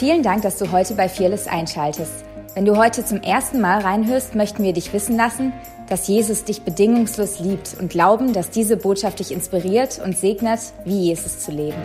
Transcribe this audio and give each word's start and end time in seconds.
Vielen 0.00 0.22
Dank, 0.22 0.40
dass 0.40 0.56
du 0.56 0.72
heute 0.72 0.94
bei 0.94 1.10
Fearless 1.10 1.46
einschaltest. 1.46 2.24
Wenn 2.54 2.64
du 2.64 2.78
heute 2.78 3.04
zum 3.04 3.20
ersten 3.20 3.60
Mal 3.60 3.82
reinhörst, 3.82 4.34
möchten 4.34 4.62
wir 4.62 4.72
dich 4.72 4.94
wissen 4.94 5.14
lassen, 5.14 5.52
dass 5.90 6.08
Jesus 6.08 6.42
dich 6.42 6.62
bedingungslos 6.62 7.38
liebt 7.40 7.76
und 7.78 7.90
glauben, 7.90 8.32
dass 8.32 8.48
diese 8.48 8.78
Botschaft 8.78 9.18
dich 9.18 9.30
inspiriert 9.30 10.00
und 10.02 10.16
segnet, 10.16 10.60
wie 10.86 11.08
Jesus 11.08 11.40
zu 11.40 11.52
leben. 11.52 11.76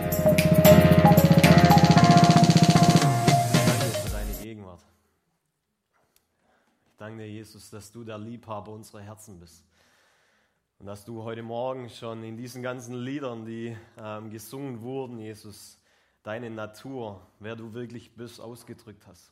Ich 6.86 6.96
danke 6.96 7.18
dir, 7.18 7.28
Jesus, 7.28 7.68
dass 7.68 7.92
du 7.92 8.02
der 8.02 8.16
Liebhaber 8.16 8.72
unserer 8.72 9.02
Herzen 9.02 9.38
bist. 9.38 9.62
Und 10.78 10.86
dass 10.86 11.04
du 11.04 11.22
heute 11.22 11.42
Morgen 11.42 11.90
schon 11.90 12.24
in 12.24 12.38
diesen 12.38 12.62
ganzen 12.62 12.94
Liedern, 12.94 13.44
die 13.44 13.76
ähm, 14.02 14.30
gesungen 14.30 14.80
wurden, 14.80 15.18
Jesus, 15.18 15.78
deine 16.26 16.50
Natur, 16.50 17.24
wer 17.38 17.54
du 17.54 17.72
wirklich 17.72 18.12
bist, 18.16 18.40
ausgedrückt 18.40 19.06
hast. 19.06 19.30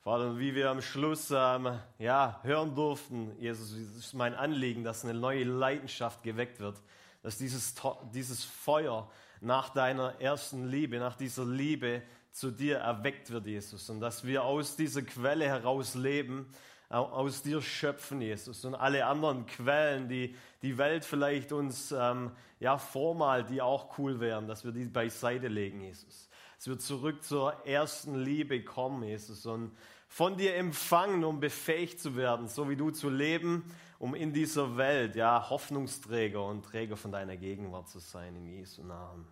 Vater, 0.00 0.36
wie 0.36 0.54
wir 0.54 0.68
am 0.68 0.82
Schluss 0.82 1.30
ähm, 1.30 1.78
ja, 1.98 2.40
hören 2.42 2.74
durften, 2.74 3.30
Jesus, 3.38 3.70
es 3.70 3.96
ist 3.96 4.14
mein 4.14 4.34
Anliegen, 4.34 4.82
dass 4.82 5.04
eine 5.04 5.14
neue 5.14 5.44
Leidenschaft 5.44 6.24
geweckt 6.24 6.58
wird, 6.58 6.82
dass 7.22 7.38
dieses, 7.38 7.74
dieses 8.12 8.42
Feuer 8.42 9.08
nach 9.40 9.70
deiner 9.70 10.20
ersten 10.20 10.66
Liebe, 10.66 10.98
nach 10.98 11.16
dieser 11.16 11.44
Liebe 11.44 12.02
zu 12.32 12.50
dir 12.50 12.78
erweckt 12.78 13.30
wird, 13.30 13.46
Jesus, 13.46 13.88
und 13.88 14.00
dass 14.00 14.24
wir 14.24 14.42
aus 14.42 14.74
dieser 14.74 15.02
Quelle 15.02 15.46
heraus 15.46 15.94
leben, 15.94 16.50
aus 16.94 17.42
dir 17.42 17.60
schöpfen, 17.60 18.20
Jesus, 18.20 18.64
und 18.64 18.74
alle 18.74 19.06
anderen 19.06 19.46
Quellen, 19.46 20.08
die 20.08 20.34
die 20.62 20.78
Welt 20.78 21.04
vielleicht 21.04 21.52
uns 21.52 21.92
ähm, 21.92 22.30
ja, 22.60 22.78
vormalt, 22.78 23.50
die 23.50 23.60
auch 23.60 23.98
cool 23.98 24.20
wären, 24.20 24.46
dass 24.46 24.64
wir 24.64 24.72
die 24.72 24.86
beiseite 24.86 25.48
legen, 25.48 25.80
Jesus. 25.82 26.28
Dass 26.56 26.66
wir 26.68 26.78
zurück 26.78 27.22
zur 27.22 27.66
ersten 27.66 28.14
Liebe 28.14 28.62
kommen, 28.64 29.02
Jesus, 29.02 29.44
und 29.46 29.72
von 30.08 30.36
dir 30.36 30.54
empfangen, 30.56 31.24
um 31.24 31.40
befähigt 31.40 32.00
zu 32.00 32.16
werden, 32.16 32.48
so 32.48 32.70
wie 32.70 32.76
du 32.76 32.90
zu 32.90 33.10
leben, 33.10 33.64
um 33.98 34.14
in 34.14 34.32
dieser 34.32 34.76
Welt 34.76 35.16
ja 35.16 35.50
Hoffnungsträger 35.50 36.44
und 36.44 36.64
Träger 36.64 36.96
von 36.96 37.10
deiner 37.10 37.36
Gegenwart 37.36 37.88
zu 37.88 37.98
sein, 37.98 38.36
in 38.36 38.46
Jesu 38.46 38.82
Namen. 38.82 39.26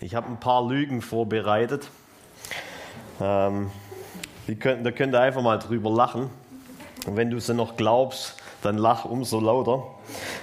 Ich 0.00 0.14
habe 0.14 0.26
ein 0.26 0.40
paar 0.40 0.66
Lügen 0.66 1.02
vorbereitet. 1.02 1.88
Ähm, 3.20 3.70
die 4.48 4.56
könnt, 4.56 4.84
da 4.84 4.90
könnt 4.90 5.14
ihr 5.14 5.20
einfach 5.20 5.42
mal 5.42 5.58
drüber 5.58 5.90
lachen. 5.90 6.30
Und 7.06 7.16
wenn 7.16 7.30
du 7.30 7.40
sie 7.40 7.54
noch 7.54 7.76
glaubst, 7.76 8.36
dann 8.62 8.78
lach 8.78 9.04
umso 9.04 9.40
lauter. 9.40 9.84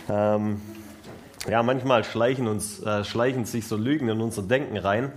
Ähm, 0.09 0.61
ja, 1.49 1.63
manchmal 1.63 2.03
schleichen, 2.03 2.47
uns, 2.47 2.81
äh, 2.81 3.03
schleichen 3.03 3.45
sich 3.45 3.67
so 3.67 3.75
Lügen 3.75 4.09
in 4.09 4.21
unser 4.21 4.41
Denken 4.41 4.77
rein. 4.77 5.11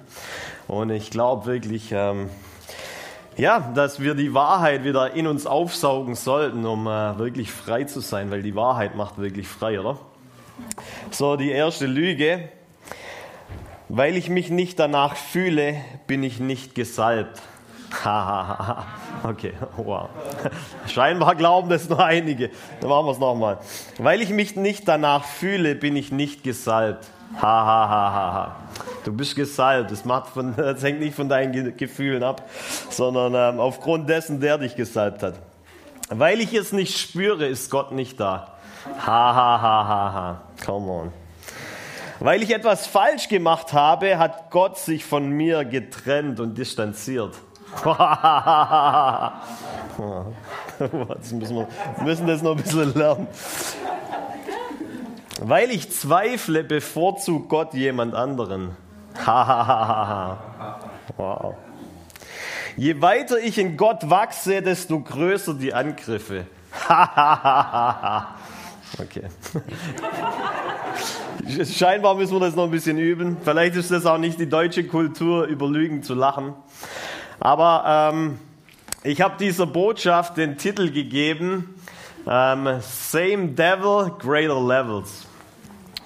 Und 0.68 0.90
ich 0.90 1.10
glaube 1.10 1.46
wirklich, 1.46 1.90
ähm, 1.92 2.30
ja, 3.36 3.60
dass 3.74 4.00
wir 4.00 4.14
die 4.14 4.34
Wahrheit 4.34 4.84
wieder 4.84 5.14
in 5.14 5.26
uns 5.26 5.46
aufsaugen 5.46 6.14
sollten, 6.14 6.64
um 6.64 6.86
äh, 6.86 7.18
wirklich 7.18 7.50
frei 7.50 7.84
zu 7.84 8.00
sein, 8.00 8.30
weil 8.30 8.42
die 8.42 8.54
Wahrheit 8.54 8.94
macht 8.94 9.18
wirklich 9.18 9.48
frei, 9.48 9.80
oder? 9.80 9.98
So, 11.10 11.36
die 11.36 11.50
erste 11.50 11.86
Lüge. 11.86 12.48
Weil 13.88 14.16
ich 14.16 14.30
mich 14.30 14.48
nicht 14.48 14.78
danach 14.78 15.16
fühle, 15.16 15.76
bin 16.06 16.22
ich 16.22 16.40
nicht 16.40 16.74
gesalbt. 16.74 17.42
okay, 19.22 19.52
wow. 19.76 20.08
Scheinbar 20.86 21.34
glauben 21.34 21.68
das 21.68 21.88
nur 21.88 22.04
einige. 22.04 22.50
Dann 22.80 22.90
machen 22.90 23.06
wir 23.06 23.12
es 23.12 23.18
nochmal. 23.18 23.58
Weil 23.98 24.22
ich 24.22 24.30
mich 24.30 24.56
nicht 24.56 24.88
danach 24.88 25.24
fühle, 25.24 25.74
bin 25.74 25.96
ich 25.96 26.10
nicht 26.10 26.42
gesalbt. 26.42 27.06
Ha, 27.36 27.40
ha, 27.40 27.88
ha, 27.88 28.12
ha, 28.12 28.32
ha. 28.32 28.56
Du 29.04 29.12
bist 29.12 29.36
gesalbt. 29.36 29.90
Das, 29.90 30.04
macht 30.04 30.28
von, 30.28 30.54
das 30.56 30.82
hängt 30.82 31.00
nicht 31.00 31.14
von 31.14 31.28
deinen 31.28 31.76
Gefühlen 31.76 32.22
ab, 32.22 32.48
sondern 32.90 33.34
ähm, 33.34 33.60
aufgrund 33.60 34.08
dessen, 34.08 34.40
der 34.40 34.58
dich 34.58 34.74
gesalbt 34.74 35.22
hat. 35.22 35.34
Weil 36.08 36.40
ich 36.40 36.52
es 36.54 36.72
nicht 36.72 36.98
spüre, 36.98 37.46
ist 37.46 37.70
Gott 37.70 37.92
nicht 37.92 38.18
da. 38.20 38.56
Ha, 38.84 39.34
ha, 39.34 39.62
ha, 39.62 39.88
ha, 39.88 40.12
ha. 40.12 40.40
Come 40.64 40.90
on. 40.90 41.12
Weil 42.20 42.42
ich 42.42 42.54
etwas 42.54 42.86
falsch 42.86 43.28
gemacht 43.28 43.72
habe, 43.72 44.18
hat 44.18 44.50
Gott 44.50 44.78
sich 44.78 45.04
von 45.04 45.30
mir 45.30 45.64
getrennt 45.64 46.38
und 46.38 46.56
distanziert. 46.56 47.34
Jetzt 51.08 51.32
müssen 51.32 51.56
wir 51.56 51.66
müssen 52.02 52.26
das 52.26 52.42
noch 52.42 52.56
ein 52.56 52.62
bisschen 52.62 52.94
lernen. 52.94 53.26
Weil 55.40 55.70
ich 55.70 55.90
zweifle, 55.90 56.62
bevorzugt 56.64 57.48
Gott 57.48 57.74
jemand 57.74 58.14
anderen. 58.14 58.76
wow. 61.16 61.54
Je 62.76 63.02
weiter 63.02 63.38
ich 63.38 63.58
in 63.58 63.76
Gott 63.76 64.08
wachse, 64.08 64.62
desto 64.62 65.00
größer 65.00 65.54
die 65.54 65.74
Angriffe. 65.74 66.46
okay. 68.98 69.24
Scheinbar 71.64 72.14
müssen 72.14 72.34
wir 72.34 72.40
das 72.40 72.54
noch 72.54 72.64
ein 72.64 72.70
bisschen 72.70 72.98
üben. 72.98 73.36
Vielleicht 73.42 73.76
ist 73.76 73.90
das 73.90 74.06
auch 74.06 74.18
nicht 74.18 74.38
die 74.38 74.48
deutsche 74.48 74.86
Kultur, 74.86 75.44
über 75.44 75.68
Lügen 75.68 76.02
zu 76.02 76.14
lachen. 76.14 76.54
Aber 77.42 78.12
ähm, 78.14 78.38
ich 79.02 79.20
habe 79.20 79.34
dieser 79.36 79.66
Botschaft 79.66 80.36
den 80.36 80.58
Titel 80.58 80.92
gegeben, 80.92 81.74
ähm, 82.24 82.68
Same 82.80 83.48
Devil, 83.48 84.12
Greater 84.20 84.60
Levels. 84.60 85.26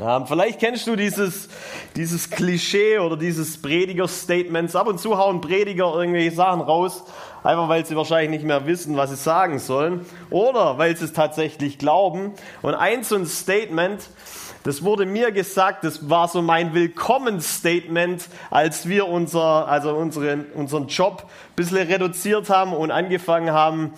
Ähm, 0.01 0.27
vielleicht 0.27 0.61
kennst 0.61 0.87
du 0.87 0.97
dieses, 0.97 1.51
dieses 1.95 2.31
Klischee 2.31 2.99
oder 3.01 3.19
dieses 3.19 3.61
Prediger-Statements. 3.61 4.75
Ab 4.75 4.87
und 4.87 4.99
zu 4.99 5.19
hauen 5.19 5.43
Prediger 5.43 5.95
irgendwelche 5.95 6.35
Sachen 6.35 6.63
raus, 6.63 7.05
einfach 7.45 7.69
weil 7.69 7.85
sie 7.85 7.97
wahrscheinlich 7.97 8.31
nicht 8.31 8.45
mehr 8.47 8.67
wissen, 8.67 8.97
was 8.97 9.11
sie 9.11 9.17
sagen 9.17 9.59
sollen. 9.59 10.07
Oder 10.31 10.79
weil 10.79 10.97
sie 10.97 11.05
es 11.05 11.13
tatsächlich 11.13 11.77
glauben. 11.77 12.33
Und 12.63 12.75
ein 12.75 13.05
so 13.05 13.15
ein 13.15 13.27
Statement, 13.27 14.09
das 14.67 14.83
wurde 14.83 15.07
mir 15.07 15.31
gesagt, 15.31 15.85
das 15.85 16.11
war 16.11 16.27
so 16.27 16.43
mein 16.43 16.75
Willkommensstatement, 16.75 18.29
als 18.51 18.89
wir 18.89 19.07
unser, 19.07 19.69
also 19.69 19.95
unseren, 19.95 20.47
unseren 20.55 20.89
Job 20.89 21.23
ein 21.23 21.55
bisschen 21.55 21.77
reduziert 21.77 22.51
haben 22.51 22.73
und 22.73 22.91
angefangen 22.91 23.53
haben, 23.53 23.93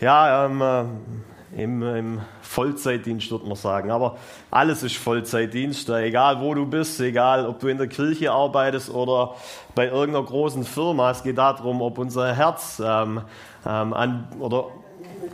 ja, 0.00 0.46
ähm, 0.46 0.62
äh, 0.62 1.60
im, 1.60 1.82
im 1.82 2.20
Vollzeitdienst, 2.40 3.32
würde 3.32 3.46
man 3.46 3.56
sagen. 3.56 3.90
Aber 3.90 4.16
alles 4.52 4.84
ist 4.84 4.96
Vollzeitdienst, 4.96 5.90
egal 5.90 6.40
wo 6.40 6.54
du 6.54 6.66
bist, 6.66 7.00
egal 7.00 7.44
ob 7.44 7.58
du 7.58 7.66
in 7.66 7.78
der 7.78 7.88
Kirche 7.88 8.30
arbeitest 8.30 8.90
oder 8.90 9.34
bei 9.74 9.88
irgendeiner 9.88 10.24
großen 10.24 10.62
Firma. 10.62 11.10
Es 11.10 11.24
geht 11.24 11.38
darum, 11.38 11.82
ob 11.82 11.98
unser 11.98 12.32
Herz 12.32 12.80
ähm, 12.84 13.22
ähm, 13.66 13.92
an, 13.92 14.28
oder 14.38 14.68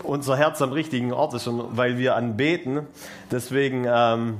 unser 0.02 0.38
Herz 0.38 0.62
am 0.62 0.72
richtigen 0.72 1.12
Ort 1.12 1.34
ist, 1.34 1.46
weil 1.52 1.98
wir 1.98 2.16
anbeten. 2.16 2.86
Deswegen, 3.30 3.86
ähm, 3.86 4.38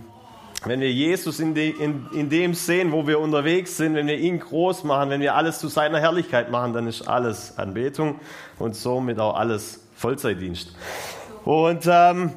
wenn 0.65 0.81
wir 0.81 0.93
Jesus 0.93 1.41
in, 1.41 1.55
de, 1.55 1.71
in, 1.71 2.07
in 2.13 2.31
dem 2.31 2.55
sehen, 2.55 2.91
wo 2.93 3.07
wir 3.07 3.21
unterwegs 3.21 3.77
sind, 3.77 3.95
wenn 3.95 4.07
wir 4.07 4.19
ihn 4.19 4.41
groß 4.41 4.85
machen, 4.85 5.11
wenn 5.11 5.21
wir 5.21 5.35
alles 5.35 5.61
zu 5.61 5.69
seiner 5.69 6.01
Herrlichkeit 6.01 6.51
machen, 6.51 6.73
dann 6.73 6.87
ist 6.87 7.07
alles 7.07 7.57
Anbetung 7.59 8.21
und 8.59 8.75
somit 8.75 9.21
auch 9.21 9.37
alles 9.37 9.81
Vollzeitdienst. 9.95 10.75
Und 11.45 11.87
ähm, 11.87 12.33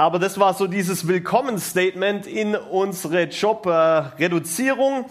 aber 0.00 0.18
das 0.18 0.40
war 0.40 0.54
so 0.54 0.66
dieses 0.66 1.06
Willkommenstatement 1.06 2.26
in 2.26 2.56
unsere 2.56 3.24
Job-Reduzierung. 3.24 5.04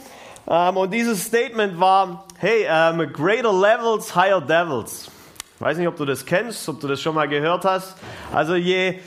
Ähm, 0.48 0.78
und 0.78 0.92
dieses 0.92 1.26
Statement 1.26 1.80
war, 1.80 2.26
hey, 2.38 2.66
ähm, 2.68 3.14
greater 3.14 3.54
levels, 3.54 4.16
higher 4.16 4.42
devils. 4.42 5.12
Ich 5.56 5.62
weiß 5.62 5.78
nicht, 5.78 5.88
ob 5.88 5.96
du 5.96 6.06
das 6.06 6.26
kennst, 6.26 6.68
ob 6.70 6.80
du 6.80 6.88
das 6.88 7.02
schon 7.02 7.14
mal 7.14 7.28
gehört 7.28 7.66
hast. 7.66 7.98
Also 8.34 8.56
je, 8.56 9.00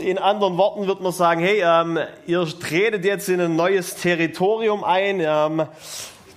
in 0.00 0.18
anderen 0.18 0.56
Worten 0.56 0.86
wird 0.86 1.00
man 1.00 1.12
sagen, 1.12 1.40
hey, 1.40 1.62
ähm, 1.64 1.98
ihr 2.26 2.46
tretet 2.46 3.04
jetzt 3.04 3.28
in 3.28 3.40
ein 3.40 3.56
neues 3.56 3.94
Territorium 3.94 4.84
ein. 4.84 5.20
Ähm, 5.20 5.66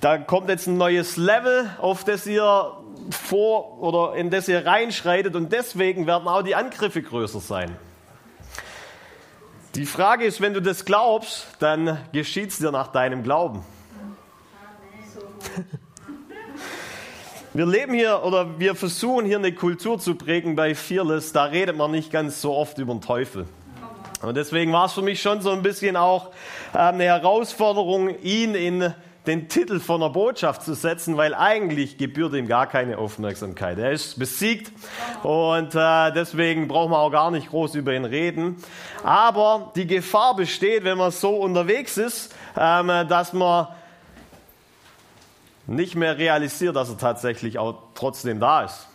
da 0.01 0.17
kommt 0.17 0.49
jetzt 0.49 0.67
ein 0.67 0.77
neues 0.77 1.17
Level, 1.17 1.69
auf 1.79 2.03
das 2.03 2.27
ihr 2.27 2.73
vor 3.09 3.81
oder 3.81 4.15
in 4.15 4.29
das 4.29 4.47
ihr 4.47 4.65
reinschreitet 4.65 5.35
und 5.35 5.51
deswegen 5.51 6.07
werden 6.07 6.27
auch 6.27 6.41
die 6.41 6.55
Angriffe 6.55 7.01
größer 7.01 7.39
sein. 7.39 7.75
Die 9.75 9.85
Frage 9.85 10.25
ist, 10.25 10.39
wenn 10.39 10.53
du 10.53 10.61
das 10.61 10.85
glaubst, 10.85 11.47
dann 11.59 11.97
geschieht 12.11 12.49
es 12.49 12.59
dir 12.59 12.71
nach 12.71 12.87
deinem 12.87 13.23
Glauben. 13.23 13.63
Wir 17.55 17.67
leben 17.67 17.93
hier 17.93 18.23
oder 18.23 18.57
wir 18.59 18.73
versuchen 18.73 19.27
hier 19.27 19.37
eine 19.37 19.53
Kultur 19.53 19.99
zu 19.99 20.15
prägen 20.15 20.55
bei 20.55 20.73
Fearless, 20.73 21.33
da 21.33 21.43
redet 21.43 21.77
man 21.77 21.91
nicht 21.91 22.11
ganz 22.11 22.41
so 22.41 22.51
oft 22.55 22.79
über 22.79 22.95
den 22.95 23.01
Teufel. 23.01 23.45
Und 24.23 24.35
deswegen 24.35 24.73
war 24.73 24.87
es 24.87 24.93
für 24.93 25.03
mich 25.03 25.21
schon 25.21 25.39
so 25.39 25.51
ein 25.51 25.61
bisschen 25.61 25.95
auch 25.95 26.31
ähm, 26.73 26.95
eine 26.95 27.03
Herausforderung, 27.03 28.09
ihn 28.23 28.55
in 28.55 28.91
den 29.27 29.49
Titel 29.49 29.79
von 29.79 30.01
einer 30.01 30.11
Botschaft 30.11 30.63
zu 30.63 30.73
setzen, 30.73 31.15
weil 31.15 31.35
eigentlich 31.35 31.99
gebührt 31.99 32.33
ihm 32.33 32.47
gar 32.47 32.65
keine 32.65 32.97
Aufmerksamkeit. 32.97 33.77
Er 33.77 33.91
ist 33.91 34.17
besiegt 34.17 34.71
und 35.21 35.75
äh, 35.75 36.11
deswegen 36.11 36.67
braucht 36.67 36.89
man 36.89 37.01
auch 37.01 37.11
gar 37.11 37.29
nicht 37.29 37.51
groß 37.51 37.75
über 37.75 37.93
ihn 37.93 38.05
reden. 38.05 38.63
Aber 39.03 39.71
die 39.75 39.85
Gefahr 39.85 40.35
besteht, 40.35 40.85
wenn 40.85 40.97
man 40.97 41.11
so 41.11 41.35
unterwegs 41.35 41.97
ist, 41.97 42.33
ähm, 42.57 42.87
dass 42.87 43.31
man 43.31 43.67
nicht 45.67 45.95
mehr 45.95 46.17
realisiert, 46.17 46.75
dass 46.75 46.89
er 46.89 46.97
tatsächlich 46.97 47.57
auch 47.57 47.75
trotzdem 47.95 48.39
da 48.39 48.63
ist. 48.63 48.87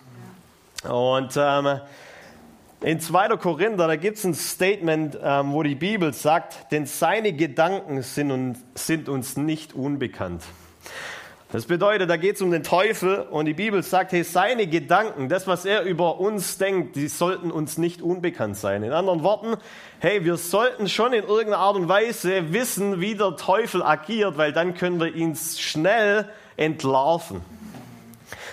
Und 0.84 1.34
ähm, 1.36 1.80
in 2.80 3.00
2. 3.00 3.36
Korinther, 3.38 3.88
da 3.88 3.96
gibt 3.96 4.18
es 4.18 4.24
ein 4.24 4.34
Statement, 4.34 5.18
ähm, 5.20 5.52
wo 5.52 5.64
die 5.64 5.74
Bibel 5.74 6.12
sagt, 6.12 6.70
denn 6.70 6.86
seine 6.86 7.32
Gedanken 7.32 8.02
sind 8.02 8.30
uns, 8.30 8.58
sind 8.74 9.08
uns 9.08 9.36
nicht 9.36 9.74
unbekannt. 9.74 10.44
Das 11.50 11.64
bedeutet, 11.64 12.10
da 12.10 12.18
geht 12.18 12.36
es 12.36 12.42
um 12.42 12.50
den 12.50 12.62
Teufel 12.62 13.20
und 13.20 13.46
die 13.46 13.54
Bibel 13.54 13.82
sagt, 13.82 14.12
hey, 14.12 14.22
seine 14.22 14.66
Gedanken, 14.66 15.30
das, 15.30 15.46
was 15.46 15.64
er 15.64 15.82
über 15.82 16.20
uns 16.20 16.58
denkt, 16.58 16.94
die 16.94 17.08
sollten 17.08 17.50
uns 17.50 17.78
nicht 17.78 18.02
unbekannt 18.02 18.58
sein. 18.58 18.82
In 18.82 18.92
anderen 18.92 19.22
Worten, 19.22 19.56
hey, 19.98 20.24
wir 20.26 20.36
sollten 20.36 20.88
schon 20.88 21.14
in 21.14 21.24
irgendeiner 21.24 21.58
Art 21.58 21.76
und 21.76 21.88
Weise 21.88 22.52
wissen, 22.52 23.00
wie 23.00 23.14
der 23.14 23.36
Teufel 23.36 23.82
agiert, 23.82 24.36
weil 24.36 24.52
dann 24.52 24.74
können 24.74 25.00
wir 25.00 25.14
ihn 25.14 25.34
schnell 25.34 26.28
entlarven. 26.58 27.40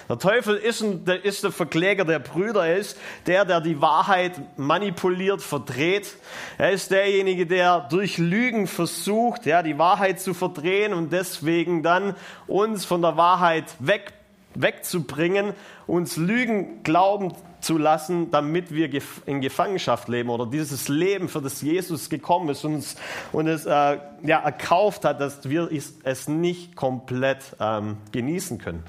Der 0.07 0.19
Teufel 0.19 0.55
ist, 0.55 0.81
ein, 0.81 1.03
der, 1.03 1.25
ist 1.25 1.43
der 1.43 1.51
Verkläger 1.51 2.05
der 2.05 2.19
Brüder. 2.19 2.65
Er 2.65 2.77
ist 2.77 2.97
der, 3.25 3.43
der 3.43 3.59
die 3.59 3.81
Wahrheit 3.81 4.33
manipuliert, 4.57 5.41
verdreht. 5.41 6.15
Er 6.59 6.71
ist 6.71 6.91
derjenige, 6.91 7.47
der 7.47 7.87
durch 7.89 8.19
Lügen 8.19 8.67
versucht, 8.67 9.47
ja, 9.47 9.63
die 9.63 9.79
Wahrheit 9.79 10.19
zu 10.19 10.35
verdrehen 10.35 10.93
und 10.93 11.11
deswegen 11.11 11.81
dann 11.81 12.15
uns 12.45 12.85
von 12.85 13.01
der 13.01 13.17
Wahrheit 13.17 13.65
weg, 13.79 14.13
wegzubringen, 14.53 15.53
uns 15.87 16.17
Lügen 16.17 16.83
glauben 16.83 17.33
zu 17.65 17.79
lassen, 17.79 18.29
damit 18.29 18.71
wir 18.71 18.89
in 19.25 19.41
Gefangenschaft 19.41 20.07
leben 20.07 20.29
oder 20.29 20.45
dieses 20.45 20.87
Leben, 20.87 21.27
für 21.27 21.41
das 21.41 21.61
Jesus 21.61 22.09
gekommen 22.09 22.49
ist 22.49 22.63
und, 22.63 22.75
uns, 22.75 22.95
und 23.31 23.47
es 23.47 23.65
äh, 23.65 23.69
ja, 23.69 24.39
erkauft 24.39 25.03
hat, 25.03 25.19
dass 25.19 25.49
wir 25.49 25.69
es 26.03 26.27
nicht 26.27 26.75
komplett 26.75 27.39
ähm, 27.59 27.97
genießen 28.11 28.59
können. 28.59 28.83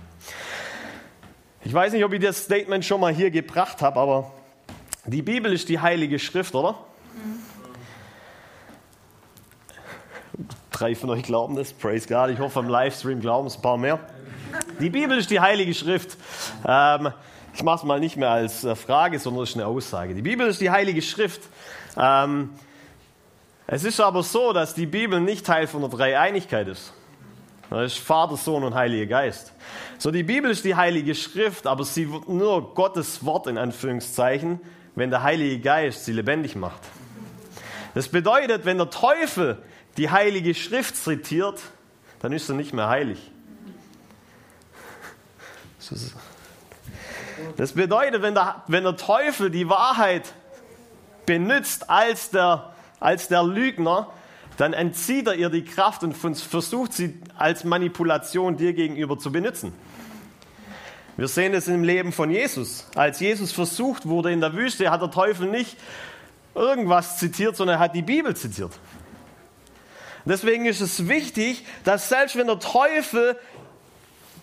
Ich 1.64 1.72
weiß 1.72 1.94
nicht, 1.94 2.04
ob 2.04 2.12
ich 2.12 2.20
das 2.20 2.44
Statement 2.44 2.84
schon 2.84 3.00
mal 3.00 3.14
hier 3.14 3.30
gebracht 3.30 3.80
habe, 3.80 3.98
aber 3.98 4.30
die 5.06 5.22
Bibel 5.22 5.54
ist 5.54 5.70
die 5.70 5.80
heilige 5.80 6.18
Schrift, 6.18 6.54
oder? 6.54 6.76
Drei 10.70 10.94
von 10.94 11.08
euch 11.08 11.22
glauben 11.22 11.56
das, 11.56 11.72
praise 11.72 12.06
God. 12.06 12.28
Ich 12.28 12.40
hoffe, 12.40 12.58
am 12.58 12.68
Livestream 12.68 13.20
glauben 13.20 13.46
es 13.46 13.56
ein 13.56 13.62
paar 13.62 13.78
mehr. 13.78 13.98
Die 14.80 14.90
Bibel 14.90 15.16
ist 15.16 15.30
die 15.30 15.40
heilige 15.40 15.72
Schrift. 15.72 16.18
Ähm, 16.68 17.12
ich 17.56 17.62
mache 17.62 17.76
es 17.76 17.82
mal 17.84 17.98
nicht 17.98 18.18
mehr 18.18 18.28
als 18.28 18.64
äh, 18.64 18.76
Frage, 18.76 19.18
sondern 19.18 19.44
es 19.44 19.50
ist 19.50 19.56
eine 19.56 19.66
Aussage. 19.66 20.14
Die 20.14 20.20
Bibel 20.20 20.46
ist 20.46 20.60
die 20.60 20.70
heilige 20.70 21.00
Schrift. 21.00 21.40
Ähm, 21.96 22.50
es 23.66 23.82
ist 23.84 23.98
aber 23.98 24.22
so, 24.22 24.52
dass 24.52 24.74
die 24.74 24.84
Bibel 24.84 25.22
nicht 25.22 25.46
Teil 25.46 25.66
von 25.66 25.80
der 25.80 25.88
Dreieinigkeit 25.88 26.68
ist. 26.68 26.92
Das 27.70 27.94
ist 27.94 27.98
Vater, 27.98 28.36
Sohn 28.36 28.62
und 28.62 28.74
Heiliger 28.74 29.06
Geist. 29.06 29.54
So, 29.96 30.10
die 30.10 30.22
Bibel 30.22 30.50
ist 30.50 30.66
die 30.66 30.74
Heilige 30.74 31.14
Schrift, 31.14 31.66
aber 31.66 31.84
sie 31.84 32.12
wird 32.12 32.28
nur 32.28 32.74
Gottes 32.74 33.24
Wort 33.24 33.46
in 33.46 33.56
Anführungszeichen, 33.56 34.60
wenn 34.94 35.08
der 35.08 35.22
Heilige 35.22 35.58
Geist 35.58 36.04
sie 36.04 36.12
lebendig 36.12 36.56
macht. 36.56 36.82
Das 37.94 38.08
bedeutet, 38.08 38.66
wenn 38.66 38.76
der 38.76 38.90
Teufel 38.90 39.56
die 39.96 40.10
Heilige 40.10 40.54
Schrift 40.54 40.94
zitiert, 40.94 41.62
dann 42.20 42.32
ist 42.32 42.50
er 42.50 42.54
nicht 42.54 42.74
mehr 42.74 42.90
heilig. 42.90 43.30
Das 45.78 46.12
bedeutet, 47.72 48.22
wenn 48.22 48.34
der, 48.34 48.62
wenn 48.66 48.84
der 48.84 48.96
Teufel 48.96 49.50
die 49.50 49.68
Wahrheit 49.68 50.32
benutzt 51.26 51.90
als 51.90 52.30
der, 52.30 52.72
als 53.00 53.28
der 53.28 53.42
Lügner, 53.42 54.08
dann 54.56 54.72
entzieht 54.72 55.26
er 55.26 55.34
ihr 55.34 55.50
die 55.50 55.64
Kraft 55.64 56.02
und 56.02 56.14
versucht 56.14 56.92
sie 56.92 57.20
als 57.36 57.64
Manipulation 57.64 58.56
dir 58.56 58.72
gegenüber 58.72 59.18
zu 59.18 59.30
benutzen. 59.30 59.74
Wir 61.16 61.28
sehen 61.28 61.54
es 61.54 61.66
im 61.68 61.82
Leben 61.82 62.12
von 62.12 62.30
Jesus. 62.30 62.86
Als 62.94 63.20
Jesus 63.20 63.52
versucht 63.52 64.06
wurde 64.06 64.32
in 64.32 64.40
der 64.40 64.54
Wüste, 64.54 64.90
hat 64.90 65.00
der 65.00 65.10
Teufel 65.10 65.48
nicht 65.48 65.76
irgendwas 66.54 67.18
zitiert, 67.18 67.56
sondern 67.56 67.76
er 67.76 67.80
hat 67.80 67.94
die 67.94 68.02
Bibel 68.02 68.36
zitiert. 68.36 68.78
Deswegen 70.24 70.66
ist 70.66 70.80
es 70.80 71.08
wichtig, 71.08 71.64
dass 71.84 72.08
selbst 72.08 72.36
wenn 72.36 72.48
der 72.48 72.58
Teufel 72.58 73.38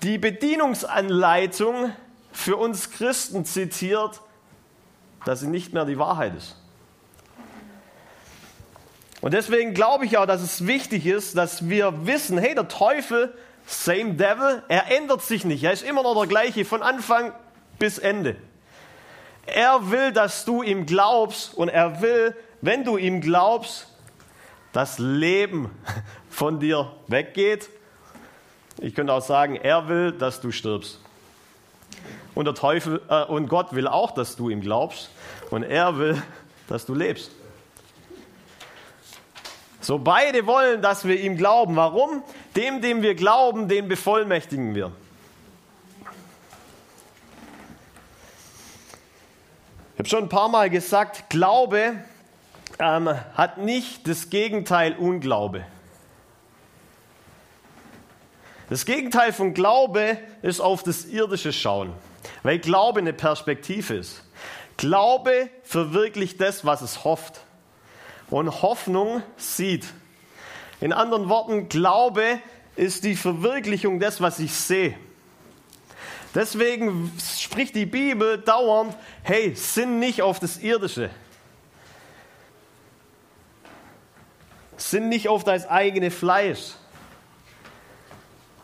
die 0.02 0.18
Bedienungsanleitung 0.18 1.92
für 2.34 2.58
uns 2.58 2.92
Christen 2.92 3.46
zitiert, 3.46 4.22
dass 5.26 5.40
sie 5.40 5.48
nicht 5.48 5.72
mehr 5.72 5.86
die 5.86 5.98
Wahrheit 5.98 6.36
ist. 6.36 6.58
Und 9.22 9.34
deswegen 9.34 9.74
glaube 9.74 10.06
ich 10.06 10.18
auch, 10.18 10.26
dass 10.26 10.42
es 10.42 10.68
wichtig 10.68 11.06
ist, 11.06 11.38
dass 11.38 11.70
wir 11.70 12.06
wissen, 12.06 12.38
hey, 12.38 12.56
der 12.56 12.68
Teufel, 12.68 13.34
same 13.66 14.16
devil, 14.16 14.64
er 14.68 14.92
ändert 14.92 15.22
sich 15.22 15.46
nicht. 15.46 15.64
Er 15.64 15.72
ist 15.72 15.84
immer 15.84 16.04
noch 16.04 16.14
der 16.16 16.28
gleiche 16.28 16.66
von 16.66 16.82
Anfang 16.82 17.32
bis 17.80 18.00
Ende. 18.00 18.36
Er 19.46 19.92
will, 19.92 20.12
dass 20.12 20.44
du 20.44 20.62
ihm 20.62 20.86
glaubst 20.86 21.54
und 21.54 21.70
er 21.70 22.02
will, 22.02 22.36
wenn 22.62 22.84
du 22.84 22.98
ihm 22.98 23.22
glaubst, 23.22 23.88
das 24.74 25.00
Leben 25.00 25.70
von 26.30 26.60
dir 26.60 26.92
weggeht. 27.08 27.70
Ich 28.80 28.96
könnte 28.96 29.14
auch 29.14 29.22
sagen, 29.22 29.56
er 29.56 29.88
will, 29.88 30.12
dass 30.12 30.42
du 30.42 30.52
stirbst. 30.52 31.00
Und 32.36 32.46
der 32.46 32.56
Teufel 32.56 33.02
äh, 33.10 33.24
und 33.26 33.48
Gott 33.48 33.74
will 33.74 33.88
auch, 33.88 34.12
dass 34.12 34.36
du 34.36 34.50
ihm 34.50 34.62
glaubst 34.62 35.10
und 35.50 35.64
er 35.64 35.98
will, 35.98 36.22
dass 36.68 36.86
du 36.86 36.94
lebst. 36.94 37.32
So 39.82 40.00
beide 40.00 40.48
wollen, 40.48 40.82
dass 40.82 41.06
wir 41.06 41.20
ihm 41.20 41.36
glauben. 41.36 41.76
Warum? 41.76 42.24
Dem, 42.56 42.82
dem 42.82 43.02
wir 43.02 43.16
glauben, 43.16 43.68
den 43.68 43.88
bevollmächtigen 43.90 44.76
wir. 44.76 44.92
Ich 49.94 50.00
habe 50.00 50.10
schon 50.10 50.24
ein 50.24 50.30
paar 50.30 50.50
Mal 50.50 50.70
gesagt, 50.70 51.30
Glaube 51.30 51.96
ähm, 52.80 53.10
hat 53.36 53.58
nicht 53.58 54.08
das 54.08 54.30
Gegenteil 54.30 54.96
Unglaube. 54.98 55.66
Das 58.70 58.86
Gegenteil 58.86 59.34
von 59.34 59.54
Glaube 59.54 60.18
ist 60.42 60.62
auf 60.62 60.84
das 60.84 61.06
Irdische 61.06 61.52
schauen, 61.54 61.94
weil 62.44 62.60
Glaube 62.60 63.00
eine 63.00 63.14
Perspektive 63.14 63.96
ist. 63.96 64.24
Glaube 64.78 65.50
verwirklicht 65.64 66.40
das, 66.42 66.66
was 66.66 66.82
es 66.82 67.04
hofft 67.04 67.42
und 68.30 68.62
Hoffnung 68.62 69.22
sieht. 69.38 69.86
In 70.82 70.94
anderen 70.94 71.30
Worten, 71.30 71.70
Glaube 71.70 72.40
ist 72.76 73.04
die 73.04 73.16
Verwirklichung 73.16 74.00
des, 74.00 74.22
was 74.22 74.40
ich 74.40 74.54
sehe. 74.54 74.98
Deswegen 76.34 77.12
spricht 77.40 77.76
die 77.76 77.86
Bibel 77.86 78.40
dauernd, 78.40 78.96
hey, 79.22 79.56
sinn 79.56 80.00
nicht 80.00 80.24
auf 80.24 80.40
das 80.40 80.58
Irdische. 80.58 81.12
Sinn 84.78 85.10
nicht 85.10 85.30
auf 85.30 85.44
dein 85.44 85.64
eigenes 85.66 86.16
Fleisch, 86.16 86.74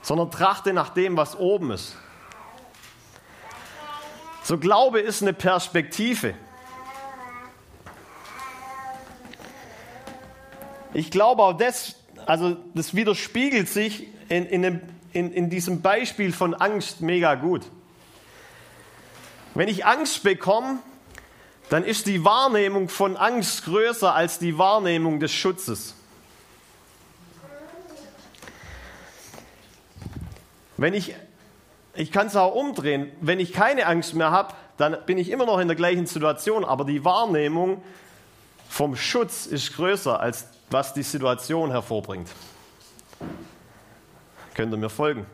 sondern 0.10 0.32
trachte 0.32 0.74
nach 0.74 0.90
dem, 0.90 1.18
was 1.18 1.38
oben 1.38 1.70
ist. 1.70 1.96
So 4.42 4.58
Glaube 4.58 5.02
ist 5.02 5.22
eine 5.22 5.34
Perspektive. 5.34 6.34
Ich 10.96 11.12
glaube 11.12 11.44
auch 11.44 11.54
das, 11.54 11.94
also 12.26 12.58
das 12.74 12.96
widerspiegelt 12.96 13.70
sich 13.70 14.08
in, 14.30 14.48
in, 14.48 14.64
dem, 14.64 14.82
in, 15.14 15.32
in 15.32 15.52
diesem 15.52 15.84
Beispiel 15.84 16.34
von 16.34 16.56
Angst 16.56 17.02
mega 17.02 17.36
gut. 17.36 17.62
Wenn 19.54 19.68
ich 19.68 19.86
Angst 19.86 20.24
bekomme, 20.24 20.80
dann 21.70 21.84
ist 21.84 22.08
die 22.08 22.26
Wahrnehmung 22.26 22.90
von 22.90 23.16
Angst 23.16 23.66
größer 23.66 24.16
als 24.16 24.40
die 24.40 24.58
Wahrnehmung 24.58 25.20
des 25.20 25.32
Schutzes. 25.32 25.94
Wenn 30.80 30.94
ich, 30.94 31.14
ich 31.94 32.10
kann 32.10 32.28
es 32.28 32.38
auch 32.38 32.56
umdrehen, 32.56 33.12
wenn 33.20 33.42
ich 33.42 33.52
keine 33.52 33.86
Angst 33.86 34.14
mehr 34.14 34.32
habe, 34.32 34.54
dann 34.78 34.98
bin 35.06 35.18
ich 35.18 35.30
immer 35.30 35.46
noch 35.46 35.60
in 35.60 35.68
der 35.68 35.76
gleichen 35.76 36.06
Situation, 36.06 36.64
aber 36.64 36.86
die 36.86 37.04
Wahrnehmung 37.04 37.84
vom 38.70 38.96
Schutz 38.96 39.46
ist 39.46 39.76
größer 39.76 40.20
als 40.20 40.48
was 40.70 40.94
die 40.94 41.04
Situation 41.04 41.72
hervorbringt. 41.72 42.30
Könnt 44.54 44.74
ihr 44.74 44.78
mir 44.78 44.90
folgen? 44.90 45.26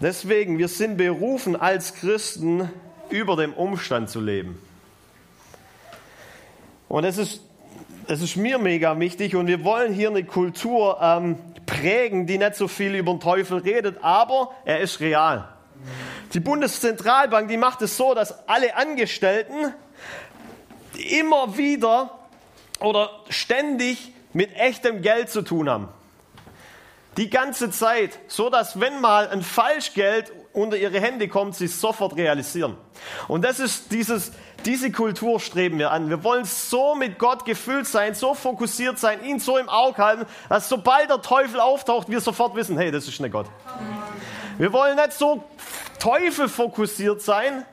Deswegen, 0.00 0.58
wir 0.58 0.68
sind 0.68 0.96
berufen 0.96 1.54
als 1.54 1.94
Christen 1.94 2.68
über 3.10 3.36
dem 3.36 3.52
Umstand 3.52 4.10
zu 4.10 4.20
leben. 4.20 4.60
Und 6.88 7.04
es 7.04 7.18
ist, 7.18 7.42
es 8.08 8.22
ist 8.22 8.36
mir 8.36 8.58
mega 8.58 8.98
wichtig 8.98 9.36
und 9.36 9.46
wir 9.46 9.62
wollen 9.62 9.92
hier 9.92 10.08
eine 10.08 10.24
Kultur 10.24 10.98
ähm, 11.00 11.38
prägen, 11.80 12.26
die 12.26 12.38
nicht 12.38 12.54
so 12.54 12.68
viel 12.68 12.94
über 12.94 13.12
den 13.12 13.20
Teufel 13.20 13.58
redet, 13.58 13.98
aber 14.02 14.52
er 14.64 14.80
ist 14.80 15.00
real. 15.00 15.48
Die 16.34 16.40
Bundeszentralbank, 16.40 17.48
die 17.48 17.56
macht 17.56 17.82
es 17.82 17.96
so, 17.96 18.14
dass 18.14 18.48
alle 18.48 18.76
Angestellten 18.76 19.74
immer 20.94 21.56
wieder 21.56 22.18
oder 22.80 23.10
ständig 23.28 24.12
mit 24.32 24.54
echtem 24.56 25.02
Geld 25.02 25.30
zu 25.30 25.42
tun 25.42 25.68
haben. 25.68 25.88
Die 27.16 27.30
ganze 27.30 27.70
Zeit, 27.70 28.18
so 28.28 28.50
dass 28.50 28.78
wenn 28.78 29.00
mal 29.00 29.28
ein 29.28 29.42
Falschgeld 29.42 30.32
unter 30.52 30.76
ihre 30.76 31.00
Hände 31.00 31.28
kommt, 31.28 31.56
sie 31.56 31.64
es 31.64 31.80
sofort 31.80 32.16
realisieren. 32.16 32.76
Und 33.26 33.44
das 33.44 33.58
ist 33.58 33.90
dieses, 33.92 34.32
diese 34.66 34.90
Kultur 34.90 35.40
streben 35.40 35.78
wir 35.78 35.90
an. 35.90 36.08
Wir 36.10 36.22
wollen 36.22 36.44
so 36.44 36.94
mit 36.94 37.18
Gott 37.18 37.44
gefüllt 37.44 37.86
sein, 37.86 38.14
so 38.14 38.34
fokussiert 38.34 38.98
sein, 38.98 39.24
ihn 39.24 39.40
so 39.40 39.56
im 39.56 39.68
Auge 39.68 39.98
halten, 39.98 40.26
dass 40.48 40.68
sobald 40.68 41.08
der 41.08 41.22
Teufel 41.22 41.60
auftaucht, 41.60 42.08
wir 42.08 42.20
sofort 42.20 42.54
wissen, 42.54 42.76
hey, 42.76 42.90
das 42.90 43.08
ist 43.08 43.20
nicht 43.20 43.32
Gott. 43.32 43.46
Wir 44.58 44.72
wollen 44.72 44.96
nicht 44.96 45.12
so 45.12 45.44
Teufel 45.98 46.48
fokussiert 46.48 47.22
sein, 47.22 47.64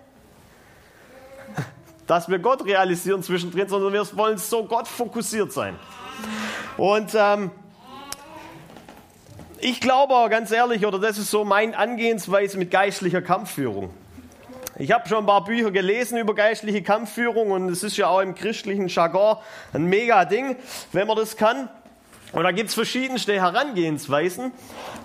dass 2.08 2.29
wir 2.29 2.39
Gott 2.39 2.65
realisieren 2.65 3.24
zwischendrin, 3.24 3.67
sondern 3.67 3.94
wir 3.94 4.17
wollen 4.17 4.38
so 4.38 4.63
Gott 4.63 4.88
fokussiert 4.88 5.51
sein. 5.51 5.77
Und 6.77 7.12
ähm, 7.15 7.51
ich 9.60 9.82
glaube 9.82 10.13
ganz 10.29 10.51
ehrlich, 10.51 10.86
oder 10.86 11.00
das 11.00 11.17
ist 11.17 11.32
so 11.32 11.44
mein 11.44 11.75
Angehensweise 11.75 12.58
mit 12.58 12.72
geistlicher 12.72 13.22
Kampfführung. 13.22 13.89
Ich 14.79 14.91
habe 14.91 15.10
schon 15.10 15.19
ein 15.19 15.25
paar 15.25 15.43
Bücher 15.43 15.72
gelesen 15.72 16.19
über 16.19 16.36
geistliche 16.36 16.84
Kampfführung 16.84 17.50
und 17.50 17.69
es 17.69 17.81
ist 17.81 17.98
ja 17.98 18.10
auch 18.10 18.19
im 18.19 18.36
christlichen 18.36 18.88
Jargon 18.88 19.38
ein 19.74 19.86
mega 19.86 20.24
Ding, 20.24 20.55
wenn 20.91 21.07
man 21.07 21.17
das 21.17 21.36
kann. 21.36 21.67
Und 22.31 22.43
da 22.43 22.51
gibt 22.51 22.69
es 22.69 22.75
verschiedenste 22.75 23.34
Herangehensweisen. 23.34 24.51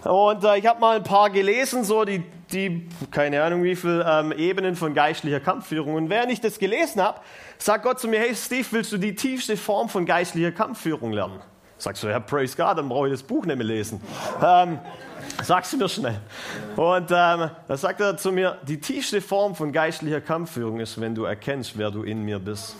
Und 0.05 0.45
äh, 0.45 0.59
ich 0.59 0.67
habe 0.67 0.81
mal 0.81 0.97
ein 0.97 1.05
paar 1.05 1.31
gelesen, 1.31 1.85
so 1.85 2.05
die, 2.05 2.23
die 2.52 2.87
keine 3.11 3.43
Ahnung 3.43 3.62
wie 3.62 3.76
viele 3.76 4.05
ähm, 4.07 4.33
Ebenen 4.33 4.76
von 4.76 4.93
geistlicher 4.93 5.41
Kampfführung. 5.41 5.95
Und 5.95 6.11
während 6.11 6.33
ich 6.33 6.41
das 6.41 6.59
gelesen 6.59 7.00
habe, 7.00 7.21
sagt 7.57 7.85
Gott 7.85 7.99
zu 7.99 8.09
mir, 8.09 8.19
hey 8.19 8.35
Steve, 8.35 8.67
willst 8.73 8.93
du 8.93 8.99
die 8.99 9.14
tiefste 9.14 9.57
Form 9.57 9.88
von 9.88 10.05
geistlicher 10.05 10.52
Kampfführung 10.52 11.12
lernen? 11.12 11.41
Sagst 11.79 12.02
du, 12.02 12.09
ja, 12.09 12.21
praise 12.21 12.57
God, 12.57 12.76
dann 12.76 12.88
brauche 12.88 13.07
ich 13.07 13.14
das 13.14 13.23
Buch 13.23 13.47
nicht 13.47 13.57
mehr 13.57 13.67
lesen. 13.67 14.02
Ähm, 14.45 14.81
sagst 15.43 15.73
du 15.73 15.77
mir 15.77 15.89
schnell. 15.89 16.21
Und 16.77 17.11
ähm, 17.11 17.51
da 17.69 17.77
sagt 17.77 18.01
er 18.01 18.17
zu 18.17 18.33
mir, 18.33 18.59
die 18.67 18.81
tiefste 18.81 19.21
Form 19.21 19.55
von 19.55 19.73
geistlicher 19.73 20.21
Kampfführung 20.21 20.81
ist, 20.81 21.01
wenn 21.01 21.15
du 21.15 21.25
erkennst, 21.25 21.77
wer 21.79 21.91
du 21.91 22.03
in 22.03 22.23
mir 22.23 22.39
bist. 22.39 22.77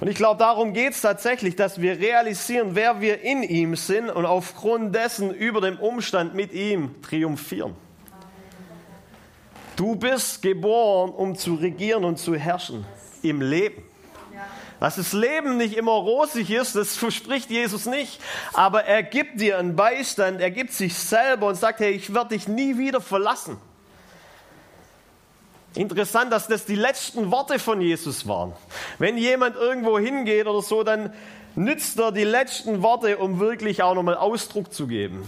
Und 0.00 0.08
ich 0.08 0.16
glaube, 0.16 0.38
darum 0.38 0.72
geht 0.72 0.92
es 0.92 1.00
tatsächlich, 1.00 1.56
dass 1.56 1.80
wir 1.80 1.98
realisieren, 1.98 2.70
wer 2.74 3.00
wir 3.00 3.22
in 3.22 3.42
ihm 3.42 3.76
sind 3.76 4.10
und 4.10 4.26
aufgrund 4.26 4.94
dessen 4.94 5.32
über 5.32 5.60
dem 5.60 5.78
Umstand 5.78 6.34
mit 6.34 6.52
ihm 6.52 7.00
triumphieren. 7.02 7.74
Du 9.76 9.96
bist 9.96 10.42
geboren, 10.42 11.10
um 11.10 11.36
zu 11.36 11.54
regieren 11.54 12.04
und 12.04 12.18
zu 12.18 12.34
herrschen 12.34 12.84
im 13.22 13.40
Leben. 13.40 13.82
Dass 14.84 14.96
das 14.96 15.14
Leben 15.14 15.56
nicht 15.56 15.78
immer 15.78 15.92
rosig 15.92 16.50
ist, 16.50 16.76
das 16.76 16.94
verspricht 16.94 17.48
Jesus 17.48 17.86
nicht. 17.86 18.20
Aber 18.52 18.84
er 18.84 19.02
gibt 19.02 19.40
dir 19.40 19.56
einen 19.56 19.76
Beistand, 19.76 20.42
er 20.42 20.50
gibt 20.50 20.74
sich 20.74 20.92
selber 20.92 21.46
und 21.46 21.54
sagt, 21.54 21.80
hey, 21.80 21.92
ich 21.92 22.12
werde 22.12 22.34
dich 22.34 22.48
nie 22.48 22.76
wieder 22.76 23.00
verlassen. 23.00 23.56
Interessant, 25.74 26.30
dass 26.34 26.48
das 26.48 26.66
die 26.66 26.74
letzten 26.74 27.30
Worte 27.30 27.58
von 27.58 27.80
Jesus 27.80 28.28
waren. 28.28 28.52
Wenn 28.98 29.16
jemand 29.16 29.56
irgendwo 29.56 29.98
hingeht 29.98 30.46
oder 30.46 30.60
so, 30.60 30.82
dann 30.82 31.14
nützt 31.54 31.98
er 31.98 32.12
die 32.12 32.24
letzten 32.24 32.82
Worte, 32.82 33.16
um 33.16 33.40
wirklich 33.40 33.82
auch 33.82 33.94
nochmal 33.94 34.18
Ausdruck 34.18 34.70
zu 34.74 34.86
geben. 34.86 35.26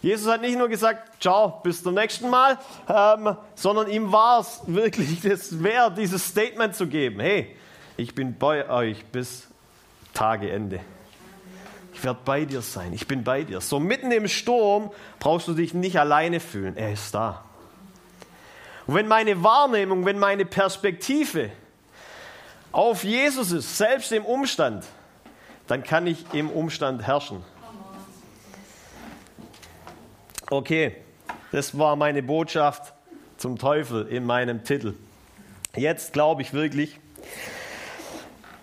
Jesus 0.00 0.30
hat 0.30 0.42
nicht 0.42 0.56
nur 0.56 0.68
gesagt, 0.68 1.20
ciao, 1.20 1.60
bis 1.64 1.82
zum 1.82 1.94
nächsten 1.94 2.30
Mal, 2.30 2.60
ähm, 2.88 3.36
sondern 3.56 3.90
ihm 3.90 4.12
war 4.12 4.38
es 4.38 4.60
wirklich 4.66 5.22
das 5.22 5.60
wert, 5.60 5.98
dieses 5.98 6.24
Statement 6.24 6.76
zu 6.76 6.86
geben. 6.86 7.18
Hey, 7.18 7.56
ich 7.96 8.14
bin 8.14 8.38
bei 8.38 8.68
euch 8.68 9.04
bis 9.06 9.48
Tageende. 10.12 10.80
Ich 11.92 12.02
werde 12.02 12.20
bei 12.24 12.44
dir 12.44 12.60
sein. 12.60 12.92
Ich 12.92 13.06
bin 13.06 13.24
bei 13.24 13.44
dir. 13.44 13.60
So 13.60 13.78
mitten 13.80 14.10
im 14.10 14.28
Sturm 14.28 14.90
brauchst 15.20 15.48
du 15.48 15.54
dich 15.54 15.74
nicht 15.74 15.98
alleine 15.98 16.40
fühlen. 16.40 16.76
Er 16.76 16.92
ist 16.92 17.14
da. 17.14 17.44
Und 18.86 18.94
wenn 18.94 19.08
meine 19.08 19.42
Wahrnehmung, 19.42 20.04
wenn 20.04 20.18
meine 20.18 20.44
Perspektive 20.44 21.50
auf 22.72 23.04
Jesus 23.04 23.52
ist, 23.52 23.78
selbst 23.78 24.12
im 24.12 24.24
Umstand, 24.24 24.84
dann 25.66 25.82
kann 25.82 26.06
ich 26.06 26.24
im 26.32 26.50
Umstand 26.50 27.06
herrschen. 27.06 27.42
Okay, 30.50 30.96
das 31.52 31.78
war 31.78 31.96
meine 31.96 32.22
Botschaft 32.22 32.92
zum 33.38 33.58
Teufel 33.58 34.06
in 34.08 34.26
meinem 34.26 34.64
Titel. 34.64 34.94
Jetzt 35.74 36.12
glaube 36.12 36.42
ich 36.42 36.52
wirklich, 36.52 37.00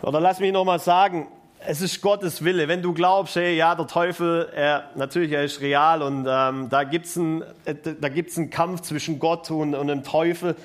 oder 0.01 0.19
lass 0.19 0.39
mich 0.39 0.51
nochmal 0.51 0.79
sagen, 0.79 1.27
es 1.65 1.81
ist 1.81 2.01
Gottes 2.01 2.43
Wille. 2.43 2.67
Wenn 2.67 2.81
du 2.81 2.93
glaubst, 2.93 3.35
hey, 3.35 3.55
ja, 3.55 3.75
der 3.75 3.87
Teufel, 3.87 4.49
er, 4.55 4.89
natürlich, 4.95 5.31
er 5.31 5.43
ist 5.43 5.61
real 5.61 6.01
und 6.01 6.27
ähm, 6.27 6.69
da 6.69 6.83
gibt 6.83 7.05
es 7.05 7.17
einen, 7.17 7.43
äh, 7.65 7.75
einen 7.85 8.49
Kampf 8.49 8.81
zwischen 8.81 9.19
Gott 9.19 9.51
und, 9.51 9.75
und 9.75 9.87
dem 9.87 10.03
Teufel. 10.03 10.55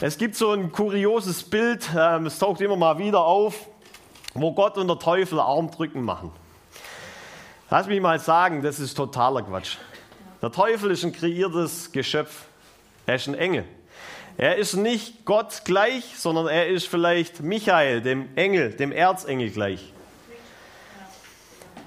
Es 0.00 0.18
gibt 0.18 0.34
so 0.34 0.50
ein 0.50 0.70
kurioses 0.70 1.44
Bild, 1.44 1.88
ähm, 1.96 2.26
es 2.26 2.38
taucht 2.38 2.60
immer 2.60 2.76
mal 2.76 2.98
wieder 2.98 3.24
auf, 3.24 3.68
wo 4.34 4.52
Gott 4.52 4.76
und 4.76 4.88
der 4.88 4.98
Teufel 4.98 5.40
Armdrücken 5.40 6.02
machen. 6.02 6.30
Lass 7.70 7.86
mich 7.86 8.00
mal 8.00 8.18
sagen, 8.18 8.62
das 8.62 8.80
ist 8.80 8.94
totaler 8.94 9.42
Quatsch. 9.42 9.78
Der 10.42 10.52
Teufel 10.52 10.90
ist 10.90 11.04
ein 11.04 11.12
kreiertes 11.12 11.90
Geschöpf. 11.90 12.44
Er 13.06 13.14
ist 13.14 13.28
ein 13.28 13.34
Engel. 13.34 13.64
Er 14.36 14.56
ist 14.56 14.74
nicht 14.74 15.24
Gott 15.24 15.62
gleich, 15.64 16.16
sondern 16.16 16.48
er 16.48 16.66
ist 16.66 16.88
vielleicht 16.88 17.40
Michael, 17.40 18.00
dem 18.00 18.28
Engel, 18.36 18.72
dem 18.72 18.90
Erzengel 18.90 19.50
gleich. 19.50 19.92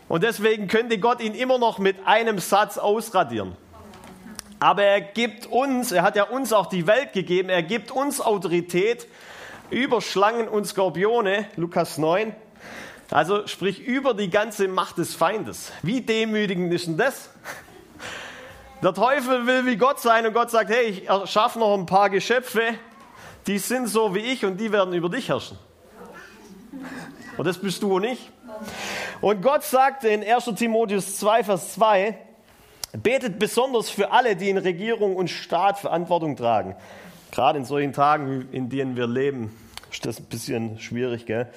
Und 0.08 0.24
deswegen 0.24 0.68
könnte 0.68 0.98
Gott 0.98 1.20
ihn 1.20 1.34
immer 1.34 1.58
noch 1.58 1.80
mit 1.80 1.98
einem 2.06 2.40
Satz 2.40 2.78
ausradieren. 2.78 3.58
Aber 4.60 4.84
er 4.84 5.02
gibt 5.02 5.46
uns, 5.46 5.92
er 5.92 6.04
hat 6.04 6.16
ja 6.16 6.24
uns 6.24 6.54
auch 6.54 6.68
die 6.68 6.88
Welt 6.88 7.12
gegeben, 7.12 7.50
er 7.50 7.64
gibt 7.64 7.92
uns 7.92 8.22
Autorität 8.22 9.08
über 9.70 10.02
Schlangen 10.02 10.48
und 10.48 10.66
Skorpione, 10.66 11.46
Lukas 11.58 11.98
9. 11.98 12.34
Also 13.12 13.46
sprich 13.48 13.80
über 13.80 14.14
die 14.14 14.30
ganze 14.30 14.70
Macht 14.70 14.98
des 14.98 15.14
Feindes. 15.14 15.72
Wie 15.82 16.02
demütigend 16.02 16.74
ist 16.74 16.88
denn 16.88 16.98
das? 16.98 17.30
Der 18.84 18.94
Teufel 18.94 19.48
will 19.48 19.66
wie 19.66 19.76
Gott 19.76 20.00
sein 20.00 20.28
und 20.28 20.34
Gott 20.34 20.52
sagt, 20.52 20.70
hey, 20.70 20.86
ich 20.86 21.10
erschaffe 21.10 21.58
noch 21.58 21.74
ein 21.74 21.88
paar 21.88 22.12
Geschöpfe, 22.12 22.62
die 23.48 23.58
sind 23.58 23.88
so 23.88 24.14
wie 24.14 24.20
ich 24.20 24.46
und 24.46 24.58
die 24.58 24.72
werden 24.72 24.94
über 24.94 25.10
dich 25.10 25.30
herrschen. 25.30 25.58
Und 27.38 27.48
das 27.48 27.58
bist 27.58 27.82
du 27.82 27.96
und 27.96 28.04
ich. 28.04 28.32
Und 29.20 29.42
Gott 29.42 29.64
sagte 29.64 30.10
in 30.10 30.24
1 30.24 30.46
Timotheus 30.56 31.18
2, 31.18 31.44
Vers 31.46 31.74
2, 31.74 32.18
betet 32.94 33.40
besonders 33.40 33.90
für 33.90 34.12
alle, 34.12 34.36
die 34.36 34.50
in 34.50 34.58
Regierung 34.58 35.16
und 35.16 35.30
Staat 35.30 35.80
Verantwortung 35.80 36.36
tragen. 36.36 36.76
Gerade 37.32 37.58
in 37.58 37.66
solchen 37.66 37.94
Tagen, 37.94 38.48
in 38.52 38.70
denen 38.70 38.96
wir 38.96 39.08
leben, 39.08 39.56
ist 39.92 40.06
das 40.06 40.20
ein 40.20 40.26
bisschen 40.26 40.80
schwierig. 40.80 41.26
Gell? 41.26 41.48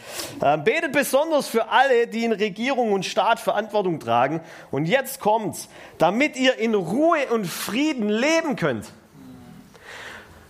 Ähm, 0.43 0.65
betet 0.65 0.93
besonders 0.93 1.49
für 1.49 1.69
alle, 1.69 2.07
die 2.07 2.25
in 2.25 2.33
Regierung 2.33 2.93
und 2.93 3.05
Staat 3.05 3.41
Verantwortung 3.41 4.01
tragen. 4.01 4.41
Und 4.71 4.87
jetzt 4.87 5.21
kommt's, 5.21 5.69
damit 5.99 6.37
ihr 6.37 6.57
in 6.59 6.75
Ruhe 6.75 7.27
und 7.33 7.47
Frieden 7.47 8.09
leben 8.09 8.57
könnt. 8.57 8.87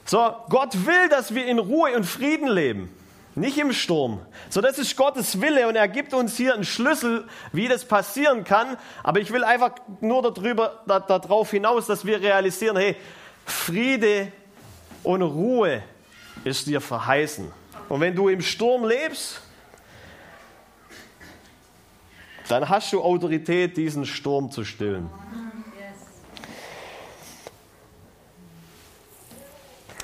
So, 0.04 0.34
Gott 0.48 0.86
will, 0.86 1.08
dass 1.08 1.34
wir 1.34 1.46
in 1.46 1.58
Ruhe 1.58 1.94
und 1.96 2.04
Frieden 2.04 2.48
leben. 2.48 2.94
Nicht 3.36 3.58
im 3.58 3.72
Sturm. 3.72 4.20
So, 4.48 4.60
das 4.60 4.78
ist 4.78 4.96
Gottes 4.96 5.40
Wille 5.40 5.68
und 5.68 5.76
er 5.76 5.86
gibt 5.86 6.12
uns 6.14 6.36
hier 6.36 6.52
einen 6.52 6.64
Schlüssel, 6.64 7.28
wie 7.52 7.68
das 7.68 7.84
passieren 7.84 8.42
kann. 8.42 8.76
Aber 9.04 9.20
ich 9.20 9.32
will 9.32 9.44
einfach 9.44 9.72
nur 10.00 10.22
darüber, 10.22 10.82
da, 10.86 10.98
darauf 10.98 11.52
hinaus, 11.52 11.86
dass 11.86 12.04
wir 12.04 12.20
realisieren, 12.20 12.76
hey, 12.76 12.96
Friede 13.46 14.32
und 15.04 15.22
Ruhe 15.22 15.82
ist 16.44 16.66
dir 16.66 16.80
verheißen. 16.80 17.59
Und 17.90 18.00
wenn 18.00 18.14
du 18.14 18.30
im 18.30 18.40
Sturm 18.40 18.86
lebst, 18.86 19.42
dann 22.48 22.70
hast 22.70 22.90
du 22.94 23.02
Autorität, 23.02 23.76
diesen 23.76 24.06
Sturm 24.06 24.50
zu 24.50 24.64
stillen. 24.64 25.10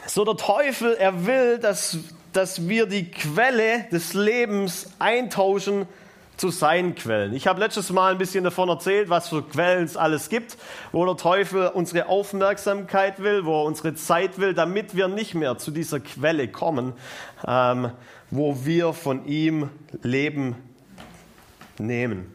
So 0.06 0.24
der 0.24 0.36
Teufel, 0.36 0.94
er 0.94 1.26
will, 1.26 1.58
dass 1.58 1.98
dass 2.36 2.68
wir 2.68 2.84
die 2.84 3.10
Quelle 3.10 3.84
des 3.90 4.12
Lebens 4.12 4.90
eintauschen 4.98 5.86
zu 6.36 6.50
seinen 6.50 6.94
Quellen. 6.94 7.34
Ich 7.34 7.46
habe 7.46 7.60
letztes 7.60 7.90
Mal 7.90 8.12
ein 8.12 8.18
bisschen 8.18 8.44
davon 8.44 8.68
erzählt, 8.68 9.08
was 9.08 9.28
für 9.28 9.42
Quellen 9.42 9.84
es 9.84 9.96
alles 9.96 10.28
gibt, 10.28 10.56
wo 10.92 11.04
der 11.04 11.16
Teufel 11.16 11.68
unsere 11.68 12.08
Aufmerksamkeit 12.08 13.22
will, 13.22 13.44
wo 13.44 13.62
er 13.62 13.64
unsere 13.64 13.94
Zeit 13.94 14.38
will, 14.38 14.54
damit 14.54 14.94
wir 14.96 15.08
nicht 15.08 15.34
mehr 15.34 15.58
zu 15.58 15.70
dieser 15.70 16.00
Quelle 16.00 16.48
kommen, 16.48 16.92
ähm, 17.46 17.90
wo 18.30 18.64
wir 18.64 18.92
von 18.92 19.24
ihm 19.26 19.70
Leben 20.02 20.56
nehmen. 21.78 22.32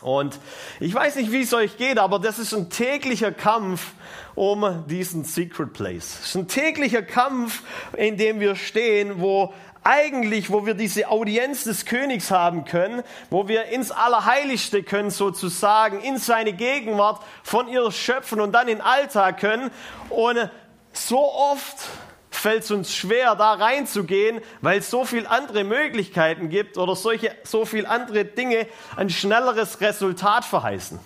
Und 0.00 0.38
ich 0.78 0.94
weiß 0.94 1.16
nicht, 1.16 1.32
wie 1.32 1.42
es 1.42 1.52
euch 1.52 1.76
geht, 1.76 1.98
aber 1.98 2.20
das 2.20 2.38
ist 2.38 2.54
ein 2.54 2.70
täglicher 2.70 3.32
Kampf 3.32 3.94
um 4.36 4.84
diesen 4.86 5.24
Secret 5.24 5.72
Place. 5.72 6.20
Es 6.20 6.28
ist 6.28 6.36
ein 6.36 6.46
täglicher 6.46 7.02
Kampf, 7.02 7.64
in 7.96 8.16
dem 8.16 8.38
wir 8.38 8.54
stehen, 8.54 9.20
wo 9.20 9.52
eigentlich, 9.88 10.50
wo 10.50 10.66
wir 10.66 10.74
diese 10.74 11.08
Audienz 11.08 11.64
des 11.64 11.86
Königs 11.86 12.30
haben 12.30 12.66
können, 12.66 13.02
wo 13.30 13.48
wir 13.48 13.66
ins 13.66 13.90
Allerheiligste 13.90 14.82
können 14.82 15.10
sozusagen, 15.10 16.00
in 16.02 16.18
seine 16.18 16.52
Gegenwart 16.52 17.22
von 17.42 17.68
ihr 17.68 17.90
schöpfen 17.90 18.38
und 18.40 18.52
dann 18.52 18.68
in 18.68 18.82
Alltag 18.82 19.40
können. 19.40 19.70
Und 20.10 20.50
so 20.92 21.32
oft 21.32 21.76
fällt 22.30 22.64
es 22.64 22.70
uns 22.70 22.94
schwer, 22.94 23.34
da 23.34 23.54
reinzugehen, 23.54 24.42
weil 24.60 24.80
es 24.80 24.90
so 24.90 25.06
viele 25.06 25.28
andere 25.30 25.64
Möglichkeiten 25.64 26.50
gibt 26.50 26.76
oder 26.76 26.94
solche, 26.94 27.34
so 27.44 27.64
viele 27.64 27.88
andere 27.88 28.26
Dinge 28.26 28.66
ein 28.94 29.08
schnelleres 29.08 29.80
Resultat 29.80 30.44
verheißen. 30.44 31.00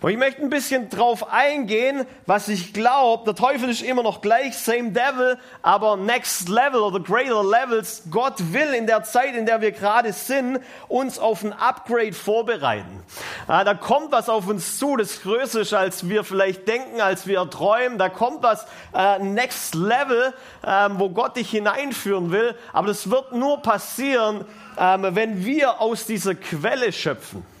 Und 0.00 0.10
ich 0.10 0.16
möchte 0.18 0.42
ein 0.42 0.50
bisschen 0.50 0.88
drauf 0.90 1.32
eingehen, 1.32 2.06
was 2.26 2.48
ich 2.48 2.72
glaube. 2.74 3.24
Der 3.24 3.34
Teufel 3.34 3.70
ist 3.70 3.82
immer 3.82 4.02
noch 4.02 4.20
gleich, 4.20 4.56
same 4.56 4.90
devil, 4.90 5.38
aber 5.62 5.96
next 5.96 6.48
level 6.48 6.80
oder 6.80 7.00
greater 7.00 7.42
levels. 7.42 8.02
Gott 8.10 8.34
will 8.52 8.74
in 8.74 8.86
der 8.86 9.04
Zeit, 9.04 9.34
in 9.34 9.46
der 9.46 9.60
wir 9.60 9.72
gerade 9.72 10.12
sind, 10.12 10.60
uns 10.88 11.18
auf 11.18 11.42
ein 11.42 11.52
Upgrade 11.52 12.12
vorbereiten. 12.12 13.02
Ah, 13.46 13.64
da 13.64 13.74
kommt 13.74 14.12
was 14.12 14.28
auf 14.28 14.48
uns 14.48 14.78
zu, 14.78 14.96
das 14.96 15.22
größer 15.22 15.60
ist, 15.60 15.72
als 15.72 16.08
wir 16.08 16.24
vielleicht 16.24 16.68
denken, 16.68 17.00
als 17.00 17.26
wir 17.26 17.48
träumen. 17.48 17.98
Da 17.98 18.08
kommt 18.08 18.42
was 18.42 18.66
äh, 18.94 19.18
next 19.18 19.74
level, 19.74 20.34
äh, 20.62 20.88
wo 20.92 21.08
Gott 21.10 21.36
dich 21.36 21.50
hineinführen 21.50 22.32
will. 22.32 22.54
Aber 22.72 22.88
das 22.88 23.10
wird 23.10 23.32
nur 23.32 23.62
passieren, 23.62 24.44
äh, 24.76 24.98
wenn 25.00 25.44
wir 25.44 25.80
aus 25.80 26.06
dieser 26.06 26.34
Quelle 26.34 26.92
schöpfen 26.92 27.55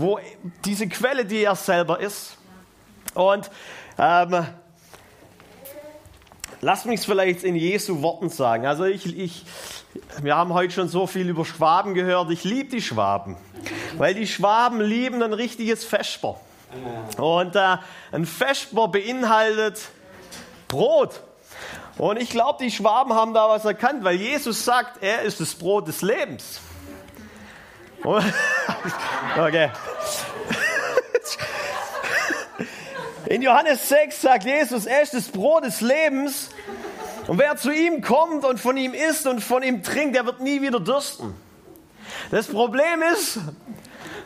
wo 0.00 0.18
diese 0.64 0.88
Quelle, 0.88 1.24
die 1.24 1.44
er 1.44 1.54
selber 1.54 2.00
ist. 2.00 2.36
Und 3.14 3.50
ähm, 3.98 4.46
lass 6.60 6.84
mich 6.84 7.00
es 7.00 7.06
vielleicht 7.06 7.44
in 7.44 7.54
Jesu 7.54 8.02
Worten 8.02 8.30
sagen. 8.30 8.66
Also 8.66 8.84
ich, 8.84 9.18
ich, 9.18 9.44
wir 10.22 10.36
haben 10.36 10.54
heute 10.54 10.72
schon 10.72 10.88
so 10.88 11.06
viel 11.06 11.28
über 11.28 11.44
Schwaben 11.44 11.94
gehört. 11.94 12.30
Ich 12.30 12.44
liebe 12.44 12.70
die 12.70 12.82
Schwaben, 12.82 13.36
weil 13.98 14.14
die 14.14 14.26
Schwaben 14.26 14.80
lieben 14.80 15.22
ein 15.22 15.32
richtiges 15.32 15.84
Vesper. 15.84 16.40
Und 17.18 17.56
äh, 17.56 17.76
ein 18.12 18.24
Vesper 18.24 18.88
beinhaltet 18.88 19.90
Brot. 20.68 21.20
Und 21.98 22.16
ich 22.18 22.30
glaube, 22.30 22.62
die 22.64 22.70
Schwaben 22.70 23.12
haben 23.12 23.34
da 23.34 23.48
was 23.48 23.64
erkannt, 23.64 24.04
weil 24.04 24.16
Jesus 24.16 24.64
sagt, 24.64 25.02
er 25.02 25.22
ist 25.22 25.40
das 25.40 25.54
Brot 25.54 25.88
des 25.88 26.00
Lebens. 26.00 26.60
Okay. 29.38 29.70
In 33.26 33.42
Johannes 33.42 33.88
6 33.88 34.22
sagt 34.22 34.44
Jesus, 34.44 34.86
er 34.86 35.02
ist 35.02 35.14
das 35.14 35.28
Brot 35.28 35.64
des 35.64 35.80
Lebens. 35.80 36.50
Und 37.28 37.38
wer 37.38 37.56
zu 37.56 37.70
ihm 37.70 38.02
kommt 38.02 38.44
und 38.44 38.58
von 38.58 38.76
ihm 38.76 38.92
isst 38.92 39.26
und 39.26 39.40
von 39.40 39.62
ihm 39.62 39.82
trinkt, 39.84 40.16
der 40.16 40.26
wird 40.26 40.40
nie 40.40 40.62
wieder 40.62 40.80
dürsten. 40.80 41.34
Das 42.30 42.48
Problem 42.48 43.02
ist, 43.12 43.38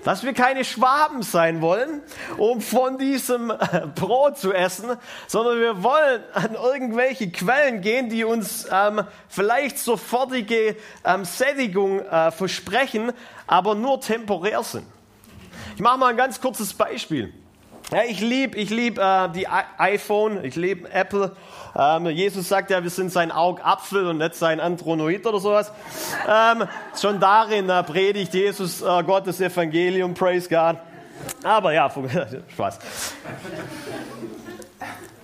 dass 0.05 0.23
wir 0.23 0.35
keine 0.35 0.65
Schwaben 0.65 1.23
sein 1.23 1.61
wollen, 1.61 2.03
um 2.37 2.61
von 2.61 2.99
diesem 2.99 3.53
Brot 3.97 4.39
zu 4.39 4.53
essen, 4.53 4.97
sondern 5.27 5.59
wir 5.59 5.83
wollen 5.83 6.23
an 6.33 6.55
irgendwelche 6.55 7.31
Quellen 7.31 7.81
gehen, 7.81 8.09
die 8.09 8.25
uns 8.25 8.69
ähm, 8.71 9.03
vielleicht 9.29 9.79
sofortige 9.79 10.77
ähm, 11.05 11.25
Sättigung 11.25 12.01
äh, 12.01 12.31
versprechen, 12.31 13.13
aber 13.47 13.75
nur 13.75 14.01
temporär 14.01 14.63
sind. 14.63 14.87
Ich 15.75 15.81
mache 15.81 15.99
mal 15.99 16.09
ein 16.09 16.17
ganz 16.17 16.41
kurzes 16.41 16.73
Beispiel. 16.73 17.33
Ja, 17.95 18.03
ich 18.03 18.19
liebe 18.19 18.59
ich 18.59 18.71
lieb, 18.71 18.99
äh, 18.99 19.29
die 19.29 19.45
I 19.45 19.63
iPhone, 19.79 20.45
ich 20.45 20.57
liebe 20.57 20.91
Apple. 20.91 21.31
Ähm, 21.77 22.07
Jesus 22.09 22.49
sagt 22.49 22.71
ja, 22.71 22.83
wir 22.83 22.91
sind 22.91 23.13
sein 23.13 23.31
Augapfel 23.31 24.09
und 24.09 24.19
nicht 24.19 24.35
sein 24.35 24.59
Andronoid 24.59 25.25
oder 25.25 25.39
sowas. 25.39 25.71
Ähm, 26.29 26.67
schon 27.01 27.21
darin 27.21 27.69
äh, 27.69 27.85
predigt 27.85 28.35
Jesus 28.35 28.83
äh, 28.83 29.05
Gottes 29.05 29.41
Evangelium, 29.41 30.13
praise 30.13 30.49
God. 30.49 30.79
Aber 31.45 31.73
ja, 31.73 31.89
Spaß. 32.53 32.81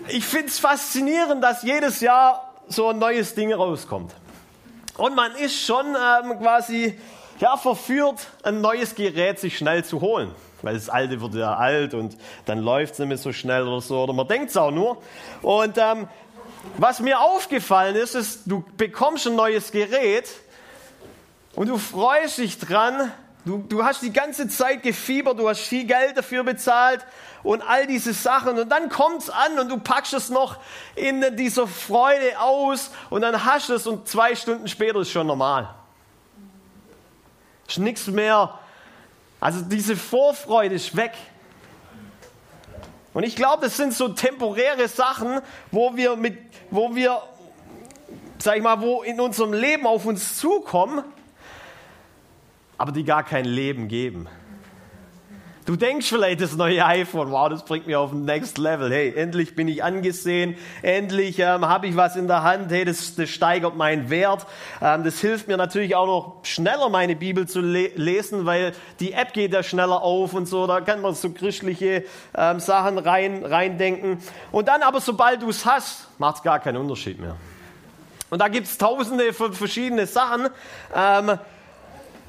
Ich 0.07 0.25
finde 0.25 0.47
es 0.47 0.61
faszinierend, 0.61 1.43
dass 1.43 1.65
jedes 1.65 2.01
Jahr 2.01 2.53
so 2.69 2.91
ein 2.91 3.01
neues 3.01 3.35
Ding 3.35 3.53
rauskommt. 3.53 4.15
Und 4.97 5.17
man 5.17 5.35
ist 5.35 5.61
schon 5.61 5.87
ähm, 5.87 6.39
quasi 6.39 6.97
ja, 7.41 7.57
verführt, 7.57 8.29
ein 8.45 8.61
neues 8.61 8.95
Gerät 8.95 9.41
sich 9.41 9.59
schnell 9.59 9.85
zu 9.85 10.01
holen. 10.01 10.31
Weil 10.63 10.75
das 10.75 10.89
alte 10.89 11.21
wird 11.21 11.35
ja 11.35 11.57
alt 11.57 11.95
und 11.95 12.17
dann 12.45 12.59
läuft 12.59 12.95
es 12.95 12.99
nicht 12.99 13.09
mehr 13.09 13.19
so 13.19 13.33
schnell 13.33 13.67
oder 13.67 13.81
so. 13.81 14.03
Oder 14.03 14.13
man 14.13 14.29
denkt 14.29 14.51
es 14.51 14.57
auch 14.57 14.71
nur. 14.71 14.99
Und 15.43 15.79
ähm, 15.79 16.09
was 16.77 17.01
mir 17.01 17.21
aufgefallen 17.21 17.97
ist, 17.97 18.15
ist, 18.15 18.43
du 18.47 18.65
bekommst 18.77 19.27
ein 19.27 19.37
neues 19.37 19.73
Gerät 19.73 20.29
und 21.55 21.69
du 21.69 21.79
freust 21.79 22.39
dich 22.39 22.59
dran. 22.59 23.13
Du, 23.47 23.59
du 23.67 23.85
hast 23.85 24.03
die 24.03 24.13
ganze 24.13 24.49
Zeit 24.49 24.83
gefiebert, 24.83 25.39
du 25.39 25.49
hast 25.49 25.61
viel 25.61 25.87
Geld 25.87 26.17
dafür 26.17 26.45
bezahlt 26.45 27.07
und 27.43 27.63
all 27.63 27.87
diese 27.87 28.13
Sachen. 28.13 28.59
Und 28.59 28.69
dann 28.69 28.91
kommt 28.91 29.23
es 29.23 29.31
an 29.31 29.59
und 29.59 29.71
du 29.71 29.79
packst 29.79 30.13
es 30.13 30.29
noch 30.29 30.59
in 30.95 31.25
dieser 31.37 31.67
Freude 31.67 32.39
aus 32.39 32.91
und 33.09 33.23
dann 33.23 33.45
hast 33.45 33.71
du 33.71 33.75
es 33.75 33.87
und 33.87 34.07
zwei 34.07 34.35
Stunden 34.35 34.69
später 34.69 35.01
ist 35.01 35.11
schon 35.11 35.27
normal. 35.27 35.75
Ist 37.67 37.79
nichts 37.79 38.07
mehr. 38.09 38.59
Also 39.41 39.63
diese 39.63 39.97
Vorfreude 39.97 40.75
ist 40.75 40.95
weg. 40.97 41.13
Und 43.13 43.25
ich 43.25 43.35
glaube, 43.35 43.65
das 43.65 43.77
sind 43.77 43.93
so 43.93 44.09
temporäre 44.09 44.87
Sachen, 44.87 45.41
wo 45.73 45.97
wir 45.97 46.15
mit, 46.17 46.39
wo 46.71 46.95
wir, 46.95 47.23
sag 48.39 48.57
ich 48.57 48.63
mal, 48.63 48.81
wo 48.81 49.03
in 49.03 49.19
unserem 49.19 49.53
Leben 49.53 49.87
auf 49.87 50.07
uns 50.07 50.37
zukommen, 50.39 51.03
aber 52.79 52.93
die 52.93 53.05
gar 53.05 53.25
kein 53.25 53.47
Leben 53.47 53.89
geben. 53.89 54.29
Du 55.71 55.77
denkst 55.77 56.09
vielleicht, 56.09 56.41
das 56.41 56.57
neue 56.57 56.85
iPhone, 56.85 57.31
wow, 57.31 57.49
das 57.49 57.65
bringt 57.65 57.87
mich 57.87 57.95
auf 57.95 58.11
ein 58.11 58.25
Next 58.25 58.59
Level. 58.59 58.91
Hey, 58.91 59.15
endlich 59.15 59.55
bin 59.55 59.69
ich 59.69 59.85
angesehen, 59.85 60.57
endlich 60.83 61.39
ähm, 61.39 61.65
habe 61.65 61.87
ich 61.87 61.95
was 61.95 62.17
in 62.17 62.27
der 62.27 62.43
Hand. 62.43 62.73
Hey, 62.73 62.85
das, 62.85 63.15
das 63.15 63.31
steigert 63.31 63.77
meinen 63.77 64.11
Wert. 64.11 64.49
Ähm, 64.83 65.05
das 65.05 65.21
hilft 65.21 65.47
mir 65.47 65.57
natürlich 65.57 65.95
auch 65.95 66.09
noch 66.09 66.45
schneller, 66.45 66.89
meine 66.89 67.15
Bibel 67.15 67.47
zu 67.47 67.61
le 67.61 67.93
lesen, 67.95 68.47
weil 68.47 68.73
die 68.99 69.13
App 69.13 69.33
geht 69.33 69.53
ja 69.53 69.63
schneller 69.63 70.03
auf 70.03 70.35
und 70.35 70.47
so. 70.47 70.67
Da 70.67 70.81
kann 70.81 71.03
man 71.03 71.15
so 71.15 71.31
christliche 71.31 72.03
ähm, 72.37 72.59
Sachen 72.59 72.99
rein 72.99 73.45
reindenken. 73.45 74.19
Und 74.51 74.67
dann 74.67 74.83
aber, 74.83 75.01
sobald 75.01 75.41
du 75.43 75.51
es 75.51 75.65
hast, 75.65 76.09
macht 76.19 76.39
es 76.39 76.43
gar 76.43 76.59
keinen 76.59 76.79
Unterschied 76.79 77.21
mehr. 77.21 77.37
Und 78.29 78.41
da 78.41 78.49
gibt 78.49 78.67
es 78.67 78.77
tausende 78.77 79.33
von 79.33 79.53
verschiedene 79.53 80.09
Sachen. 80.09 80.49
Ähm, 80.93 81.39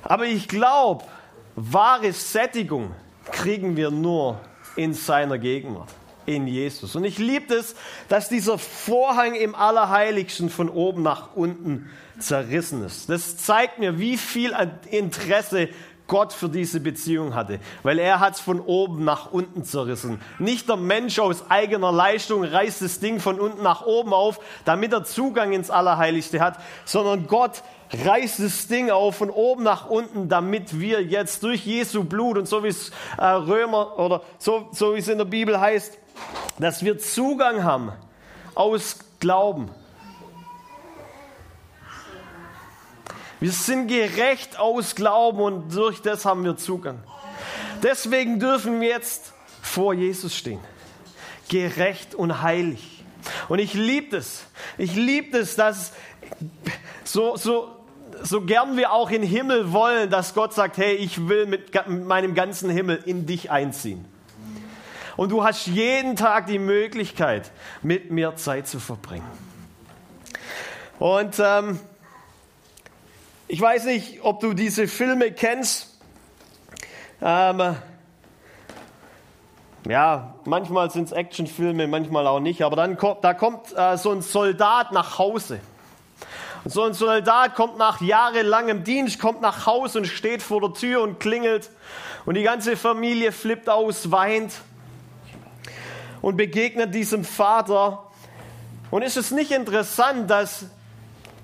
aber 0.04 0.25
ich 0.25 0.47
glaube, 0.47 1.06
wahre 1.56 2.13
Sättigung 2.13 2.93
kriegen 3.31 3.75
wir 3.75 3.91
nur 3.91 4.39
in 4.75 4.93
seiner 4.93 5.38
Gegenwart, 5.38 5.89
in 6.25 6.47
Jesus. 6.47 6.95
Und 6.95 7.03
ich 7.03 7.17
liebe 7.17 7.53
es, 7.53 7.75
dass 8.10 8.29
dieser 8.29 8.57
Vorhang 8.57 9.36
im 9.36 9.55
Allerheiligsten 9.55 10.49
von 10.49 10.69
oben 10.69 11.03
nach 11.03 11.36
unten 11.36 11.89
zerrissen 12.19 12.84
ist. 12.84 13.10
Das 13.10 13.38
zeigt 13.38 13.79
mir, 13.79 13.99
wie 13.99 14.17
viel 14.17 14.55
Interesse 14.89 15.69
Gott 16.12 16.34
für 16.34 16.49
diese 16.49 16.81
Beziehung 16.81 17.36
hatte, 17.36 17.62
weil 17.84 17.97
er 17.97 18.19
hat 18.19 18.34
es 18.34 18.41
von 18.41 18.60
oben 18.60 19.05
nach 19.05 19.31
unten 19.31 19.63
zerrissen. 19.63 20.19
Nicht 20.39 20.67
der 20.67 20.75
Mensch 20.75 21.19
aus 21.19 21.49
eigener 21.49 21.93
Leistung 21.93 22.43
reißt 22.43 22.81
das 22.81 22.99
Ding 22.99 23.21
von 23.21 23.39
unten 23.39 23.63
nach 23.63 23.86
oben 23.86 24.13
auf, 24.13 24.41
damit 24.65 24.91
er 24.91 25.05
Zugang 25.05 25.53
ins 25.53 25.69
Allerheiligste 25.69 26.41
hat, 26.41 26.60
sondern 26.84 27.27
Gott 27.27 27.63
reißt 27.93 28.39
das 28.39 28.67
Ding 28.67 28.89
auf 28.89 29.17
von 29.17 29.30
oben 29.30 29.63
nach 29.63 29.89
unten, 29.89 30.30
damit 30.30 30.80
wir 30.80 31.01
jetzt 31.01 31.43
durch 31.43 31.65
Jesu 31.65 32.04
Blut 32.04 32.38
und 32.38 32.47
so 32.47 32.63
wie 32.63 32.69
es 32.69 32.91
äh, 33.17 33.25
Römer 33.25 33.99
oder 33.99 34.21
so, 34.38 34.69
so 34.71 34.95
wie 34.95 34.99
es 34.99 35.08
in 35.08 35.17
der 35.17 35.25
Bibel 35.25 35.60
heißt, 35.60 35.97
dass 36.60 36.84
wir 36.84 36.97
Zugang 36.99 37.63
haben 37.63 37.91
aus 38.56 38.99
Glauben. 39.19 39.69
Wir 43.39 43.51
sind 43.51 43.88
gerecht 43.88 44.60
aus 44.60 44.95
Glauben 44.95 45.41
und 45.41 45.75
durch 45.75 46.01
das 46.01 46.25
haben 46.25 46.43
wir 46.43 46.58
Zugang. 46.58 46.99
Deswegen 47.82 48.39
dürfen 48.39 48.80
wir 48.80 48.89
jetzt 48.89 49.34
vor 49.62 49.93
Jesus 49.93 50.36
stehen. 50.36 50.60
Gerecht 51.49 52.13
und 52.13 52.43
heilig. 52.43 53.04
Und 53.49 53.60
ich 53.60 53.73
liebe 53.73 54.17
es. 54.17 54.45
Ich 54.77 54.95
liebe 54.95 55.39
es, 55.39 55.56
dass 55.56 55.91
so, 57.04 57.36
so, 57.36 57.80
so 58.23 58.41
gern 58.41 58.77
wir 58.77 58.91
auch 58.91 59.10
in 59.10 59.23
Himmel 59.23 59.71
wollen, 59.71 60.10
dass 60.10 60.34
Gott 60.34 60.53
sagt, 60.53 60.77
hey, 60.77 60.93
ich 60.95 61.27
will 61.27 61.45
mit 61.45 61.71
meinem 61.88 62.34
ganzen 62.34 62.69
Himmel 62.69 63.01
in 63.05 63.25
dich 63.25 63.51
einziehen. 63.51 64.05
Und 65.17 65.29
du 65.29 65.43
hast 65.43 65.67
jeden 65.67 66.15
Tag 66.15 66.47
die 66.47 66.60
Möglichkeit, 66.60 67.51
mit 67.81 68.12
mir 68.12 68.36
Zeit 68.36 68.67
zu 68.67 68.79
verbringen. 68.79 69.27
Und 70.99 71.39
ähm, 71.39 71.79
ich 73.47 73.60
weiß 73.60 73.86
nicht, 73.86 74.23
ob 74.23 74.39
du 74.39 74.53
diese 74.53 74.88
Filme 74.88 75.31
kennst. 75.31 75.99
Ähm, 77.21 77.75
ja, 79.88 80.36
manchmal 80.45 80.91
sind 80.91 81.05
es 81.05 81.12
Actionfilme, 81.12 81.88
manchmal 81.88 82.27
auch 82.27 82.39
nicht. 82.39 82.62
Aber 82.62 82.75
dann 82.75 82.97
kommt, 82.97 83.23
da 83.23 83.34
kommt 83.34 83.75
äh, 83.75 83.97
so 83.97 84.12
ein 84.12 84.21
Soldat 84.21 84.91
nach 84.91 85.17
Hause 85.17 85.60
Und 86.63 86.71
so 86.71 86.84
ein 86.84 86.93
Soldat 86.93 87.56
kommt 87.56 87.78
nach 87.78 88.02
jahrelangem 88.02 88.84
Dienst, 88.84 89.19
kommt 89.19 89.41
nach 89.41 89.65
Haus 89.65 89.95
und 89.95 90.06
steht 90.06 90.43
vor 90.43 90.62
der 90.62 90.74
Tür 90.74 91.02
und 91.02 91.19
klingelt. 91.19 91.69
Und 92.26 92.36
die 92.36 92.43
ganze 92.43 92.78
Familie 92.78 93.32
flippt 93.32 93.67
aus, 93.67 94.12
weint 94.12 94.54
und 96.21 96.38
begegnet 96.38 96.93
diesem 96.93 97.26
Vater. 97.26 98.04
Und 98.91 99.02
ist 99.02 99.17
es 99.17 99.32
nicht 99.32 99.52
interessant, 99.52 100.30
dass 100.30 100.65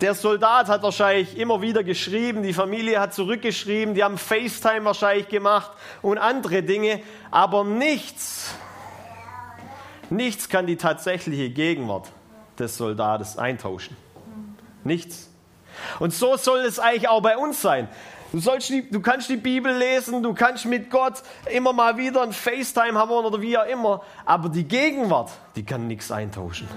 der 0.02 0.14
Soldat 0.14 0.68
hat 0.68 0.84
wahrscheinlich 0.84 1.38
immer 1.38 1.62
wieder 1.64 1.84
geschrieben, 1.84 2.44
die 2.44 2.54
Familie 2.54 3.00
hat 3.00 3.16
zurückgeschrieben, 3.16 3.96
die 3.96 4.04
haben 4.04 4.20
FaceTime 4.20 4.86
wahrscheinlich 4.86 5.28
gemacht 5.28 5.72
und 6.04 6.20
andere 6.20 6.62
Dinge, 6.62 7.02
aber 7.32 7.64
nichts, 7.64 8.54
nichts 10.12 10.50
kann 10.50 10.68
die 10.68 10.78
tatsächliche 10.78 11.50
Gegenwart 11.50 12.12
des 12.60 12.78
Soldates 12.78 13.40
eintauschen. 13.40 13.98
Nichts. 14.88 15.30
Und 16.00 16.14
so 16.14 16.38
soll 16.38 16.60
es 16.60 16.80
eigentlich 16.80 17.10
auch 17.10 17.22
bei 17.22 17.38
uns 17.38 17.62
sein. 17.62 17.88
Du, 18.32 18.40
sollst 18.40 18.70
die, 18.70 18.90
du 18.90 19.00
kannst 19.00 19.30
die 19.30 19.38
Bibel 19.38 19.76
lesen, 19.76 20.24
du 20.24 20.34
kannst 20.34 20.66
mit 20.66 20.90
Gott 20.90 21.22
immer 21.52 21.72
mal 21.72 21.98
wieder 21.98 22.24
ein 22.24 22.34
FaceTime 22.34 22.98
haben 22.98 23.12
oder 23.12 23.42
wie 23.42 23.58
auch 23.58 23.66
immer, 23.66 24.04
aber 24.26 24.50
die 24.50 24.66
Gegenwart, 24.66 25.32
die 25.56 25.64
kann 25.64 25.88
nichts 25.88 26.12
eintauschen. 26.12 26.68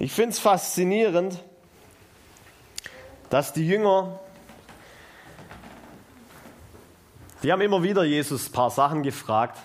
Ich 0.00 0.12
finde 0.12 0.30
es 0.30 0.38
faszinierend, 0.38 1.42
dass 3.30 3.52
die 3.52 3.66
Jünger, 3.66 4.20
die 7.42 7.52
haben 7.52 7.60
immer 7.60 7.82
wieder 7.82 8.04
Jesus 8.04 8.48
ein 8.48 8.52
paar 8.52 8.70
Sachen 8.70 9.02
gefragt. 9.02 9.58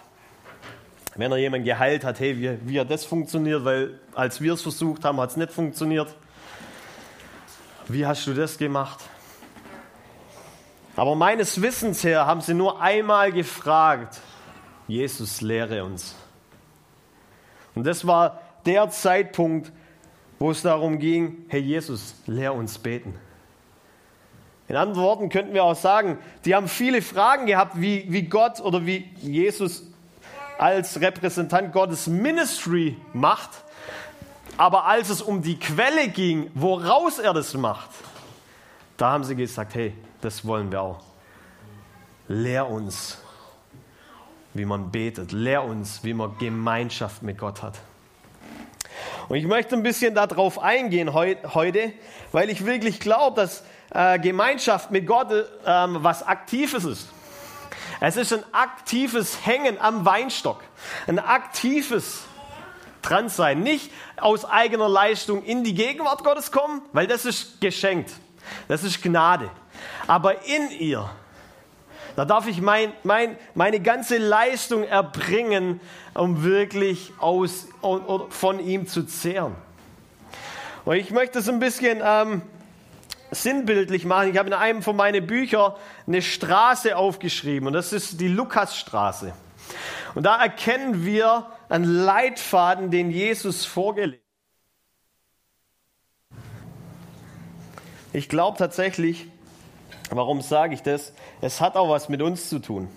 Wenn 1.16 1.32
er 1.32 1.38
jemanden 1.38 1.66
geheilt 1.66 2.04
hat, 2.04 2.20
hey, 2.20 2.38
wie, 2.40 2.58
wie 2.68 2.80
hat 2.80 2.90
das 2.90 3.06
funktioniert? 3.06 3.64
Weil 3.64 4.00
als 4.16 4.42
wir 4.42 4.54
es 4.54 4.62
versucht 4.62 5.06
haben, 5.06 5.20
hat 5.20 5.32
es 5.32 5.38
nicht 5.38 5.52
funktioniert. 5.52 6.14
Wie 7.88 8.06
hast 8.06 8.26
du 8.26 8.34
das 8.34 8.58
gemacht? 8.58 9.00
Aber 10.96 11.16
meines 11.16 11.62
Wissens 11.62 12.04
her 12.04 12.26
haben 12.26 12.42
sie 12.42 12.54
nur 12.54 12.82
einmal 12.82 13.32
gefragt, 13.32 14.22
Jesus 14.88 15.42
lehre 15.42 15.84
uns. 15.84 16.16
Und 17.76 17.86
das 17.86 18.06
war 18.06 18.42
der 18.66 18.90
Zeitpunkt, 18.90 19.72
wo 20.40 20.52
es 20.52 20.62
darum 20.62 21.00
ging, 21.00 21.46
hey 21.48 21.62
Jesus, 21.62 22.16
lehr 22.28 22.54
uns 22.54 22.78
beten. 22.78 23.16
In 24.68 24.76
anderen 24.76 25.04
Worten 25.04 25.30
könnten 25.30 25.54
wir 25.54 25.64
auch 25.64 25.76
sagen, 25.76 26.18
die 26.46 26.56
haben 26.56 26.68
viele 26.68 27.02
Fragen 27.02 27.46
gehabt, 27.46 27.80
wie, 27.80 28.06
wie 28.10 28.24
Gott 28.24 28.60
oder 28.62 28.86
wie 28.86 29.10
Jesus 29.22 29.93
als 30.64 31.02
Repräsentant 31.02 31.74
Gottes 31.74 32.08
Ministry 32.08 32.96
macht. 33.12 33.50
Aber 34.56 34.86
als 34.86 35.10
es 35.10 35.22
um 35.22 35.42
die 35.42 35.60
Quelle 35.60 36.08
ging, 36.08 36.52
woraus 36.54 37.20
er 37.20 37.34
das 37.34 37.54
macht, 37.54 37.90
da 38.96 39.12
haben 39.12 39.26
sie 39.26 39.36
gesagt, 39.36 39.76
hey, 39.76 39.94
das 40.22 40.46
wollen 40.48 40.72
wir 40.72 40.82
auch. 40.82 41.02
Lehr 42.30 42.70
uns, 42.70 43.18
wie 44.54 44.64
man 44.64 44.90
betet. 44.90 45.34
Lehr 45.34 45.66
uns, 45.66 46.02
wie 46.06 46.14
man 46.14 46.38
Gemeinschaft 46.38 47.24
mit 47.24 47.38
Gott 47.38 47.62
hat. 47.62 47.80
Und 49.28 49.36
ich 49.36 49.46
möchte 49.46 49.76
ein 49.76 49.84
bisschen 49.84 50.16
darauf 50.16 50.60
eingehen 50.60 51.14
heu 51.14 51.36
heute, 51.54 51.92
weil 52.32 52.50
ich 52.50 52.66
wirklich 52.66 53.02
glaube, 53.02 53.42
dass 53.42 53.66
äh, 53.94 54.18
Gemeinschaft 54.18 54.92
mit 54.92 55.08
Gott 55.08 55.30
äh, 55.30 55.44
was 55.66 56.26
Aktives 56.26 56.86
ist. 56.86 57.10
Es 58.06 58.18
ist 58.18 58.34
ein 58.34 58.44
aktives 58.52 59.46
Hängen 59.46 59.80
am 59.80 60.04
Weinstock, 60.04 60.62
ein 61.08 61.20
aktives 61.20 62.26
Dransein. 63.02 63.62
Nicht 63.62 63.92
aus 64.18 64.44
eigener 64.44 64.90
Leistung 64.90 65.42
in 65.42 65.64
die 65.64 65.74
Gegenwart 65.74 66.22
Gottes 66.26 66.52
kommen, 66.52 66.82
weil 66.92 67.08
das 67.08 67.24
ist 67.24 67.62
geschenkt, 67.62 68.12
das 68.68 68.84
ist 68.84 69.02
Gnade. 69.02 69.50
Aber 70.06 70.44
in 70.46 70.70
ihr 70.70 71.10
da 72.18 72.26
darf 72.26 72.46
ich 72.46 72.62
mein, 72.62 72.92
mein, 73.04 73.38
meine 73.56 73.80
ganze 73.80 74.18
Leistung 74.18 74.84
erbringen, 74.84 75.80
um 76.14 76.44
wirklich 76.44 77.14
aus, 77.20 77.70
von 78.32 78.60
ihm 78.60 78.86
zu 78.86 79.04
zehren. 79.04 79.56
Und 80.84 80.98
ich 80.98 81.10
möchte 81.12 81.40
es 81.40 81.48
ein 81.48 81.60
bisschen 81.60 82.02
ähm, 82.04 82.42
sinnbildlich 83.34 84.06
machen. 84.06 84.32
Ich 84.32 84.38
habe 84.38 84.48
in 84.48 84.54
einem 84.54 84.82
von 84.82 84.96
meinen 84.96 85.26
Büchern 85.26 85.74
eine 86.08 86.22
Straße 86.22 86.96
aufgeschrieben 86.96 87.68
und 87.68 87.74
das 87.74 87.94
ist 87.94 88.20
die 88.20 88.28
Lukasstraße. 88.28 89.34
Und 90.16 90.24
da 90.24 90.42
erkennen 90.42 91.06
wir 91.06 91.48
einen 91.70 91.86
Leitfaden, 91.86 92.92
den 92.92 93.10
Jesus 93.10 93.66
vorgelegt 93.66 94.22
hat. 94.22 94.24
Ich 98.14 98.30
glaube 98.30 98.58
tatsächlich, 98.60 99.28
Warum 100.16 100.42
sage 100.42 100.74
ich 100.74 100.84
das? 100.84 101.14
Es 101.42 101.62
hat 101.62 101.76
auch 101.76 101.90
was 101.90 102.10
mit 102.10 102.22
uns 102.22 102.50
zu 102.50 102.60
tun. 102.60 102.88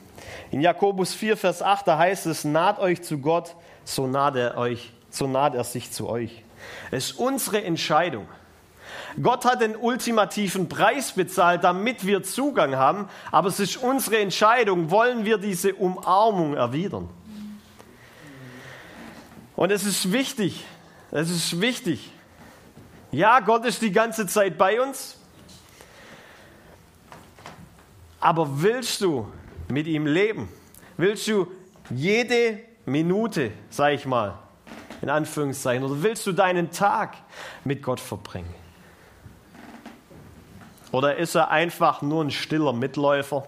In 0.51 0.61
Jakobus 0.61 1.15
4, 1.15 1.37
Vers 1.37 1.63
8, 1.63 1.89
da 1.89 1.99
heißt 1.99 2.27
es, 2.27 2.45
naht 2.45 2.79
euch 2.79 3.03
zu 3.03 3.19
Gott, 3.19 3.57
so 3.85 4.07
naht 4.07 4.37
er 4.37 4.57
euch, 4.57 4.93
so 5.11 5.27
naht 5.27 5.55
er 5.55 5.65
sich 5.65 5.93
zu 5.93 6.09
euch. 6.09 6.43
Es 6.91 7.11
ist 7.11 7.19
unsere 7.19 7.63
Entscheidung. 7.63 8.27
Gott 9.23 9.45
hat 9.45 9.63
den 9.63 9.77
ultimativen 9.77 10.69
Preis 10.69 11.13
bezahlt, 11.13 11.65
damit 11.65 12.07
wir 12.07 12.23
Zugang 12.23 12.77
haben, 12.77 13.09
aber 13.33 13.49
es 13.49 13.61
ist 13.61 13.77
unsere 13.77 14.19
Entscheidung, 14.19 14.91
wollen 14.91 15.25
wir 15.25 15.39
diese 15.39 15.75
Umarmung 15.75 16.55
erwidern. 16.55 17.09
Und 19.55 19.71
es 19.73 19.85
ist 19.85 20.13
wichtig, 20.13 20.65
es 21.11 21.31
ist 21.31 21.61
wichtig. 21.61 22.13
Ja, 23.11 23.41
Gott 23.41 23.65
ist 23.65 23.81
die 23.81 23.93
ganze 23.93 24.27
Zeit 24.27 24.59
bei 24.59 24.81
uns, 24.81 25.17
aber 28.21 28.61
willst 28.61 29.01
du 29.01 29.27
mit 29.69 29.87
ihm 29.87 30.07
leben? 30.07 30.49
Willst 30.99 31.27
du 31.29 31.47
jede 31.89 32.61
Minute, 32.85 33.53
sag 33.71 33.95
ich 33.95 34.05
mal, 34.05 34.39
in 35.01 35.09
Anführungszeichen, 35.09 35.85
oder 35.85 36.03
willst 36.03 36.27
du 36.27 36.33
deinen 36.33 36.71
Tag 36.71 37.17
mit 37.65 37.83
Gott 37.83 38.01
verbringen? 38.01 38.66
Oder 40.93 41.17
ist 41.17 41.35
er 41.35 41.51
einfach 41.51 42.03
nur 42.03 42.25
ein 42.25 42.31
stiller 42.31 42.73
Mitläufer? 42.73 43.47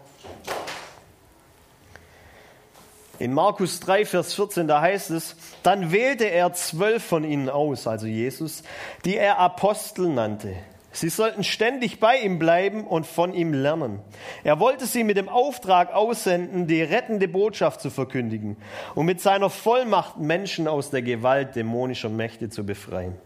In 3.18 3.35
Markus 3.35 3.81
3, 3.81 4.05
Vers 4.05 4.35
14, 4.35 4.68
da 4.68 4.81
heißt 4.81 5.11
es, 5.11 5.35
dann 5.64 5.90
wählte 5.90 6.24
er 6.24 6.53
zwölf 6.53 7.03
von 7.03 7.24
ihnen 7.24 7.48
aus, 7.48 7.88
also 7.88 8.07
Jesus, 8.07 8.62
die 9.05 9.16
er 9.16 9.38
Apostel 9.38 10.09
nannte. 10.09 10.55
Sie 10.92 11.09
sollten 11.11 11.44
ständig 11.44 12.01
bei 12.01 12.16
ihm 12.18 12.38
bleiben 12.38 12.85
und 12.85 13.07
von 13.07 13.35
ihm 13.35 13.53
lernen. 13.53 14.01
Er 14.42 14.59
wollte 14.59 14.87
sie 14.87 15.05
mit 15.05 15.16
dem 15.16 15.29
Auftrag 15.29 15.92
aussenden, 15.92 16.66
die 16.66 16.83
rettende 16.83 17.29
Botschaft 17.29 17.81
zu 17.81 17.90
verkündigen 17.90 18.57
und 18.94 19.07
mit 19.07 19.20
seiner 19.20 19.51
Vollmacht 19.51 20.18
Menschen 20.18 20.66
aus 20.66 20.90
der 20.90 21.03
Gewalt 21.03 21.57
dämonischer 21.57 22.09
Mächte 22.09 22.51
zu 22.51 22.64
befreien. 22.64 23.16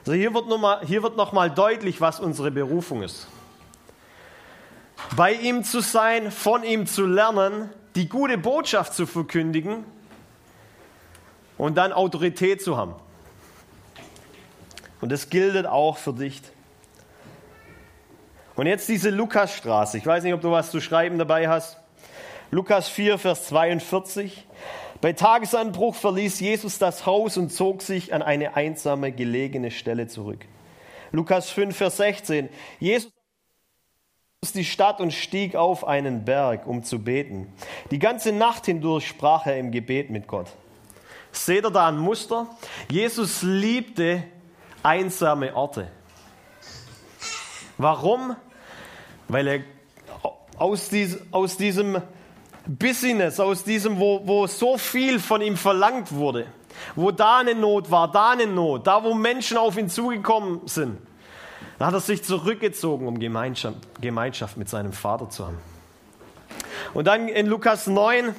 Also 0.00 0.12
hier 0.12 0.32
wird 0.34 0.48
nochmal 0.48 1.48
noch 1.48 1.54
deutlich, 1.54 2.00
was 2.00 2.20
unsere 2.20 2.50
Berufung 2.50 3.02
ist. 3.02 3.26
Bei 5.16 5.32
ihm 5.32 5.64
zu 5.64 5.80
sein, 5.80 6.30
von 6.30 6.62
ihm 6.62 6.86
zu 6.86 7.06
lernen, 7.06 7.70
die 7.94 8.08
gute 8.08 8.38
Botschaft 8.38 8.94
zu 8.94 9.06
verkündigen 9.06 9.84
und 11.58 11.76
dann 11.76 11.92
Autorität 11.92 12.62
zu 12.62 12.76
haben. 12.76 12.94
Und 15.00 15.10
das 15.10 15.30
gilt 15.30 15.66
auch 15.66 15.96
für 15.96 16.12
dich. 16.12 16.40
Und 18.54 18.66
jetzt 18.66 18.88
diese 18.88 19.10
Lukasstraße. 19.10 19.98
Ich 19.98 20.06
weiß 20.06 20.22
nicht, 20.22 20.34
ob 20.34 20.42
du 20.42 20.50
was 20.50 20.70
zu 20.70 20.80
schreiben 20.80 21.18
dabei 21.18 21.48
hast. 21.48 21.78
Lukas 22.50 22.88
4, 22.88 23.18
Vers 23.18 23.46
42. 23.46 24.46
Bei 25.00 25.14
Tagesanbruch 25.14 25.94
verließ 25.94 26.40
Jesus 26.40 26.78
das 26.78 27.06
Haus 27.06 27.38
und 27.38 27.50
zog 27.50 27.80
sich 27.80 28.12
an 28.12 28.22
eine 28.22 28.54
einsame, 28.54 29.12
gelegene 29.12 29.70
Stelle 29.70 30.08
zurück. 30.08 30.44
Lukas 31.10 31.50
5, 31.50 31.74
Vers 31.74 31.96
16. 31.96 32.48
Jesus 32.78 33.10
die 34.54 34.64
Stadt 34.64 35.00
und 35.00 35.12
stieg 35.12 35.54
auf 35.54 35.86
einen 35.86 36.24
Berg, 36.24 36.66
um 36.66 36.82
zu 36.82 36.98
beten. 36.98 37.52
Die 37.90 37.98
ganze 37.98 38.32
Nacht 38.32 38.64
hindurch 38.64 39.06
sprach 39.06 39.46
er 39.46 39.58
im 39.58 39.70
Gebet 39.70 40.08
mit 40.08 40.26
Gott. 40.26 40.46
Seht 41.30 41.64
ihr 41.64 41.70
da 41.70 41.88
ein 41.88 41.98
Muster? 41.98 42.46
Jesus 42.90 43.42
liebte 43.42 44.24
einsame 44.82 45.54
Orte. 45.54 45.88
Warum? 47.76 48.34
Weil 49.28 49.46
er 49.46 49.60
aus 50.56 50.88
diesem 50.88 52.02
Business, 52.78 53.40
aus 53.40 53.64
diesem, 53.64 53.98
wo, 53.98 54.20
wo 54.24 54.46
so 54.46 54.78
viel 54.78 55.18
von 55.18 55.42
ihm 55.42 55.56
verlangt 55.56 56.12
wurde, 56.12 56.46
wo 56.94 57.10
da 57.10 57.38
eine 57.38 57.54
Not 57.54 57.90
war, 57.90 58.10
da 58.10 58.30
eine 58.30 58.46
Not, 58.46 58.86
da 58.86 59.02
wo 59.02 59.12
Menschen 59.12 59.56
auf 59.56 59.76
ihn 59.76 59.88
zugekommen 59.88 60.60
sind, 60.66 60.98
da 61.78 61.86
hat 61.86 61.94
er 61.94 62.00
sich 62.00 62.22
zurückgezogen, 62.22 63.08
um 63.08 63.18
Gemeinschaft, 63.18 63.76
Gemeinschaft 64.00 64.56
mit 64.56 64.68
seinem 64.68 64.92
Vater 64.92 65.30
zu 65.30 65.46
haben. 65.46 65.58
Und 66.94 67.06
dann 67.06 67.28
in 67.28 67.46
Lukas 67.46 67.86
9, 67.86 68.34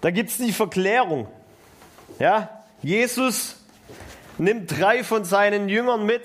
da 0.00 0.10
gibt 0.10 0.30
es 0.30 0.38
die 0.38 0.52
Verklärung. 0.52 1.28
Ja, 2.18 2.48
Jesus 2.82 3.56
nimmt 4.38 4.76
drei 4.76 5.04
von 5.04 5.24
seinen 5.24 5.68
Jüngern 5.68 6.04
mit, 6.04 6.22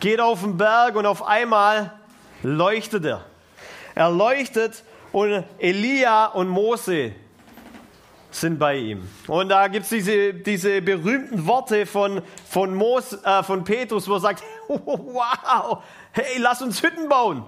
geht 0.00 0.20
auf 0.20 0.42
den 0.42 0.56
Berg 0.56 0.94
und 0.94 1.06
auf 1.06 1.26
einmal 1.26 1.92
leuchtet 2.42 3.04
er. 3.04 3.24
Er 3.94 4.10
leuchtet 4.10 4.84
und 5.12 5.44
Elia 5.58 6.26
und 6.26 6.48
Mose 6.48 7.12
sind 8.30 8.58
bei 8.58 8.76
ihm. 8.76 9.08
Und 9.28 9.48
da 9.48 9.68
gibt 9.68 9.84
es 9.84 9.90
diese, 9.90 10.34
diese 10.34 10.82
berühmten 10.82 11.46
Worte 11.46 11.86
von, 11.86 12.20
von, 12.48 12.74
Mos, 12.74 13.12
äh, 13.24 13.42
von 13.42 13.64
Petrus, 13.64 14.08
wo 14.08 14.14
er 14.14 14.20
sagt, 14.20 14.42
wow, 14.68 15.82
hey, 16.12 16.38
lass 16.38 16.60
uns 16.60 16.82
Hütten 16.82 17.08
bauen. 17.08 17.44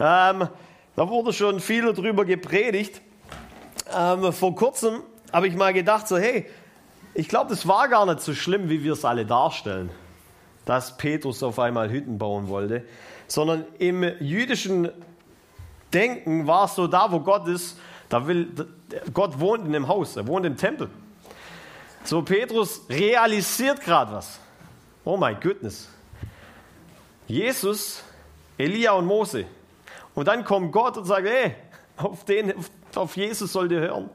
Ähm, 0.00 0.48
da 0.96 1.08
wurde 1.08 1.32
schon 1.32 1.60
viel 1.60 1.92
darüber 1.92 2.24
gepredigt. 2.24 3.02
Ähm, 3.94 4.32
vor 4.32 4.54
kurzem 4.54 5.02
habe 5.32 5.48
ich 5.48 5.54
mal 5.54 5.72
gedacht, 5.72 6.08
so, 6.08 6.16
hey, 6.16 6.46
ich 7.14 7.28
glaube, 7.28 7.50
das 7.50 7.66
war 7.68 7.88
gar 7.88 8.06
nicht 8.06 8.20
so 8.20 8.34
schlimm, 8.34 8.68
wie 8.68 8.82
wir 8.82 8.92
es 8.92 9.04
alle 9.04 9.26
darstellen, 9.26 9.90
dass 10.64 10.96
Petrus 10.96 11.42
auf 11.42 11.58
einmal 11.58 11.90
Hütten 11.90 12.18
bauen 12.18 12.48
wollte, 12.48 12.84
sondern 13.26 13.64
im 13.78 14.02
jüdischen 14.20 14.90
Denken 15.92 16.46
war 16.46 16.68
so, 16.68 16.86
da 16.86 17.10
wo 17.10 17.20
Gott 17.20 17.46
ist, 17.48 17.78
da 18.08 18.26
will, 18.26 18.48
Gott 19.12 19.38
wohnt 19.40 19.64
in 19.66 19.72
dem 19.72 19.88
Haus, 19.88 20.16
er 20.16 20.26
wohnt 20.26 20.46
im 20.46 20.56
Tempel. 20.56 20.90
So, 22.04 22.22
Petrus 22.22 22.82
realisiert 22.88 23.80
gerade 23.80 24.12
was. 24.12 24.38
Oh 25.04 25.16
my 25.16 25.34
goodness. 25.34 25.88
Jesus, 27.26 28.02
Elia 28.58 28.92
und 28.92 29.06
Mose. 29.06 29.44
Und 30.14 30.28
dann 30.28 30.44
kommt 30.44 30.72
Gott 30.72 30.96
und 30.96 31.04
sagt, 31.04 31.26
hey, 31.26 31.56
auf, 31.96 32.24
den, 32.24 32.54
auf 32.94 33.16
Jesus 33.16 33.52
sollt 33.52 33.72
ihr 33.72 33.80
hören. 33.80 34.08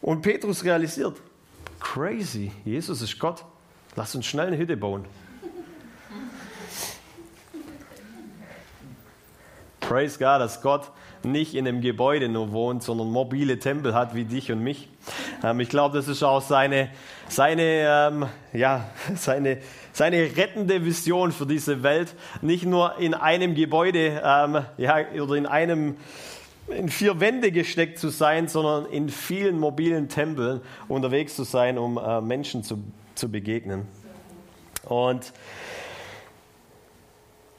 Und 0.00 0.22
Petrus 0.22 0.64
realisiert, 0.64 1.16
Crazy. 1.80 2.52
Jesus 2.64 3.00
ist 3.02 3.18
Gott. 3.18 3.44
Lass 3.96 4.14
uns 4.14 4.26
schnell 4.26 4.48
eine 4.48 4.58
Hütte 4.58 4.76
bauen. 4.76 5.04
Praise 9.90 10.20
God, 10.20 10.40
dass 10.40 10.62
Gott 10.62 10.92
nicht 11.24 11.56
in 11.56 11.66
einem 11.66 11.80
Gebäude 11.80 12.28
nur 12.28 12.52
wohnt, 12.52 12.84
sondern 12.84 13.10
mobile 13.10 13.58
Tempel 13.58 13.92
hat 13.92 14.14
wie 14.14 14.24
dich 14.24 14.52
und 14.52 14.62
mich. 14.62 14.88
Ähm, 15.42 15.58
ich 15.58 15.68
glaube, 15.68 15.96
das 15.96 16.06
ist 16.06 16.22
auch 16.22 16.42
seine, 16.42 16.90
seine, 17.28 17.62
ähm, 17.64 18.26
ja, 18.52 18.88
seine, 19.16 19.58
seine 19.92 20.36
rettende 20.36 20.84
Vision 20.84 21.32
für 21.32 21.44
diese 21.44 21.82
Welt. 21.82 22.14
Nicht 22.40 22.66
nur 22.66 22.98
in 22.98 23.14
einem 23.14 23.56
Gebäude 23.56 24.22
ähm, 24.24 24.64
ja, 24.76 24.98
oder 25.20 25.34
in 25.34 25.46
einem 25.46 25.96
in 26.68 26.88
vier 26.88 27.18
Wände 27.18 27.50
gesteckt 27.50 27.98
zu 27.98 28.10
sein, 28.10 28.46
sondern 28.46 28.86
in 28.92 29.08
vielen 29.08 29.58
mobilen 29.58 30.08
Tempeln 30.08 30.60
unterwegs 30.86 31.34
zu 31.34 31.42
sein, 31.42 31.78
um 31.78 31.98
äh, 31.98 32.20
Menschen 32.20 32.62
zu, 32.62 32.78
zu 33.16 33.28
begegnen. 33.28 33.88
Und 34.84 35.32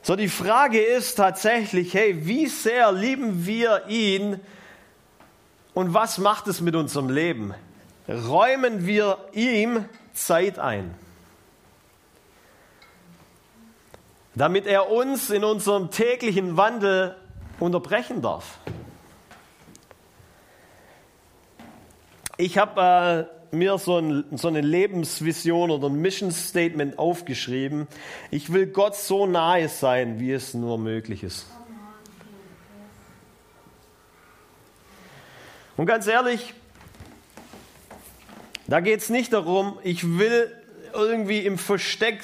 so 0.04 0.16
die 0.16 0.30
Frage 0.30 0.82
ist 0.82 1.16
tatsächlich, 1.16 1.94
hey, 1.94 2.26
wie 2.26 2.48
sehr 2.48 2.92
lieben 2.92 3.46
wir 3.46 3.84
ihn 3.88 4.40
und 5.74 5.94
was 5.94 6.18
macht 6.18 6.48
es 6.48 6.60
mit 6.60 6.76
unserem 6.76 7.10
Leben? 7.10 7.54
Räumen 8.08 8.86
wir 8.86 9.20
ihm 9.32 9.86
Zeit 10.14 10.58
ein, 10.58 10.94
damit 14.34 14.66
er 14.66 14.90
uns 14.90 15.30
in 15.30 15.44
unserem 15.44 15.92
täglichen 15.92 16.58
Wandel 16.58 17.16
unterbrechen 17.60 18.22
darf. 18.22 18.58
Ich 22.38 22.58
habe 22.58 23.30
äh, 23.32 23.41
mir 23.54 23.78
so, 23.78 23.98
ein, 23.98 24.26
so, 24.32 24.48
eine 24.48 24.62
Lebensvision 24.62 25.72
oder 25.72 25.88
ein 25.88 26.02
Mission 26.02 26.32
Statement 26.32 26.98
aufgeschrieben. 26.98 27.88
Ich 28.30 28.52
will 28.54 28.68
Gott 28.68 28.96
so 28.96 29.26
nahe 29.26 29.70
sein, 29.70 30.20
wie 30.20 30.32
es 30.32 30.54
nur 30.54 30.78
möglich 30.78 31.24
ist. 31.24 31.48
Und 35.78 35.86
ganz 35.86 36.08
ehrlich, 36.08 36.54
da 38.68 38.80
geht 38.80 39.00
es 39.00 39.10
nicht 39.10 39.34
darum, 39.34 39.80
ich 39.84 40.18
will 40.18 40.52
irgendwie 40.94 41.46
im 41.46 41.58
Versteck 41.58 42.24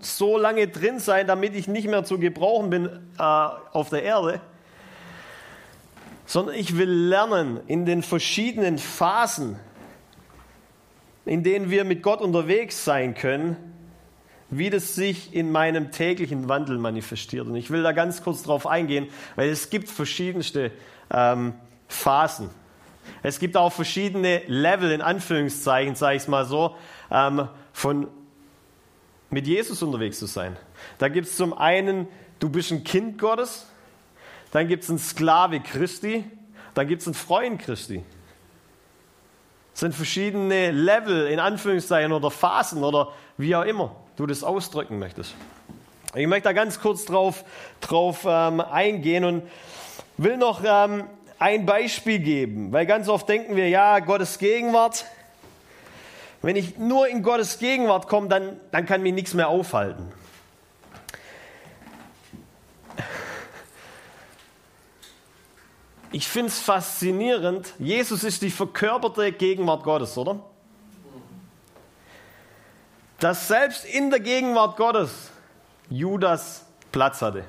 so 0.00 0.38
lange 0.38 0.68
drin 0.68 0.98
sein, 0.98 1.26
damit 1.26 1.54
ich 1.54 1.68
nicht 1.68 1.86
mehr 1.86 2.04
zu 2.04 2.18
gebrauchen 2.18 2.70
bin 2.70 2.86
äh, 3.18 3.22
auf 3.22 3.90
der 3.90 4.02
Erde 4.02 4.40
sondern 6.26 6.56
ich 6.56 6.76
will 6.76 6.90
lernen 6.90 7.60
in 7.68 7.86
den 7.86 8.02
verschiedenen 8.02 8.78
Phasen, 8.78 9.58
in 11.26 11.42
denen 11.42 11.70
wir 11.70 11.84
mit 11.84 12.02
Gott 12.02 12.20
unterwegs 12.20 12.84
sein 12.84 13.14
können, 13.14 13.56
wie 14.48 14.70
das 14.70 14.94
sich 14.94 15.34
in 15.34 15.50
meinem 15.50 15.90
täglichen 15.90 16.48
Wandel 16.48 16.78
manifestiert. 16.78 17.46
Und 17.46 17.56
ich 17.56 17.70
will 17.70 17.82
da 17.82 17.92
ganz 17.92 18.22
kurz 18.22 18.44
drauf 18.44 18.66
eingehen, 18.66 19.08
weil 19.34 19.48
es 19.48 19.70
gibt 19.70 19.88
verschiedenste 19.88 20.70
ähm, 21.12 21.54
Phasen. 21.88 22.50
Es 23.22 23.38
gibt 23.40 23.56
auch 23.56 23.72
verschiedene 23.72 24.42
Level, 24.46 24.92
in 24.92 25.02
Anführungszeichen, 25.02 25.96
sage 25.96 26.16
ich 26.16 26.22
es 26.22 26.28
mal 26.28 26.44
so, 26.44 26.76
ähm, 27.10 27.48
von 27.72 28.08
mit 29.30 29.48
Jesus 29.48 29.82
unterwegs 29.82 30.20
zu 30.20 30.26
sein. 30.26 30.56
Da 30.98 31.08
gibt 31.08 31.26
es 31.26 31.36
zum 31.36 31.52
einen, 31.52 32.06
du 32.38 32.48
bist 32.48 32.70
ein 32.70 32.84
Kind 32.84 33.18
Gottes, 33.18 33.66
dann 34.52 34.68
gibt 34.68 34.84
es 34.84 34.90
einen 34.90 35.00
Sklave 35.00 35.58
Christi, 35.60 36.24
dann 36.74 36.86
gibt 36.86 37.02
es 37.02 37.08
einen 37.08 37.14
Freund 37.14 37.60
Christi. 37.60 38.04
Sind 39.76 39.94
verschiedene 39.94 40.70
Level 40.70 41.26
in 41.26 41.38
Anführungszeichen 41.38 42.10
oder 42.10 42.30
Phasen 42.30 42.82
oder 42.82 43.12
wie 43.36 43.54
auch 43.54 43.64
immer 43.64 43.94
du 44.16 44.24
das 44.24 44.42
ausdrücken 44.42 44.98
möchtest. 44.98 45.34
Ich 46.14 46.26
möchte 46.26 46.44
da 46.44 46.54
ganz 46.54 46.80
kurz 46.80 47.04
drauf, 47.04 47.44
drauf 47.82 48.26
ähm, 48.26 48.62
eingehen 48.62 49.22
und 49.26 49.42
will 50.16 50.38
noch 50.38 50.62
ähm, 50.64 51.04
ein 51.38 51.66
Beispiel 51.66 52.20
geben, 52.20 52.72
weil 52.72 52.86
ganz 52.86 53.10
oft 53.10 53.28
denken 53.28 53.54
wir, 53.54 53.68
ja, 53.68 53.98
Gottes 53.98 54.38
Gegenwart, 54.38 55.04
wenn 56.40 56.56
ich 56.56 56.78
nur 56.78 57.06
in 57.08 57.22
Gottes 57.22 57.58
Gegenwart 57.58 58.08
komme, 58.08 58.28
dann, 58.28 58.58
dann 58.70 58.86
kann 58.86 59.02
mich 59.02 59.12
nichts 59.12 59.34
mehr 59.34 59.48
aufhalten. 59.48 60.10
Ich 66.16 66.28
finde 66.28 66.48
es 66.48 66.60
faszinierend. 66.60 67.74
Jesus 67.78 68.24
ist 68.24 68.40
die 68.40 68.50
verkörperte 68.50 69.32
Gegenwart 69.32 69.82
Gottes, 69.82 70.16
oder? 70.16 70.40
Dass 73.20 73.48
selbst 73.48 73.84
in 73.84 74.08
der 74.08 74.20
Gegenwart 74.20 74.78
Gottes 74.78 75.10
Judas 75.90 76.64
Platz 76.90 77.20
hatte. 77.20 77.44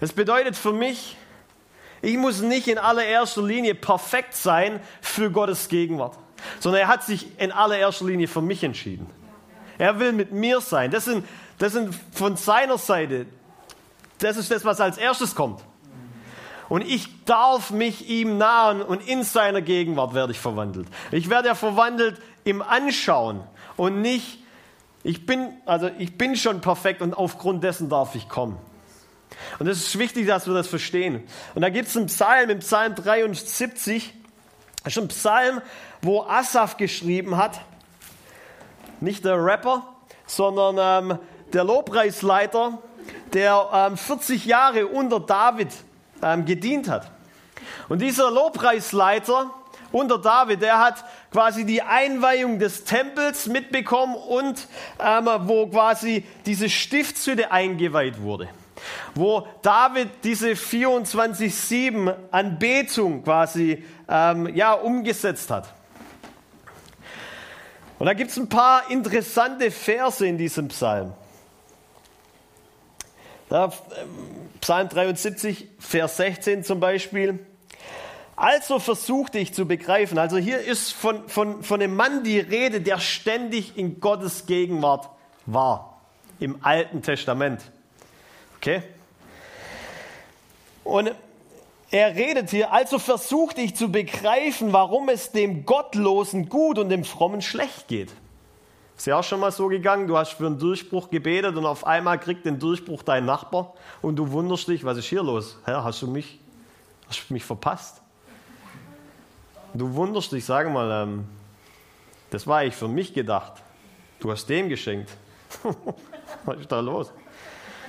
Das 0.00 0.12
bedeutet 0.12 0.56
für 0.56 0.72
mich, 0.72 1.16
ich 2.02 2.16
muss 2.16 2.40
nicht 2.40 2.66
in 2.66 2.78
allererster 2.78 3.44
Linie 3.44 3.76
perfekt 3.76 4.34
sein 4.34 4.80
für 5.00 5.30
Gottes 5.30 5.68
Gegenwart, 5.68 6.18
sondern 6.58 6.80
er 6.80 6.88
hat 6.88 7.04
sich 7.04 7.38
in 7.38 7.52
allererster 7.52 8.06
Linie 8.06 8.26
für 8.26 8.42
mich 8.42 8.64
entschieden. 8.64 9.08
Er 9.78 10.00
will 10.00 10.10
mit 10.10 10.32
mir 10.32 10.60
sein. 10.60 10.90
Das 10.90 11.04
sind, 11.04 11.24
das 11.58 11.74
sind 11.74 11.94
von 12.10 12.36
seiner 12.36 12.78
Seite 12.78 13.26
das 14.18 14.36
ist 14.36 14.50
das, 14.50 14.64
was 14.64 14.80
als 14.80 14.98
erstes 14.98 15.34
kommt. 15.34 15.62
Und 16.68 16.82
ich 16.82 17.24
darf 17.24 17.70
mich 17.70 18.08
ihm 18.08 18.38
nahen 18.38 18.82
und 18.82 19.06
in 19.06 19.22
seiner 19.22 19.62
Gegenwart 19.62 20.14
werde 20.14 20.32
ich 20.32 20.40
verwandelt. 20.40 20.88
Ich 21.12 21.30
werde 21.30 21.48
ja 21.48 21.54
verwandelt 21.54 22.20
im 22.44 22.60
Anschauen 22.60 23.42
und 23.76 24.00
nicht, 24.00 24.42
ich 25.04 25.26
bin, 25.26 25.52
also 25.64 25.90
ich 25.98 26.18
bin 26.18 26.34
schon 26.34 26.60
perfekt 26.60 27.02
und 27.02 27.14
aufgrund 27.14 27.62
dessen 27.62 27.88
darf 27.88 28.14
ich 28.16 28.28
kommen. 28.28 28.58
Und 29.58 29.68
es 29.68 29.78
ist 29.78 29.98
wichtig, 29.98 30.26
dass 30.26 30.46
wir 30.46 30.54
das 30.54 30.66
verstehen. 30.66 31.22
Und 31.54 31.62
da 31.62 31.68
gibt 31.68 31.88
es 31.88 31.96
einen 31.96 32.06
Psalm, 32.06 32.50
im 32.50 32.58
Psalm 32.60 32.94
73, 32.94 34.12
das 34.82 34.96
ist 34.96 35.02
ein 35.02 35.08
Psalm, 35.08 35.62
wo 36.02 36.22
Asaf 36.22 36.76
geschrieben 36.76 37.36
hat. 37.36 37.60
Nicht 39.00 39.24
der 39.24 39.44
Rapper, 39.44 39.86
sondern 40.26 41.10
ähm, 41.10 41.18
der 41.52 41.64
Lobpreisleiter 41.64 42.78
der 43.32 43.68
ähm, 43.72 43.96
40 43.96 44.46
Jahre 44.46 44.86
unter 44.86 45.20
David 45.20 45.68
ähm, 46.22 46.44
gedient 46.44 46.88
hat. 46.88 47.10
Und 47.88 48.00
dieser 48.00 48.30
Lobpreisleiter 48.30 49.50
unter 49.92 50.18
David, 50.18 50.62
der 50.62 50.78
hat 50.78 51.04
quasi 51.30 51.64
die 51.64 51.82
Einweihung 51.82 52.58
des 52.58 52.84
Tempels 52.84 53.46
mitbekommen 53.46 54.14
und 54.14 54.68
ähm, 54.98 55.28
wo 55.42 55.66
quasi 55.68 56.24
diese 56.44 56.68
Stiftshütte 56.68 57.50
eingeweiht 57.50 58.20
wurde. 58.20 58.48
Wo 59.14 59.46
David 59.62 60.08
diese 60.22 60.50
24-7 60.50 62.14
Anbetung 62.30 63.24
quasi 63.24 63.84
ähm, 64.08 64.54
ja, 64.54 64.72
umgesetzt 64.72 65.50
hat. 65.50 65.72
Und 67.98 68.06
da 68.06 68.12
gibt 68.12 68.30
es 68.30 68.36
ein 68.36 68.48
paar 68.48 68.90
interessante 68.90 69.70
Verse 69.70 70.26
in 70.26 70.36
diesem 70.36 70.68
Psalm. 70.68 71.14
Da, 73.48 73.72
Psalm 74.60 74.88
73, 74.88 75.68
Vers 75.78 76.16
16 76.16 76.64
zum 76.64 76.80
Beispiel. 76.80 77.46
Also 78.34 78.78
versuchte 78.78 79.38
ich 79.38 79.54
zu 79.54 79.66
begreifen, 79.66 80.18
also 80.18 80.36
hier 80.36 80.60
ist 80.60 80.92
von, 80.92 81.26
von, 81.28 81.62
von 81.62 81.80
einem 81.80 81.96
Mann 81.96 82.22
die 82.22 82.38
Rede, 82.38 82.82
der 82.82 82.98
ständig 82.98 83.78
in 83.78 83.98
Gottes 83.98 84.44
Gegenwart 84.44 85.08
war, 85.46 86.02
im 86.38 86.62
Alten 86.62 87.00
Testament. 87.00 87.62
Okay? 88.58 88.82
Und 90.84 91.12
er 91.90 92.14
redet 92.14 92.50
hier, 92.50 92.72
also 92.72 92.98
versuchte 92.98 93.62
ich 93.62 93.74
zu 93.74 93.90
begreifen, 93.90 94.72
warum 94.74 95.08
es 95.08 95.30
dem 95.30 95.64
Gottlosen 95.64 96.50
gut 96.50 96.78
und 96.78 96.90
dem 96.90 97.04
Frommen 97.04 97.40
schlecht 97.40 97.88
geht. 97.88 98.12
Ist 98.96 99.06
ja 99.06 99.18
auch 99.18 99.24
schon 99.24 99.40
mal 99.40 99.52
so 99.52 99.68
gegangen, 99.68 100.06
du 100.06 100.16
hast 100.16 100.32
für 100.32 100.46
einen 100.46 100.58
Durchbruch 100.58 101.10
gebetet 101.10 101.56
und 101.56 101.66
auf 101.66 101.86
einmal 101.86 102.18
kriegt 102.18 102.46
den 102.46 102.58
Durchbruch 102.58 103.02
dein 103.02 103.26
Nachbar 103.26 103.74
und 104.00 104.16
du 104.16 104.30
wunderst 104.32 104.68
dich, 104.68 104.84
was 104.84 104.96
ist 104.96 105.06
hier 105.06 105.22
los? 105.22 105.58
Herr, 105.64 105.84
hast 105.84 106.00
du 106.00 106.06
mich, 106.06 106.40
hast 107.08 107.30
mich 107.30 107.44
verpasst? 107.44 108.00
Du 109.74 109.94
wunderst 109.94 110.32
dich, 110.32 110.44
sag 110.44 110.72
mal, 110.72 111.02
ähm, 111.02 111.26
das 112.30 112.46
war 112.46 112.58
eigentlich 112.58 112.76
für 112.76 112.88
mich 112.88 113.12
gedacht. 113.12 113.62
Du 114.18 114.30
hast 114.30 114.46
dem 114.46 114.68
geschenkt. 114.68 115.10
Was 116.44 116.58
ist 116.58 116.72
da 116.72 116.80
los? 116.80 117.12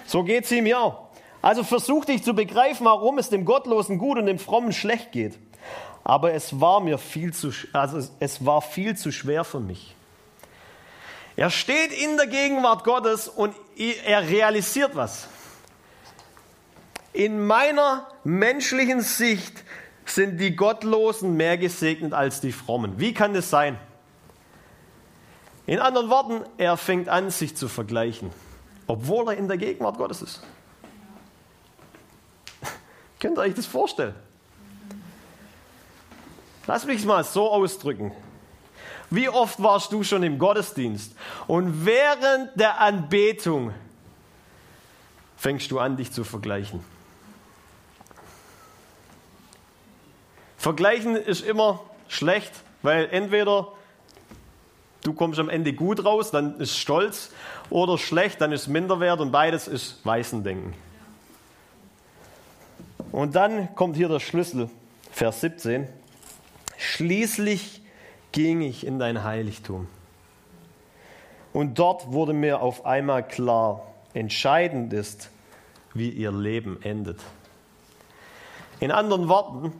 So 0.05 0.23
geht 0.23 0.43
es 0.43 0.51
ihm 0.51 0.65
ja. 0.65 0.97
Also 1.41 1.63
versuchte 1.63 2.11
ich 2.11 2.23
zu 2.23 2.33
begreifen, 2.33 2.85
warum 2.85 3.17
es 3.17 3.29
dem 3.29 3.45
Gottlosen 3.45 3.97
gut 3.97 4.17
und 4.17 4.25
dem 4.25 4.39
Frommen 4.39 4.73
schlecht 4.73 5.11
geht. 5.11 5.39
Aber 6.03 6.33
es 6.33 6.59
war 6.59 6.79
mir 6.79 6.97
viel 6.97 7.33
zu, 7.33 7.51
also 7.73 8.09
es 8.19 8.45
war 8.45 8.61
viel 8.61 8.97
zu 8.97 9.11
schwer 9.11 9.43
für 9.43 9.59
mich. 9.59 9.96
Er 11.37 11.51
steht 11.51 11.93
in 11.93 12.17
der 12.17 12.25
Gegenwart 12.25 12.83
Gottes 12.83 13.27
und 13.27 13.55
er 13.77 14.27
realisiert 14.27 14.95
was. 14.95 15.27
In 17.13 17.45
meiner 17.45 18.07
menschlichen 18.23 19.01
Sicht 19.01 19.63
sind 20.03 20.39
die 20.39 20.55
Gottlosen 20.55 21.37
mehr 21.37 21.59
gesegnet 21.59 22.13
als 22.13 22.41
die 22.41 22.51
Frommen. 22.51 22.99
Wie 22.99 23.13
kann 23.13 23.35
das 23.35 23.51
sein? 23.51 23.77
In 25.67 25.79
anderen 25.79 26.09
Worten, 26.09 26.43
er 26.57 26.75
fängt 26.75 27.07
an, 27.07 27.29
sich 27.29 27.55
zu 27.55 27.67
vergleichen, 27.67 28.31
obwohl 28.87 29.27
er 29.27 29.37
in 29.37 29.47
der 29.47 29.57
Gegenwart 29.57 29.97
Gottes 29.97 30.23
ist. 30.23 30.41
Könnt 33.19 33.37
ihr 33.37 33.41
euch 33.41 33.53
das 33.53 33.67
vorstellen? 33.67 34.15
Lass 36.65 36.85
mich 36.85 36.99
es 36.99 37.05
mal 37.05 37.23
so 37.23 37.51
ausdrücken. 37.51 38.11
Wie 39.09 39.29
oft 39.29 39.61
warst 39.61 39.91
du 39.93 40.03
schon 40.03 40.23
im 40.23 40.37
Gottesdienst 40.37 41.13
und 41.47 41.85
während 41.85 42.59
der 42.59 42.81
Anbetung 42.81 43.73
fängst 45.37 45.71
du 45.71 45.79
an, 45.79 45.95
dich 45.95 46.11
zu 46.11 46.23
vergleichen? 46.23 46.83
Vergleichen 50.57 51.15
ist 51.15 51.45
immer 51.45 51.79
schlecht, 52.09 52.51
weil 52.81 53.07
entweder 53.11 53.71
du 55.03 55.13
kommst 55.13 55.39
am 55.39 55.47
Ende 55.47 55.71
gut 55.71 56.03
raus, 56.03 56.31
dann 56.31 56.59
ist 56.59 56.77
Stolz, 56.77 57.31
oder 57.69 57.97
schlecht, 57.97 58.41
dann 58.41 58.51
ist 58.51 58.67
Minderwert 58.67 59.19
und 59.19 59.31
beides 59.31 59.67
ist 59.67 60.05
Weißendenken. 60.05 60.73
Und 63.11 63.35
dann 63.35 63.73
kommt 63.75 63.95
hier 63.95 64.09
der 64.09 64.19
Schlüssel, 64.19 64.69
Vers 65.11 65.41
17. 65.41 65.87
Schließlich 66.77 67.81
ging 68.31 68.61
ich 68.61 68.85
in 68.85 68.99
dein 68.99 69.23
Heiligtum. 69.23 69.87
Und 71.53 71.79
dort 71.79 72.11
wurde 72.11 72.33
mir 72.33 72.61
auf 72.61 72.85
einmal 72.85 73.27
klar, 73.27 73.81
entscheidend 74.13 74.93
ist, 74.93 75.29
wie 75.93 76.09
ihr 76.09 76.31
Leben 76.31 76.81
endet. 76.83 77.19
In 78.79 78.91
anderen 78.91 79.27
Worten, 79.27 79.73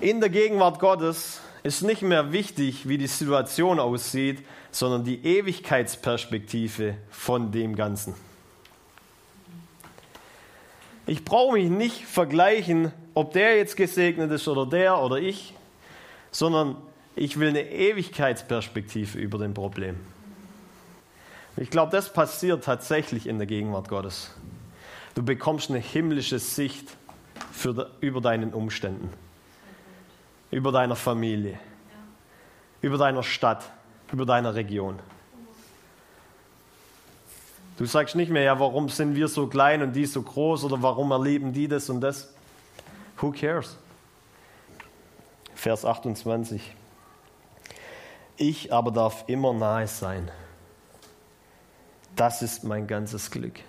in 0.00 0.20
der 0.20 0.30
Gegenwart 0.30 0.78
Gottes 0.78 1.40
ist 1.62 1.82
nicht 1.82 2.02
mehr 2.02 2.32
wichtig, 2.32 2.88
wie 2.88 2.98
die 2.98 3.06
Situation 3.06 3.78
aussieht, 3.78 4.44
sondern 4.70 5.04
die 5.04 5.24
Ewigkeitsperspektive 5.24 6.96
von 7.10 7.52
dem 7.52 7.76
Ganzen. 7.76 8.14
Ich 11.06 11.24
brauche 11.24 11.52
mich 11.54 11.68
nicht 11.68 12.06
vergleichen, 12.06 12.92
ob 13.12 13.32
der 13.34 13.56
jetzt 13.56 13.76
gesegnet 13.76 14.30
ist 14.32 14.48
oder 14.48 14.66
der 14.66 15.02
oder 15.02 15.18
ich, 15.18 15.54
sondern 16.34 16.76
ich 17.16 17.38
will 17.38 17.48
eine 17.48 17.70
Ewigkeitsperspektive 17.70 19.18
über 19.18 19.38
dem 19.38 19.54
Problem. 19.54 20.00
Ich 21.56 21.70
glaube, 21.70 21.92
das 21.92 22.12
passiert 22.12 22.64
tatsächlich 22.64 23.26
in 23.26 23.38
der 23.38 23.46
Gegenwart 23.46 23.88
Gottes. 23.88 24.32
Du 25.14 25.22
bekommst 25.22 25.70
eine 25.70 25.78
himmlische 25.78 26.40
Sicht 26.40 26.88
für, 27.52 27.90
über 28.00 28.20
deinen 28.20 28.52
Umständen 28.52 29.10
über 30.54 30.70
deiner 30.70 30.94
Familie, 30.94 31.58
über 32.80 32.96
deiner 32.96 33.24
Stadt, 33.24 33.64
über 34.12 34.24
deiner 34.24 34.54
Region. 34.54 35.00
Du 37.76 37.86
sagst 37.86 38.14
nicht 38.14 38.30
mehr, 38.30 38.42
ja, 38.42 38.60
warum 38.60 38.88
sind 38.88 39.16
wir 39.16 39.26
so 39.26 39.48
klein 39.48 39.82
und 39.82 39.94
die 39.94 40.06
so 40.06 40.22
groß 40.22 40.62
oder 40.62 40.80
warum 40.80 41.10
erleben 41.10 41.52
die 41.52 41.66
das 41.66 41.90
und 41.90 42.00
das. 42.00 42.32
Who 43.16 43.32
cares? 43.32 43.76
Vers 45.64 45.86
28. 45.86 46.60
Ich 48.36 48.70
aber 48.70 48.90
darf 48.90 49.24
immer 49.28 49.54
nahe 49.54 49.88
sein. 49.88 50.30
Das 52.16 52.42
ist 52.42 52.64
mein 52.64 52.86
ganzes 52.86 53.30
Glück. 53.30 53.60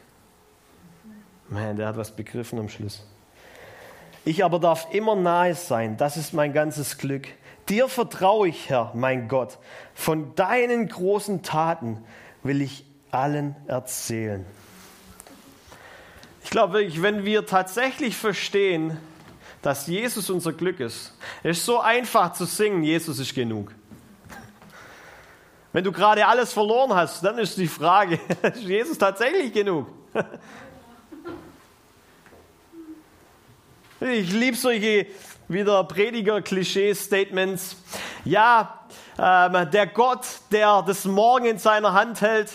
Man, 1.47 1.77
der 1.77 1.87
hat 1.87 1.95
was 1.95 2.13
begriffen 2.13 2.59
am 2.59 2.67
Schluss. 2.67 3.07
Ich 4.25 4.43
aber 4.43 4.59
darf 4.59 4.93
immer 4.93 5.15
nahe 5.15 5.55
sein, 5.55 5.95
das 5.95 6.17
ist 6.17 6.33
mein 6.33 6.51
ganzes 6.51 6.97
Glück. 6.97 7.29
Dir 7.69 7.87
vertraue 7.87 8.49
ich, 8.49 8.69
Herr, 8.69 8.91
mein 8.93 9.29
Gott. 9.29 9.57
Von 9.93 10.35
deinen 10.35 10.89
großen 10.89 11.43
Taten 11.43 12.03
will 12.43 12.61
ich 12.61 12.83
allen 13.09 13.55
erzählen. 13.67 14.45
Ich 16.43 16.49
glaube 16.49 16.73
wirklich, 16.73 17.01
wenn 17.01 17.23
wir 17.23 17.45
tatsächlich 17.45 18.17
verstehen, 18.17 18.97
dass 19.65 19.87
Jesus 19.87 20.29
unser 20.29 20.53
Glück 20.53 20.79
ist, 20.79 21.11
es 21.41 21.57
ist 21.57 21.65
so 21.65 21.79
einfach 21.79 22.33
zu 22.33 22.45
singen, 22.45 22.83
Jesus 22.83 23.17
ist 23.17 23.33
genug. 23.33 23.71
Wenn 25.73 25.83
du 25.83 25.91
gerade 25.91 26.27
alles 26.27 26.53
verloren 26.53 26.93
hast, 26.93 27.23
dann 27.23 27.39
ist 27.39 27.57
die 27.57 27.67
Frage, 27.67 28.19
ist 28.43 28.61
Jesus 28.61 28.95
tatsächlich 28.95 29.51
genug? 29.51 29.87
Ich 34.01 34.31
liebe 34.31 34.55
solche 34.55 35.07
wieder 35.47 35.83
Prediger-Klischee-Statements. 35.83 37.75
Ja, 38.23 38.81
ähm, 39.17 39.71
der 39.71 39.87
Gott, 39.87 40.27
der 40.51 40.83
das 40.83 41.05
Morgen 41.05 41.45
in 41.45 41.57
seiner 41.57 41.93
Hand 41.93 42.21
hält. 42.21 42.51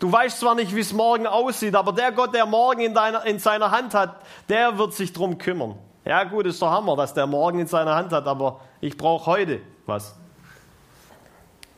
Du 0.00 0.12
weißt 0.12 0.40
zwar 0.40 0.54
nicht, 0.54 0.74
wie 0.74 0.80
es 0.80 0.92
morgen 0.92 1.26
aussieht, 1.26 1.74
aber 1.74 1.92
der 1.92 2.12
Gott, 2.12 2.34
der 2.34 2.44
morgen 2.44 2.82
in, 2.82 2.92
deiner, 2.92 3.24
in 3.24 3.38
seiner 3.38 3.70
Hand 3.70 3.94
hat, 3.94 4.20
der 4.50 4.76
wird 4.76 4.92
sich 4.92 5.14
drum 5.14 5.38
kümmern. 5.38 5.78
Ja, 6.06 6.24
gut, 6.24 6.46
ist 6.46 6.62
doch 6.62 6.70
Hammer, 6.70 6.96
dass 6.96 7.12
der 7.12 7.26
morgen 7.26 7.58
in 7.58 7.66
seiner 7.66 7.94
Hand 7.94 8.12
hat, 8.12 8.26
aber 8.26 8.60
ich 8.80 8.96
brauche 8.96 9.26
heute 9.26 9.60
was. 9.84 10.14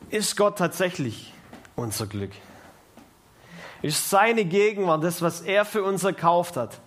Ist 0.09 0.37
Gott 0.37 0.57
tatsächlich 0.57 1.33
unser 1.75 2.07
Glück? 2.07 2.31
Ist 3.81 4.09
seine 4.09 4.45
Gegenwart 4.45 5.03
das, 5.03 5.21
was 5.21 5.41
er 5.41 5.65
für 5.65 5.83
uns 5.83 6.05
erkauft 6.05 6.55
hat? 6.55 6.79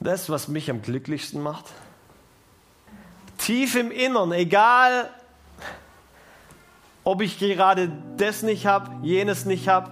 das, 0.00 0.30
was 0.30 0.48
mich 0.48 0.70
am 0.70 0.82
glücklichsten 0.82 1.42
macht? 1.42 1.64
Tief 3.38 3.74
im 3.74 3.90
Innern, 3.90 4.32
egal 4.32 5.10
ob 7.04 7.20
ich 7.20 7.38
gerade 7.38 7.92
das 8.16 8.42
nicht 8.42 8.66
habe, 8.66 8.90
jenes 9.02 9.44
nicht 9.44 9.68
habe, 9.68 9.90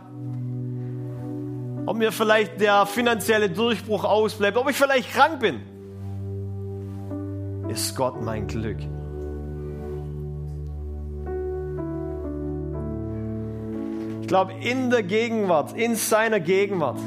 ob 1.86 1.96
mir 1.96 2.12
vielleicht 2.12 2.60
der 2.60 2.86
finanzielle 2.86 3.50
Durchbruch 3.50 4.04
ausbleibt, 4.04 4.56
ob 4.56 4.70
ich 4.70 4.76
vielleicht 4.76 5.12
krank 5.12 5.40
bin, 5.40 5.60
ist 7.68 7.96
Gott 7.96 8.22
mein 8.22 8.46
Glück. 8.46 8.78
Ich 14.22 14.28
glaube, 14.28 14.52
in 14.62 14.88
der 14.90 15.02
Gegenwart, 15.02 15.76
in 15.76 15.96
seiner 15.96 16.40
Gegenwart, 16.40 16.98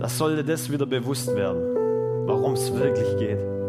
das 0.00 0.18
sollte 0.18 0.42
das 0.42 0.70
wieder 0.72 0.86
bewusst 0.86 1.34
werden, 1.36 1.62
warum 2.26 2.54
es 2.54 2.74
wirklich 2.74 3.16
geht. 3.18 3.59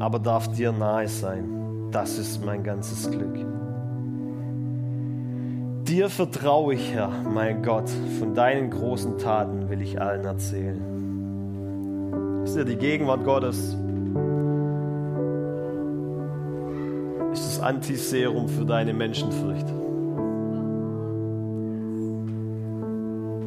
Aber 0.00 0.18
darf 0.18 0.48
dir 0.48 0.72
nahe 0.72 1.06
sein. 1.06 1.88
Das 1.92 2.18
ist 2.18 2.44
mein 2.44 2.64
ganzes 2.64 3.08
Glück. 3.10 3.38
Dir 5.84 6.10
vertraue 6.10 6.74
ich, 6.74 6.92
Herr, 6.92 7.10
mein 7.32 7.62
Gott. 7.62 7.88
Von 8.18 8.34
deinen 8.34 8.70
großen 8.70 9.18
Taten 9.18 9.68
will 9.68 9.80
ich 9.82 10.00
allen 10.00 10.24
erzählen. 10.24 10.80
Ist 12.44 12.56
ja 12.56 12.64
die 12.64 12.76
Gegenwart 12.76 13.24
Gottes 13.24 13.76
das 17.30 17.60
Antiserum 17.60 18.48
für 18.48 18.64
deine 18.64 18.92
Menschenfurcht. 18.92 19.68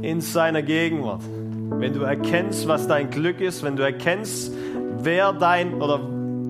In 0.01 0.21
seiner 0.21 0.61
Gegenwart. 0.61 1.21
Wenn 1.69 1.93
du 1.93 2.01
erkennst, 2.01 2.67
was 2.67 2.87
dein 2.87 3.09
Glück 3.09 3.41
ist, 3.41 3.63
wenn 3.63 3.75
du 3.75 3.83
erkennst, 3.83 4.53
wer 4.99 5.33
dein 5.33 5.81
oder 5.81 5.99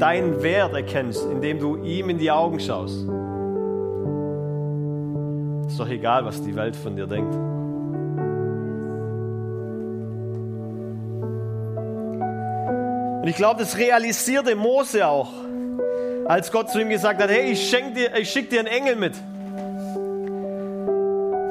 deinen 0.03 0.43
Wert 0.43 0.73
erkennst, 0.73 1.23
indem 1.31 1.59
du 1.59 1.77
ihm 1.77 2.09
in 2.09 2.17
die 2.17 2.29
Augen 2.29 2.59
schaust. 2.59 3.07
Ist 5.67 5.79
doch 5.79 5.87
egal, 5.87 6.25
was 6.25 6.43
die 6.43 6.53
Welt 6.57 6.75
von 6.75 6.97
dir 6.97 7.07
denkt. 7.07 7.33
Und 13.21 13.29
ich 13.29 13.37
glaube, 13.37 13.61
das 13.61 13.77
realisierte 13.77 14.57
Mose 14.57 15.07
auch, 15.07 15.31
als 16.25 16.51
Gott 16.51 16.69
zu 16.69 16.81
ihm 16.81 16.89
gesagt 16.89 17.21
hat, 17.21 17.29
hey, 17.29 17.51
ich, 17.51 17.71
dir, 17.71 18.13
ich 18.19 18.29
schicke 18.29 18.49
dir 18.49 18.59
einen 18.59 18.67
Engel 18.67 18.97
mit. 18.97 19.13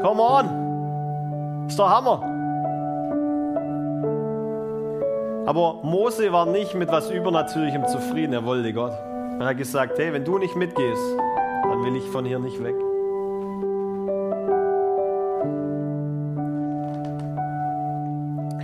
Come 0.03 0.23
on. 0.23 1.69
Ist 1.69 1.79
doch 1.79 1.89
Hammer. 1.89 2.32
Aber 5.47 5.81
Mose 5.83 6.33
war 6.33 6.47
nicht 6.47 6.75
mit 6.75 6.89
was 6.89 7.11
Übernatürlichem 7.11 7.87
zufrieden, 7.89 8.33
er 8.33 8.45
wollte 8.45 8.73
Gott. 8.73 8.93
Er 9.41 9.47
hat 9.47 9.59
gesagt, 9.59 9.99
hey, 9.99 10.13
wenn 10.13 10.25
du 10.25 10.39
nicht 10.39 10.55
mitgehst, 10.55 11.03
dann 11.65 11.83
will 11.85 11.97
ich 11.97 12.05
von 12.05 12.25
hier 12.25 12.39
nicht 12.39 12.63
weg. 12.63 12.77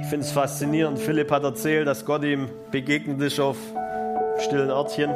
Ich 0.00 0.06
finde 0.06 0.24
es 0.24 0.30
faszinierend. 0.30 0.98
Philipp 0.98 1.30
hat 1.30 1.42
erzählt, 1.42 1.86
dass 1.86 2.04
Gott 2.04 2.22
ihm 2.22 2.48
begegnet 2.70 3.20
ist 3.20 3.40
auf 3.40 3.56
stillen 4.38 4.70
Örtchen. 4.70 5.10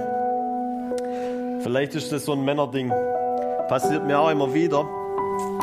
Vielleicht 1.63 1.95
ist 1.95 2.11
das 2.11 2.25
so 2.25 2.33
ein 2.33 2.45
Männerding. 2.45 2.93
Passiert 3.69 4.05
mir 4.05 4.19
auch 4.19 4.31
immer 4.31 4.53
wieder. 4.53 4.85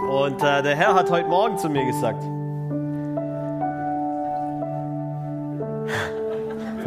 Und 0.09 0.41
äh, 0.41 0.63
der 0.63 0.75
Herr 0.75 0.93
hat 0.95 1.11
heute 1.11 1.27
Morgen 1.27 1.57
zu 1.57 1.69
mir 1.69 1.85
gesagt, 1.85 2.23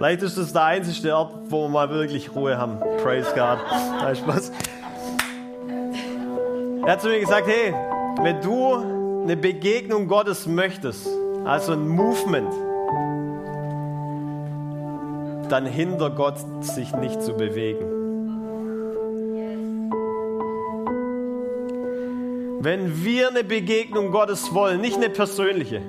Vielleicht 0.02 0.22
ist 0.22 0.36
das 0.36 0.52
der 0.52 0.64
einzige 0.64 1.14
Ort, 1.14 1.32
wo 1.48 1.62
wir 1.62 1.68
mal 1.68 1.88
wirklich 1.88 2.34
Ruhe 2.34 2.58
haben. 2.58 2.80
Praise 3.04 3.28
God. 3.36 3.58
Nein, 4.00 4.16
Spaß. 4.16 4.50
Er 6.84 6.92
hat 6.92 7.00
zu 7.00 7.06
mir 7.06 7.20
gesagt, 7.20 7.46
hey, 7.46 7.72
wenn 8.20 8.40
du 8.40 9.22
eine 9.22 9.36
Begegnung 9.36 10.08
Gottes 10.08 10.48
möchtest, 10.48 11.06
also 11.44 11.74
ein 11.74 11.86
Movement, 11.86 12.52
dann 15.48 15.66
hinder 15.66 16.10
Gott 16.10 16.34
sich 16.62 16.92
nicht 16.96 17.22
zu 17.22 17.34
bewegen. 17.34 17.86
Wenn 22.58 23.04
wir 23.04 23.28
eine 23.28 23.44
Begegnung 23.44 24.10
Gottes 24.10 24.52
wollen, 24.52 24.80
nicht 24.80 24.96
eine 24.96 25.10
persönliche, 25.10 25.80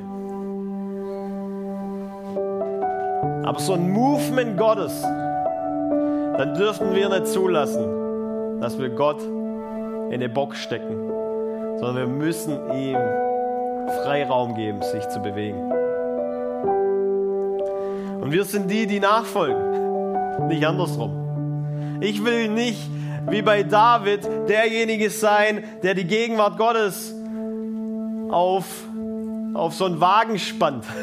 aber 3.43 3.59
so 3.59 3.73
ein 3.73 3.91
Movement 3.91 4.57
Gottes, 4.57 5.01
dann 5.01 6.53
dürfen 6.55 6.95
wir 6.95 7.09
nicht 7.09 7.27
zulassen, 7.27 8.59
dass 8.61 8.79
wir 8.79 8.89
Gott 8.89 9.21
in 9.21 10.13
eine 10.13 10.29
Box 10.29 10.59
stecken, 10.59 11.09
sondern 11.79 11.95
wir 11.95 12.07
müssen 12.07 12.53
ihm 12.71 12.97
Freiraum 14.03 14.55
geben, 14.55 14.81
sich 14.81 15.07
zu 15.09 15.19
bewegen. 15.19 15.71
Und 18.21 18.31
wir 18.31 18.45
sind 18.45 18.71
die, 18.71 18.87
die 18.87 18.99
nachfolgen, 18.99 20.47
nicht 20.47 20.65
andersrum. 20.65 21.99
Ich 21.99 22.23
will 22.23 22.47
nicht 22.47 22.79
wie 23.29 23.41
bei 23.41 23.63
David 23.63 24.27
derjenige 24.47 25.09
sein, 25.09 25.63
der 25.83 25.93
die 25.93 26.05
Gegenwart 26.05 26.57
Gottes 26.57 27.13
auf, 28.29 28.65
auf 29.53 29.73
so 29.73 29.85
einen 29.85 29.99
Wagen 29.99 30.39
spannt. 30.39 30.85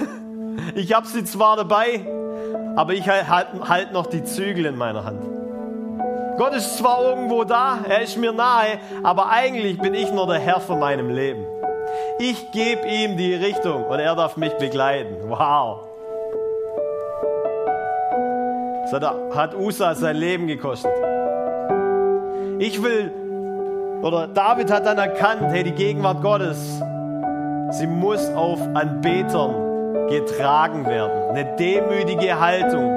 Ich 0.74 0.92
habe 0.92 1.06
sie 1.06 1.24
zwar 1.24 1.56
dabei, 1.56 2.04
aber 2.80 2.94
ich 2.94 3.06
halte 3.06 3.68
halt 3.68 3.92
noch 3.92 4.06
die 4.06 4.24
Zügel 4.24 4.64
in 4.64 4.74
meiner 4.74 5.04
Hand. 5.04 5.20
Gott 6.38 6.54
ist 6.54 6.78
zwar 6.78 7.02
irgendwo 7.02 7.44
da, 7.44 7.80
er 7.86 8.00
ist 8.00 8.16
mir 8.16 8.32
nahe, 8.32 8.78
aber 9.02 9.28
eigentlich 9.28 9.78
bin 9.78 9.92
ich 9.92 10.10
nur 10.10 10.26
der 10.26 10.38
Herr 10.38 10.60
von 10.60 10.78
meinem 10.78 11.10
Leben. 11.10 11.44
Ich 12.18 12.50
gebe 12.52 12.88
ihm 12.88 13.18
die 13.18 13.34
Richtung 13.34 13.84
und 13.84 13.98
er 13.98 14.16
darf 14.16 14.38
mich 14.38 14.54
begleiten. 14.54 15.28
Wow. 15.28 15.80
Das 18.90 19.36
hat 19.36 19.54
Usa 19.54 19.94
sein 19.94 20.16
Leben 20.16 20.46
gekostet. 20.46 20.90
Ich 22.60 22.82
will, 22.82 23.12
oder 24.00 24.26
David 24.26 24.72
hat 24.72 24.86
dann 24.86 24.96
erkannt, 24.96 25.42
hey, 25.50 25.64
die 25.64 25.72
Gegenwart 25.72 26.22
Gottes, 26.22 26.80
sie 27.72 27.86
muss 27.86 28.26
auf 28.30 28.58
Anbetern 28.72 29.69
getragen 30.10 30.84
werden. 30.86 31.30
Eine 31.30 31.56
demütige 31.56 32.38
Haltung. 32.38 32.90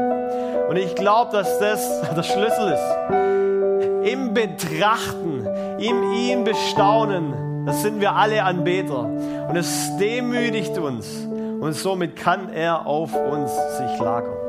Und 0.70 0.78
ich 0.78 0.95
glaube, 0.95 1.32
dass 1.32 1.59
das 1.59 2.01
der 2.16 2.24
Schlüssel 2.24 2.74
ist. 2.74 4.11
Im 4.11 4.34
Betrachten, 4.34 5.47
im 5.80 6.11
ihm 6.11 6.43
bestaunen, 6.43 7.66
das 7.66 7.82
sind 7.82 8.01
wir 8.01 8.16
alle 8.16 8.43
Anbeter. 8.43 9.05
Und 9.47 9.55
es 9.55 9.95
demütigt 9.97 10.78
uns. 10.78 11.26
Und 11.26 11.74
somit 11.74 12.18
kann 12.18 12.49
er 12.49 12.86
auf 12.86 13.14
uns 13.16 13.51
sich 13.78 13.99
lagern. 13.99 14.43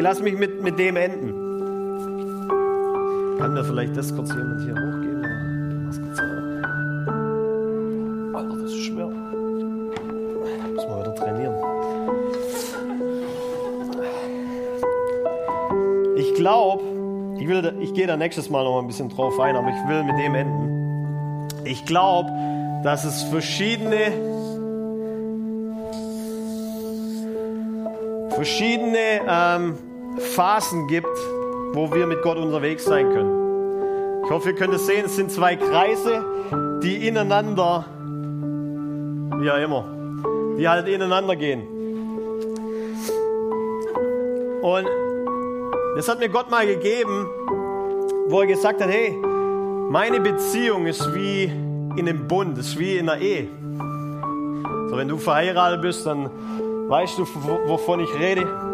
Okay, 0.00 0.08
lass 0.08 0.22
mich 0.22 0.34
mit, 0.34 0.62
mit 0.62 0.78
dem 0.78 0.96
enden. 0.96 1.28
Kann 3.38 3.52
mir 3.52 3.62
vielleicht 3.62 3.94
das 3.94 4.16
kurz 4.16 4.30
jemand 4.30 4.62
hier 4.62 4.72
hochgeben? 4.72 5.10
glaube, 16.36 16.82
ich, 17.38 17.46
ich 17.82 17.92
gehe 17.92 18.06
da 18.06 18.16
nächstes 18.16 18.48
Mal 18.48 18.64
noch 18.64 18.78
ein 18.78 18.86
bisschen 18.86 19.10
drauf 19.10 19.38
ein, 19.38 19.54
aber 19.54 19.68
ich 19.68 19.86
will 19.86 20.02
mit 20.04 20.18
dem 20.18 20.34
enden. 20.34 21.48
Ich 21.66 21.84
glaube, 21.84 22.30
dass 22.82 23.04
es 23.04 23.22
verschiedene, 23.24 24.10
verschiedene 28.30 29.20
ähm, 29.28 29.89
Phasen 30.18 30.86
gibt, 30.86 31.06
wo 31.72 31.92
wir 31.92 32.06
mit 32.06 32.22
Gott 32.22 32.36
unterwegs 32.36 32.84
sein 32.84 33.08
können. 33.10 34.22
Ich 34.24 34.30
hoffe, 34.30 34.50
ihr 34.50 34.54
könnt 34.54 34.74
es 34.74 34.86
sehen, 34.86 35.06
es 35.06 35.16
sind 35.16 35.30
zwei 35.30 35.56
Kreise, 35.56 36.24
die 36.82 37.06
ineinander, 37.06 37.84
wie 39.38 39.50
auch 39.50 39.58
immer, 39.58 39.84
die 40.58 40.68
halt 40.68 40.88
ineinander 40.88 41.36
gehen. 41.36 41.62
Und 44.62 44.86
das 45.96 46.08
hat 46.08 46.18
mir 46.20 46.28
Gott 46.28 46.50
mal 46.50 46.66
gegeben, 46.66 47.26
wo 48.28 48.40
er 48.40 48.46
gesagt 48.46 48.80
hat, 48.80 48.88
hey, 48.88 49.16
meine 49.90 50.20
Beziehung 50.20 50.86
ist 50.86 51.14
wie 51.14 51.44
in 51.44 52.08
einem 52.08 52.28
Bund, 52.28 52.56
ist 52.58 52.78
wie 52.78 52.98
in 52.98 53.08
einer 53.08 53.20
Ehe. 53.20 53.48
So, 54.88 54.96
wenn 54.96 55.08
du 55.08 55.16
verheiratet 55.16 55.82
bist, 55.82 56.06
dann 56.06 56.30
weißt 56.88 57.18
du, 57.18 57.26
wovon 57.66 58.00
ich 58.00 58.14
rede. 58.18 58.69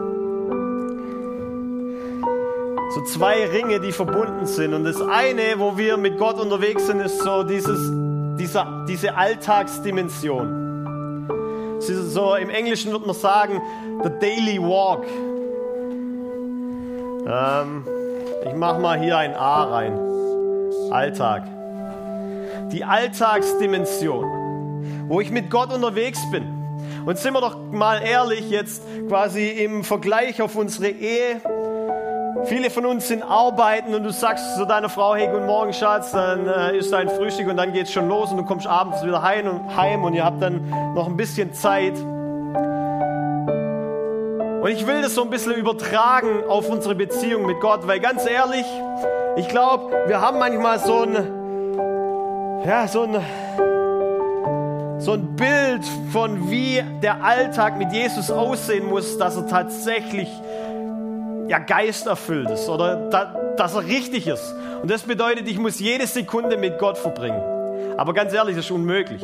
So 2.96 3.02
zwei 3.02 3.44
Ringe, 3.44 3.78
die 3.78 3.92
verbunden 3.92 4.46
sind. 4.46 4.72
Und 4.72 4.84
das 4.84 5.02
eine, 5.02 5.58
wo 5.58 5.76
wir 5.76 5.98
mit 5.98 6.16
Gott 6.16 6.40
unterwegs 6.40 6.86
sind, 6.86 7.00
ist 7.00 7.18
so 7.18 7.42
dieses, 7.42 7.78
dieser, 8.38 8.86
diese 8.88 9.14
Alltagsdimension. 9.14 11.76
So 11.78 12.36
im 12.36 12.48
Englischen 12.48 12.92
würde 12.92 13.04
man 13.04 13.14
sagen, 13.14 13.60
the 14.02 14.08
daily 14.18 14.58
walk. 14.58 15.04
Ähm, 17.28 17.84
ich 18.46 18.54
mache 18.54 18.80
mal 18.80 18.98
hier 18.98 19.18
ein 19.18 19.34
A 19.34 19.64
rein. 19.64 19.92
Alltag. 20.90 21.42
Die 22.72 22.82
Alltagsdimension, 22.82 24.24
wo 25.08 25.20
ich 25.20 25.30
mit 25.30 25.50
Gott 25.50 25.70
unterwegs 25.70 26.20
bin. 26.30 26.46
Und 27.04 27.18
sind 27.18 27.34
wir 27.34 27.42
doch 27.42 27.58
mal 27.70 28.00
ehrlich 28.02 28.48
jetzt 28.48 28.82
quasi 29.06 29.50
im 29.50 29.84
Vergleich 29.84 30.40
auf 30.40 30.56
unsere 30.56 30.88
Ehe. 30.88 31.42
Viele 32.44 32.70
von 32.70 32.86
uns 32.86 33.08
sind 33.08 33.22
arbeiten 33.22 33.94
und 33.94 34.04
du 34.04 34.10
sagst 34.10 34.56
zu 34.56 34.66
deiner 34.66 34.88
Frau, 34.88 35.16
hey, 35.16 35.26
guten 35.26 35.46
Morgen, 35.46 35.72
Schatz, 35.72 36.12
dann 36.12 36.46
äh, 36.46 36.76
ist 36.76 36.92
dein 36.92 37.08
Frühstück 37.08 37.48
und 37.48 37.56
dann 37.56 37.72
geht's 37.72 37.92
schon 37.92 38.08
los 38.08 38.30
und 38.30 38.36
du 38.36 38.44
kommst 38.44 38.66
abends 38.66 39.02
wieder 39.02 39.22
heim 39.22 39.48
und, 39.48 39.76
heim 39.76 40.04
und 40.04 40.14
ihr 40.14 40.24
habt 40.24 40.40
dann 40.40 40.68
noch 40.94 41.06
ein 41.06 41.16
bisschen 41.16 41.54
Zeit. 41.54 41.94
Und 44.62 44.70
ich 44.70 44.86
will 44.86 45.02
das 45.02 45.14
so 45.14 45.22
ein 45.22 45.30
bisschen 45.30 45.54
übertragen 45.54 46.44
auf 46.48 46.68
unsere 46.68 46.94
Beziehung 46.94 47.46
mit 47.46 47.60
Gott, 47.60 47.86
weil 47.86 48.00
ganz 48.00 48.28
ehrlich, 48.28 48.66
ich 49.36 49.48
glaube, 49.48 49.92
wir 50.06 50.20
haben 50.20 50.38
manchmal 50.38 50.78
so 50.78 51.02
ein, 51.02 51.14
ja, 52.64 52.86
so 52.86 53.02
ein, 53.02 53.16
so 54.98 55.12
ein 55.12 55.36
Bild 55.36 55.84
von 56.12 56.50
wie 56.50 56.82
der 57.02 57.24
Alltag 57.24 57.76
mit 57.76 57.92
Jesus 57.92 58.30
aussehen 58.30 58.88
muss, 58.88 59.18
dass 59.18 59.36
er 59.36 59.46
tatsächlich 59.46 60.28
ja, 61.48 61.58
geisterfüllt 61.58 62.50
ist 62.50 62.68
oder 62.68 63.08
da, 63.10 63.34
dass 63.56 63.74
er 63.74 63.86
richtig 63.86 64.26
ist. 64.26 64.54
Und 64.82 64.90
das 64.90 65.02
bedeutet, 65.02 65.48
ich 65.48 65.58
muss 65.58 65.78
jede 65.80 66.06
Sekunde 66.06 66.56
mit 66.56 66.78
Gott 66.78 66.98
verbringen. 66.98 67.40
Aber 67.96 68.12
ganz 68.12 68.32
ehrlich, 68.32 68.56
das 68.56 68.66
ist 68.66 68.70
unmöglich. 68.70 69.22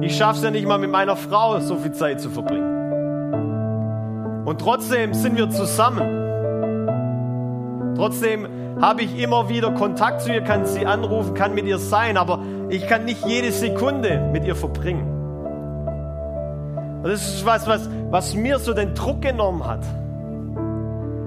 Ich 0.00 0.16
schaffe 0.16 0.38
es 0.38 0.44
ja 0.44 0.50
nicht 0.50 0.66
mal 0.66 0.78
mit 0.78 0.90
meiner 0.90 1.16
Frau 1.16 1.58
so 1.60 1.76
viel 1.76 1.92
Zeit 1.92 2.20
zu 2.20 2.30
verbringen. 2.30 2.74
Und 4.44 4.60
trotzdem 4.60 5.14
sind 5.14 5.36
wir 5.36 5.48
zusammen. 5.50 6.22
Trotzdem 7.96 8.46
habe 8.80 9.02
ich 9.02 9.18
immer 9.18 9.48
wieder 9.48 9.70
Kontakt 9.70 10.20
zu 10.22 10.32
ihr, 10.32 10.42
kann 10.42 10.66
sie 10.66 10.84
anrufen, 10.84 11.34
kann 11.34 11.54
mit 11.54 11.64
ihr 11.66 11.78
sein, 11.78 12.16
aber 12.16 12.40
ich 12.68 12.86
kann 12.86 13.04
nicht 13.04 13.24
jede 13.24 13.52
Sekunde 13.52 14.28
mit 14.32 14.44
ihr 14.44 14.56
verbringen. 14.56 15.06
Und 17.02 17.10
das 17.10 17.22
ist 17.22 17.46
was, 17.46 17.66
was, 17.66 17.88
was 18.10 18.34
mir 18.34 18.58
so 18.58 18.74
den 18.74 18.94
Druck 18.94 19.22
genommen 19.22 19.64
hat. 19.64 19.84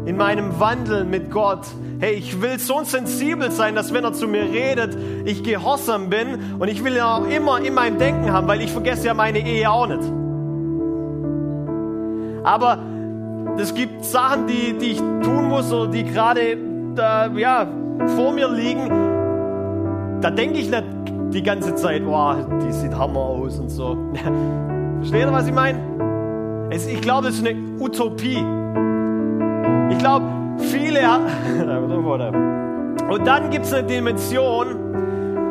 In 0.07 0.15
meinem 0.15 0.57
Wandel 0.57 1.03
mit 1.03 1.31
Gott. 1.31 1.67
Hey, 1.99 2.13
ich 2.13 2.41
will 2.41 2.57
so 2.59 2.81
sensibel 2.85 3.51
sein, 3.51 3.75
dass 3.75 3.93
wenn 3.93 4.05
er 4.05 4.13
zu 4.13 4.25
mir 4.25 4.43
redet, 4.43 4.97
ich 5.25 5.43
gehorsam 5.43 6.09
bin 6.09 6.55
und 6.59 6.69
ich 6.69 6.81
will 6.81 6.95
ihn 6.95 7.01
auch 7.01 7.27
immer 7.27 7.59
in 7.59 7.73
meinem 7.73 7.97
Denken 7.97 8.31
haben, 8.31 8.47
weil 8.47 8.61
ich 8.61 8.71
vergesse 8.71 9.07
ja 9.07 9.13
meine 9.13 9.39
Ehe 9.39 9.69
auch 9.69 9.87
nicht. 9.87 10.09
Aber 12.45 12.77
es 13.57 13.73
gibt 13.73 14.05
Sachen, 14.05 14.47
die, 14.47 14.77
die 14.77 14.91
ich 14.91 14.99
tun 14.99 15.49
muss 15.49 15.73
oder 15.73 15.91
die 15.91 16.05
gerade 16.05 16.57
ja, 17.35 17.67
vor 18.15 18.31
mir 18.31 18.47
liegen. 18.47 18.89
Da 20.21 20.31
denke 20.31 20.59
ich 20.59 20.69
nicht 20.69 20.85
die 21.33 21.43
ganze 21.43 21.75
Zeit, 21.75 22.01
oh, 22.07 22.33
die 22.65 22.71
sieht 22.71 22.95
Hammer 22.95 23.19
aus 23.19 23.59
und 23.59 23.69
so. 23.69 23.97
Versteht 24.99 25.21
ihr, 25.21 25.33
was 25.33 25.47
ich 25.47 25.53
meine? 25.53 25.79
Ich 26.71 27.01
glaube, 27.01 27.27
das 27.27 27.35
ist 27.35 27.45
eine 27.45 27.59
Utopie. 27.77 28.41
Ich 29.89 29.97
glaube, 29.97 30.25
viele. 30.59 30.99
Und 33.09 33.25
dann 33.25 33.49
gibt 33.49 33.65
es 33.65 33.73
eine 33.73 33.87
Dimension, 33.87 34.87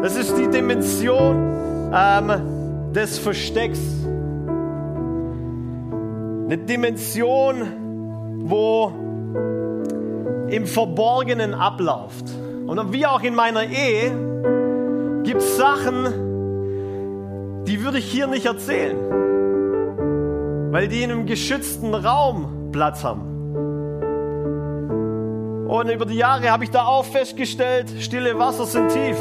das 0.02 0.16
ist 0.16 0.36
die 0.36 0.48
Dimension 0.48 1.90
ähm, 1.92 2.92
des 2.92 3.18
Verstecks. 3.18 3.80
Eine 6.44 6.58
Dimension, 6.58 7.62
wo 8.44 8.92
im 10.48 10.66
Verborgenen 10.66 11.54
abläuft. 11.54 12.26
Und 12.66 12.92
wie 12.92 13.06
auch 13.06 13.22
in 13.22 13.34
meiner 13.34 13.64
Ehe 13.64 14.10
gibt 15.24 15.40
es 15.40 15.56
Sachen, 15.56 16.04
die 17.64 17.82
würde 17.82 17.96
ich 17.98 18.10
hier 18.10 18.26
nicht 18.26 18.44
erzählen, 18.46 18.96
weil 20.72 20.88
die 20.88 21.02
in 21.02 21.10
einem 21.10 21.26
geschützten 21.26 21.94
Raum 21.94 22.70
Platz 22.70 23.02
haben. 23.02 23.35
Und 25.68 25.90
über 25.90 26.06
die 26.06 26.16
Jahre 26.16 26.50
habe 26.50 26.64
ich 26.64 26.70
da 26.70 26.86
auch 26.86 27.04
festgestellt, 27.04 27.90
stille 27.98 28.38
Wasser 28.38 28.64
sind 28.66 28.88
tief. 28.88 29.18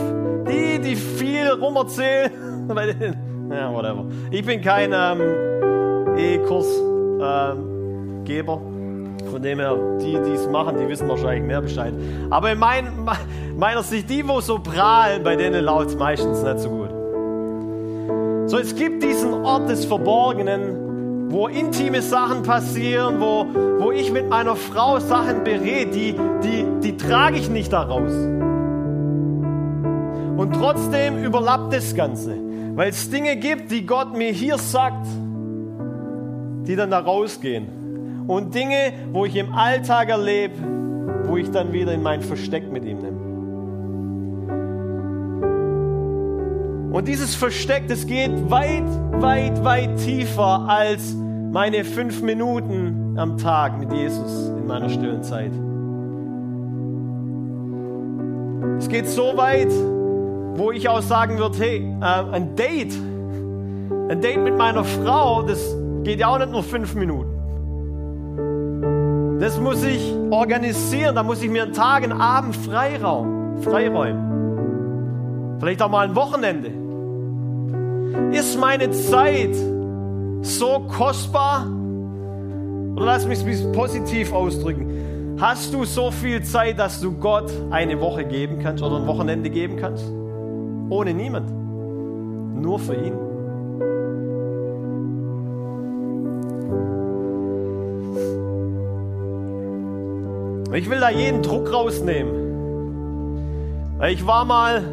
Die, 0.48 0.80
die 0.80 0.96
viel 0.96 1.50
rumerzählen, 1.50 2.32
ja, 3.50 3.74
whatever. 3.74 4.06
Ich 4.30 4.46
bin 4.46 4.62
kein 4.62 4.93
ähm, 4.93 5.22
E-Kursgeber. 6.18 8.54
Ähm, 8.54 8.72
von 9.32 9.41
dem 9.41 9.60
her, 9.60 9.76
die, 10.00 10.14
die 10.14 10.34
es 10.34 10.48
machen, 10.48 10.78
die 10.78 10.88
wissen 10.88 11.10
wahrscheinlich 11.10 11.43
mehr 11.43 11.62
Bescheid. 11.62 11.93
Aber 12.30 12.52
in 12.52 12.60
mein, 12.60 13.10
meiner 13.58 13.82
Sicht, 13.82 14.08
die, 14.10 14.28
wo 14.28 14.39
so 14.39 14.60
prahlen, 14.60 15.24
bei 15.24 15.36
denen 15.36 15.66
laut 15.66 15.98
meistens 15.98 16.43
nicht 16.43 16.60
so 16.60 16.70
gut. 16.70 16.86
So, 18.48 18.60
es 18.60 18.76
gibt 18.76 19.02
diesen 19.02 19.34
Ort 19.34 19.70
des 19.70 19.86
Verborgenen, 19.86 20.85
wo 21.36 21.48
intime 21.50 22.02
Sachen 22.02 22.44
passieren, 22.44 23.20
wo, 23.20 23.46
wo 23.80 23.92
ich 23.92 24.10
mit 24.10 24.30
meiner 24.30 24.56
Frau 24.56 25.00
Sachen 25.02 25.44
berät, 25.44 25.94
die, 25.94 26.16
die, 26.42 26.66
die 26.82 26.96
trage 26.96 27.36
ich 27.38 27.50
nicht 27.50 27.74
daraus. 27.74 28.14
Und 30.38 30.54
trotzdem 30.54 31.22
überlappt 31.22 31.74
das 31.74 31.94
Ganze, 31.94 32.38
weil 32.76 32.90
es 32.90 33.10
Dinge 33.10 33.36
gibt, 33.36 33.70
die 33.70 33.86
Gott 33.86 34.16
mir 34.16 34.32
hier 34.32 34.58
sagt, 34.58 35.06
die 36.66 36.78
dann 36.78 36.92
da 36.92 37.00
rausgehen 37.00 37.68
und 38.28 38.56
Dinge, 38.56 38.94
wo 39.12 39.26
ich 39.26 39.36
im 39.36 39.54
Alltag 39.54 40.08
erlebe, 40.08 40.54
wo 41.26 41.36
ich 41.36 41.52
dann 41.52 41.74
wieder 41.74 41.92
in 41.92 42.02
mein 42.02 42.22
Versteck 42.22 42.72
mit 42.72 42.86
ihm 42.86 43.00
nehme. 43.00 43.26
Und 46.94 47.10
dieses 47.10 47.36
Versteck, 47.36 47.90
das 47.90 48.08
geht 48.08 48.32
weit, 48.50 48.86
weit, 49.20 49.62
weit 49.66 49.98
tiefer 49.98 50.66
als 50.70 51.14
meine 51.56 51.86
fünf 51.86 52.22
Minuten 52.22 53.16
am 53.18 53.38
Tag 53.38 53.80
mit 53.80 53.93
Jesus 53.93 54.49
in 54.49 54.68
meiner 54.68 54.89
stillen 54.89 55.24
Zeit. 55.24 55.53
Es 58.78 58.89
geht 58.89 59.08
so 59.08 59.38
weit, 59.38 59.72
wo 60.60 60.74
ich 60.74 60.89
auch 60.89 61.01
sagen 61.01 61.38
würde, 61.38 61.58
hey, 61.58 61.78
äh, 62.01 62.03
ein 62.03 62.58
Date, 62.58 62.93
ein 64.10 64.20
Date 64.20 64.43
mit 64.43 64.58
meiner 64.58 64.84
Frau, 64.84 65.43
das 65.43 65.78
geht 66.03 66.20
ja 66.20 66.28
auch 66.28 66.39
nicht 66.39 66.51
nur 66.51 66.62
fünf 66.62 66.93
Minuten. 66.93 67.32
Das 69.39 69.58
muss 69.58 69.82
ich 69.86 70.14
organisieren, 70.32 71.16
da 71.16 71.24
muss 71.24 71.41
ich 71.41 71.49
mir 71.49 71.64
einen 71.64 71.72
Tag, 71.72 72.03
einen 72.03 72.20
Abend 72.20 72.53
Freiraum, 72.58 73.62
freiräumen. 73.62 75.56
Vielleicht 75.62 75.82
auch 75.82 75.89
mal 75.89 76.06
ein 76.10 76.16
Wochenende. 76.18 76.74
Ist 78.38 78.60
meine 78.60 78.91
Zeit 78.91 79.56
so 80.46 80.80
kostbar? 80.88 81.66
Oder 82.96 83.06
lass 83.06 83.26
mich 83.26 83.46
es 83.46 83.72
positiv 83.72 84.32
ausdrücken. 84.32 85.36
Hast 85.38 85.74
du 85.74 85.84
so 85.84 86.12
viel 86.12 86.43
Zeit, 86.43 86.80
dass 86.80 87.02
du 87.02 87.12
Gott 87.12 87.52
eine 87.72 88.00
Woche 88.00 88.24
geben 88.24 88.60
kannst 88.64 88.82
oder 88.82 88.98
ein 88.98 89.08
Wochenende 89.08 89.50
geben 89.50 89.76
kannst? 89.76 90.06
Ohne 90.89 91.14
niemand. 91.14 91.52
Nur 92.62 92.80
für 92.80 92.93
ihn. 92.93 93.14
Ich 100.74 100.89
will 100.89 101.00
da 101.00 101.10
jeden 101.10 101.41
Druck 101.41 101.72
rausnehmen. 101.72 102.46
Ich 104.10 104.26
war 104.28 104.46
mal, 104.46 104.84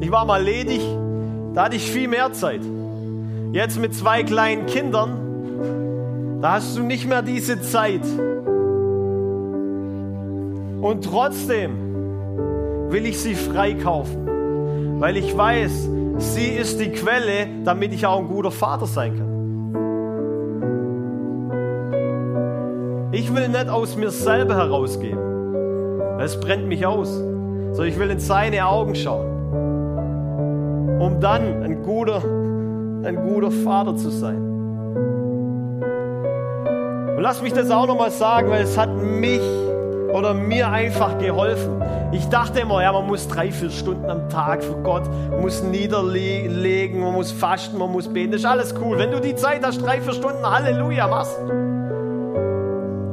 ich 0.00 0.10
war 0.10 0.24
mal 0.24 0.42
ledig, 0.42 0.80
da 1.54 1.64
hatte 1.64 1.76
ich 1.76 1.90
viel 1.90 2.08
mehr 2.08 2.32
Zeit. 2.32 2.62
Jetzt 3.52 3.78
mit 3.78 3.94
zwei 3.94 4.22
kleinen 4.22 4.66
Kindern, 4.66 6.40
da 6.42 6.52
hast 6.52 6.76
du 6.76 6.82
nicht 6.82 7.08
mehr 7.08 7.22
diese 7.22 7.60
Zeit. 7.60 8.04
Und 10.80 11.04
trotzdem 11.04 12.90
will 12.90 13.06
ich 13.06 13.18
sie 13.18 13.34
freikaufen, 13.34 15.00
weil 15.00 15.16
ich 15.16 15.36
weiß, 15.36 15.88
sie 16.18 16.48
ist 16.48 16.80
die 16.80 16.90
Quelle, 16.90 17.48
damit 17.64 17.92
ich 17.92 18.06
auch 18.06 18.18
ein 18.18 18.28
guter 18.28 18.50
Vater 18.50 18.86
sein 18.86 19.16
kann. 19.16 19.26
Ich 23.12 23.34
will 23.34 23.48
nicht 23.48 23.68
aus 23.68 23.96
mir 23.96 24.10
selber 24.10 24.56
herausgeben. 24.56 25.18
Es 26.20 26.38
brennt 26.38 26.68
mich 26.68 26.84
aus. 26.84 27.22
So, 27.72 27.82
ich 27.82 27.98
will 27.98 28.10
in 28.10 28.20
seine 28.20 28.66
Augen 28.66 28.94
schauen, 28.94 29.26
um 31.00 31.20
dann 31.20 31.62
ein 31.62 31.82
guter, 31.82 32.22
ein 33.06 33.16
guter 33.16 33.50
Vater 33.50 33.96
zu 33.96 34.10
sein. 34.10 34.36
Und 37.16 37.22
lass 37.22 37.40
mich 37.40 37.52
das 37.52 37.70
auch 37.70 37.86
nochmal 37.86 38.10
sagen, 38.10 38.50
weil 38.50 38.64
es 38.64 38.76
hat 38.76 38.90
mich 38.94 39.40
oder 40.12 40.34
mir 40.34 40.68
einfach 40.70 41.18
geholfen. 41.18 41.82
Ich 42.12 42.28
dachte 42.28 42.60
immer, 42.60 42.82
ja, 42.82 42.92
man 42.92 43.06
muss 43.06 43.28
drei, 43.28 43.50
vier 43.50 43.70
Stunden 43.70 44.08
am 44.08 44.28
Tag 44.28 44.62
für 44.62 44.76
Gott, 44.82 45.02
muss 45.40 45.62
niederlegen, 45.62 47.00
man 47.00 47.14
muss 47.14 47.32
fasten, 47.32 47.78
man 47.78 47.92
muss 47.92 48.08
beten. 48.08 48.32
Das 48.32 48.40
ist 48.40 48.46
alles 48.46 48.74
cool. 48.80 48.98
Wenn 48.98 49.10
du 49.10 49.20
die 49.20 49.34
Zeit 49.34 49.64
hast, 49.64 49.82
drei, 49.82 50.00
vier 50.00 50.12
Stunden, 50.12 50.44
Halleluja, 50.44 51.06
machst. 51.06 51.38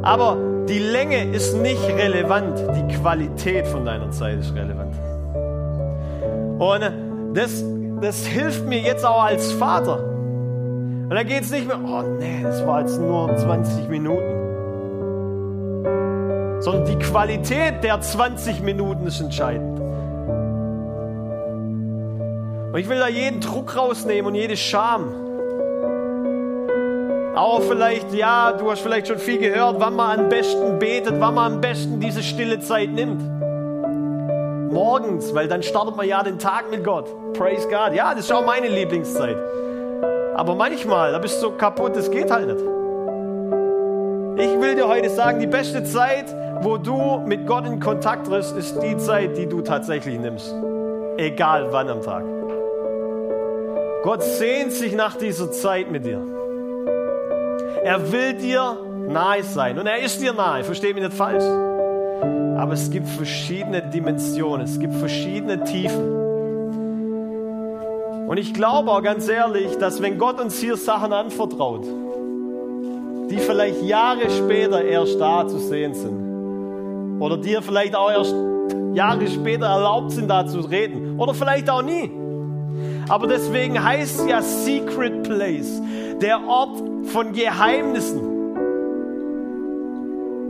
Aber 0.03 0.37
die 0.67 0.79
Länge 0.79 1.23
ist 1.33 1.55
nicht 1.55 1.85
relevant, 1.87 2.57
die 2.75 2.95
Qualität 2.95 3.67
von 3.67 3.85
deiner 3.85 4.11
Zeit 4.11 4.39
ist 4.39 4.53
relevant. 4.55 4.95
Und 6.59 6.81
das, 7.33 7.63
das 8.03 8.25
hilft 8.25 8.65
mir 8.65 8.79
jetzt 8.79 9.05
auch 9.05 9.23
als 9.23 9.51
Vater. 9.53 10.03
Und 10.03 11.09
da 11.09 11.23
geht 11.23 11.43
es 11.43 11.51
nicht 11.51 11.67
mehr, 11.67 11.79
oh 11.83 12.01
nee, 12.01 12.41
das 12.43 12.65
war 12.65 12.81
jetzt 12.81 12.99
nur 12.99 13.35
20 13.35 13.87
Minuten. 13.87 14.41
Sondern 16.59 16.85
die 16.85 16.97
Qualität 16.97 17.83
der 17.83 18.01
20 18.01 18.61
Minuten 18.61 19.07
ist 19.07 19.19
entscheidend. 19.21 19.79
Und 22.73 22.79
ich 22.79 22.89
will 22.89 22.99
da 22.99 23.07
jeden 23.07 23.39
Druck 23.39 23.77
rausnehmen 23.77 24.27
und 24.27 24.35
jede 24.35 24.57
Scham. 24.57 25.13
Auch 27.35 27.61
vielleicht, 27.61 28.13
ja, 28.13 28.51
du 28.51 28.69
hast 28.69 28.81
vielleicht 28.81 29.07
schon 29.07 29.19
viel 29.19 29.37
gehört, 29.37 29.79
wann 29.79 29.95
man 29.95 30.19
am 30.19 30.29
besten 30.29 30.79
betet, 30.79 31.19
wann 31.19 31.35
man 31.35 31.53
am 31.53 31.61
besten 31.61 31.99
diese 31.99 32.23
stille 32.23 32.59
Zeit 32.59 32.89
nimmt. 32.89 33.21
Morgens, 34.73 35.33
weil 35.35 35.47
dann 35.47 35.61
startet 35.61 35.95
man 35.95 36.07
ja 36.07 36.23
den 36.23 36.39
Tag 36.39 36.71
mit 36.71 36.83
Gott. 36.83 37.07
Praise 37.33 37.67
God. 37.67 37.93
Ja, 37.93 38.13
das 38.15 38.25
ist 38.25 38.31
auch 38.31 38.45
meine 38.45 38.67
Lieblingszeit. 38.67 39.37
Aber 40.35 40.55
manchmal, 40.55 41.11
da 41.11 41.19
bist 41.19 41.37
du 41.37 41.41
so 41.41 41.51
kaputt, 41.51 41.95
das 41.95 42.09
geht 42.09 42.31
halt 42.31 42.47
nicht. 42.47 42.59
Ich 44.35 44.59
will 44.59 44.75
dir 44.75 44.87
heute 44.87 45.11
sagen, 45.11 45.39
die 45.39 45.47
beste 45.47 45.83
Zeit, 45.83 46.25
wo 46.61 46.77
du 46.77 47.19
mit 47.19 47.45
Gott 47.45 47.67
in 47.67 47.79
Kontakt 47.79 48.25
triffst, 48.27 48.57
ist 48.57 48.81
die 48.81 48.97
Zeit, 48.97 49.37
die 49.37 49.45
du 49.47 49.61
tatsächlich 49.61 50.17
nimmst. 50.17 50.53
Egal 51.17 51.67
wann 51.71 51.89
am 51.89 52.01
Tag. 52.01 52.23
Gott 54.03 54.23
sehnt 54.23 54.71
sich 54.71 54.95
nach 54.95 55.15
dieser 55.15 55.51
Zeit 55.51 55.91
mit 55.91 56.03
dir. 56.03 56.19
Er 57.83 58.11
will 58.11 58.33
dir 58.33 58.77
nahe 59.07 59.43
sein 59.43 59.77
und 59.77 59.85
er 59.85 59.99
ist 59.99 60.19
dir 60.19 60.33
nahe, 60.33 60.63
versteh 60.63 60.93
mich 60.93 61.03
nicht 61.03 61.15
falsch. 61.15 61.43
Aber 62.57 62.73
es 62.73 62.89
gibt 62.89 63.07
verschiedene 63.07 63.81
Dimensionen, 63.81 64.65
es 64.65 64.79
gibt 64.79 64.93
verschiedene 64.95 65.63
Tiefen. 65.63 66.23
Und 68.27 68.37
ich 68.37 68.53
glaube 68.53 68.91
auch 68.91 69.03
ganz 69.03 69.27
ehrlich, 69.27 69.77
dass 69.77 70.01
wenn 70.01 70.17
Gott 70.17 70.39
uns 70.39 70.59
hier 70.59 70.77
Sachen 70.77 71.13
anvertraut, 71.13 71.85
die 73.29 73.37
vielleicht 73.37 73.81
Jahre 73.83 74.29
später 74.29 74.83
erst 74.83 75.19
da 75.19 75.47
zu 75.47 75.59
sehen 75.59 75.93
sind, 75.93 77.19
oder 77.19 77.37
dir 77.37 77.61
vielleicht 77.61 77.95
auch 77.95 78.11
erst 78.11 78.35
Jahre 78.93 79.27
später 79.27 79.65
erlaubt 79.65 80.11
sind, 80.11 80.29
da 80.29 80.45
zu 80.45 80.59
reden, 80.61 81.19
oder 81.19 81.33
vielleicht 81.33 81.69
auch 81.69 81.81
nie. 81.81 82.11
Aber 83.09 83.27
deswegen 83.27 83.83
heißt 83.83 84.21
es 84.21 84.27
ja 84.27 84.41
Secret 84.41 85.23
Place, 85.23 85.81
der 86.21 86.45
Ort 86.47 86.81
von 87.05 87.33
Geheimnissen. 87.33 88.32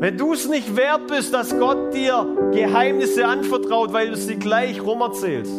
Wenn 0.03 0.17
du 0.17 0.33
es 0.33 0.49
nicht 0.49 0.75
wert 0.75 1.07
bist, 1.07 1.33
dass 1.33 1.57
Gott 1.57 1.93
dir 1.93 2.27
Geheimnisse 2.51 3.25
anvertraut, 3.25 3.93
weil 3.93 4.09
du 4.09 4.17
sie 4.17 4.35
gleich 4.35 4.83
rum 4.83 4.99
erzählst. 4.99 5.53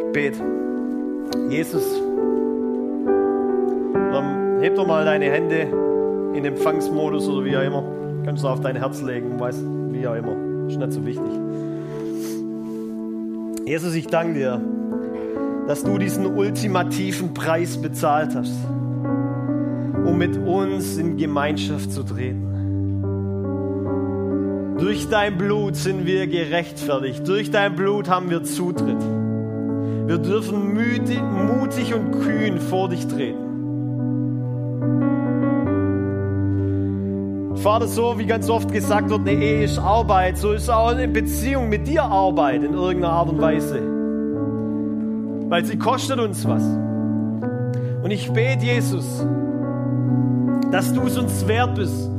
Ich 0.00 0.12
bete. 0.12 0.42
Jesus, 1.48 1.84
dann 4.10 4.58
heb 4.62 4.74
doch 4.74 4.88
mal 4.88 5.04
deine 5.04 5.26
Hände 5.26 5.68
in 6.36 6.44
Empfangsmodus 6.44 7.28
oder 7.28 7.44
wie 7.44 7.56
auch 7.56 7.62
immer. 7.62 7.84
Kannst 8.24 8.42
du 8.42 8.48
auf 8.48 8.58
dein 8.58 8.74
Herz 8.74 9.00
legen, 9.00 9.38
weißt, 9.38 9.62
wie 9.92 10.08
auch 10.08 10.16
immer. 10.16 10.66
Ist 10.66 10.76
nicht 10.76 10.92
so 10.92 11.06
wichtig. 11.06 11.30
Jesus, 13.64 13.94
ich 13.94 14.08
danke 14.08 14.34
dir, 14.34 14.60
dass 15.66 15.82
du 15.82 15.98
diesen 15.98 16.26
ultimativen 16.26 17.32
Preis 17.32 17.80
bezahlt 17.80 18.34
hast, 18.34 18.54
um 20.04 20.18
mit 20.18 20.36
uns 20.36 20.96
in 20.96 21.16
Gemeinschaft 21.16 21.90
zu 21.90 22.02
treten. 22.02 22.54
Durch 24.78 25.08
dein 25.08 25.38
Blut 25.38 25.76
sind 25.76 26.04
wir 26.04 26.26
gerechtfertigt. 26.26 27.26
Durch 27.26 27.50
dein 27.50 27.74
Blut 27.74 28.10
haben 28.10 28.28
wir 28.28 28.42
Zutritt. 28.42 29.00
Wir 30.06 30.18
dürfen 30.18 30.74
mutig 30.74 31.94
und 31.94 32.10
kühn 32.20 32.60
vor 32.60 32.90
dich 32.90 33.06
treten. 33.06 33.44
Vater, 37.56 37.86
so 37.86 38.18
wie 38.18 38.26
ganz 38.26 38.50
oft 38.50 38.70
gesagt 38.70 39.08
wird, 39.08 39.20
eine 39.20 39.32
Ehe 39.32 39.64
ist 39.64 39.78
Arbeit, 39.78 40.36
so 40.36 40.52
ist 40.52 40.68
auch 40.68 40.88
eine 40.88 41.08
Beziehung 41.08 41.70
mit 41.70 41.86
dir 41.86 42.02
Arbeit 42.02 42.62
in 42.62 42.74
irgendeiner 42.74 43.14
Art 43.14 43.30
und 43.30 43.40
Weise. 43.40 43.93
Weil 45.54 45.64
sie 45.64 45.78
kostet 45.78 46.18
uns 46.18 46.44
was. 46.48 46.64
Und 48.02 48.10
ich 48.10 48.28
bete, 48.32 48.64
Jesus, 48.64 49.24
dass 50.72 50.92
du 50.92 51.02
es 51.02 51.16
uns 51.16 51.46
wert 51.46 51.76
bist, 51.76 52.10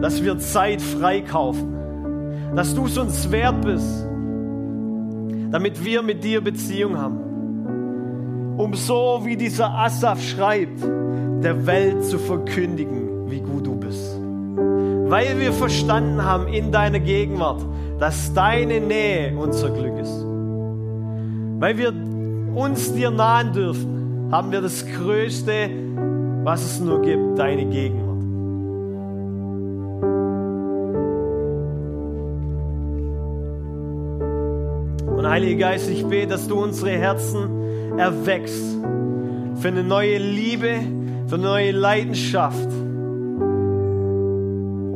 dass 0.00 0.24
wir 0.24 0.38
Zeit 0.38 0.80
freikaufen, 0.80 2.56
dass 2.56 2.74
du 2.74 2.86
es 2.86 2.96
uns 2.96 3.30
wert 3.30 3.60
bist, 3.60 4.06
damit 5.50 5.84
wir 5.84 6.00
mit 6.00 6.24
dir 6.24 6.40
Beziehung 6.40 6.96
haben. 6.96 8.56
Um 8.56 8.72
so 8.72 9.20
wie 9.24 9.36
dieser 9.36 9.74
Asaf 9.74 10.22
schreibt, 10.22 10.82
der 11.42 11.66
Welt 11.66 12.02
zu 12.06 12.18
verkündigen, 12.18 13.30
wie 13.30 13.42
gut 13.42 13.66
du 13.66 13.76
bist. 13.76 14.18
Weil 15.10 15.38
wir 15.38 15.52
verstanden 15.52 16.24
haben 16.24 16.48
in 16.48 16.72
deiner 16.72 16.98
Gegenwart, 16.98 17.62
dass 17.98 18.32
deine 18.32 18.80
Nähe 18.80 19.36
unser 19.36 19.70
Glück 19.70 19.98
ist. 19.98 20.24
Weil 21.60 21.76
wir 21.76 21.92
uns 22.54 22.92
dir 22.94 23.10
nahen 23.10 23.52
dürfen, 23.52 24.28
haben 24.30 24.52
wir 24.52 24.60
das 24.60 24.84
Größte, 24.86 25.70
was 26.44 26.62
es 26.64 26.80
nur 26.80 27.02
gibt, 27.02 27.38
deine 27.38 27.66
Gegenwart. 27.66 28.08
Und 35.16 35.28
Heiliger 35.28 35.70
Geist, 35.70 35.90
ich 35.90 36.04
bete, 36.06 36.28
dass 36.28 36.46
du 36.46 36.62
unsere 36.62 36.90
Herzen 36.90 37.98
erweckst 37.98 38.76
für 39.56 39.68
eine 39.68 39.82
neue 39.82 40.18
Liebe, 40.18 40.76
für 41.26 41.34
eine 41.34 41.44
neue 41.44 41.72
Leidenschaft, 41.72 42.68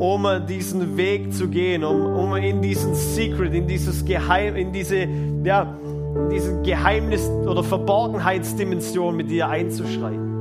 um 0.02 0.26
diesen 0.48 0.96
Weg 0.96 1.32
zu 1.32 1.46
gehen, 1.46 1.84
um, 1.84 2.16
um 2.16 2.34
in 2.34 2.60
diesen 2.60 2.92
Secret, 2.92 3.54
in 3.54 3.68
dieses 3.68 4.04
Geheim, 4.04 4.56
in 4.56 4.72
diese, 4.72 5.06
ja, 5.44 5.76
in 6.16 6.28
diese 6.28 6.60
Geheimnis- 6.62 7.30
oder 7.46 7.62
Verborgenheitsdimension 7.62 9.16
mit 9.16 9.30
dir 9.30 9.48
einzuschreiten. 9.48 10.32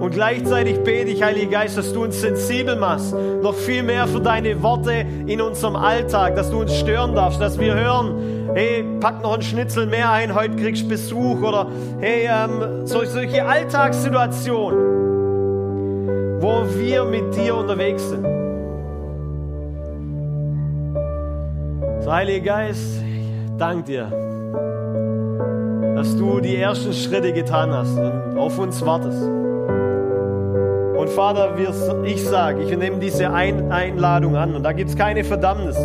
Und 0.00 0.10
gleichzeitig 0.10 0.78
bete 0.84 1.10
ich, 1.10 1.22
Heiliger 1.22 1.50
Geist, 1.50 1.76
dass 1.76 1.92
du 1.92 2.04
uns 2.04 2.18
sensibel 2.18 2.76
machst, 2.76 3.14
noch 3.42 3.54
viel 3.54 3.82
mehr 3.82 4.06
für 4.06 4.20
deine 4.20 4.62
Worte 4.62 5.04
in 5.26 5.42
unserem 5.42 5.76
Alltag, 5.76 6.34
dass 6.36 6.50
du 6.50 6.60
uns 6.60 6.74
stören 6.78 7.14
darfst, 7.14 7.42
dass 7.42 7.60
wir 7.60 7.74
hören, 7.74 8.14
hey, 8.54 8.82
pack 9.00 9.22
noch 9.22 9.34
ein 9.34 9.42
Schnitzel 9.42 9.84
mehr 9.84 10.10
ein, 10.10 10.34
heute 10.34 10.56
kriegst 10.56 10.84
du 10.84 10.88
Besuch 10.88 11.42
oder 11.42 11.66
hey, 12.00 12.26
ähm, 12.26 12.86
solche 12.86 13.44
Alltagssituationen, 13.44 14.95
wo 16.40 16.64
wir 16.78 17.04
mit 17.04 17.34
dir 17.34 17.56
unterwegs 17.56 18.08
sind. 18.08 18.24
So, 22.02 22.12
Heiliger 22.12 22.44
Geist, 22.44 23.02
ich 23.02 23.56
danke 23.58 23.84
dir, 23.84 24.10
dass 25.96 26.16
du 26.16 26.40
die 26.40 26.56
ersten 26.56 26.92
Schritte 26.92 27.32
getan 27.32 27.72
hast 27.72 27.98
und 27.98 28.38
auf 28.38 28.58
uns 28.58 28.84
wartest. 28.84 29.22
Und 30.98 31.08
Vater, 31.10 31.50
ich 32.04 32.24
sage, 32.24 32.62
ich 32.62 32.76
nehme 32.76 32.98
diese 32.98 33.32
Einladung 33.32 34.36
an 34.36 34.54
und 34.54 34.62
da 34.62 34.72
gibt 34.72 34.90
es 34.90 34.96
keine 34.96 35.24
Verdammnis 35.24 35.76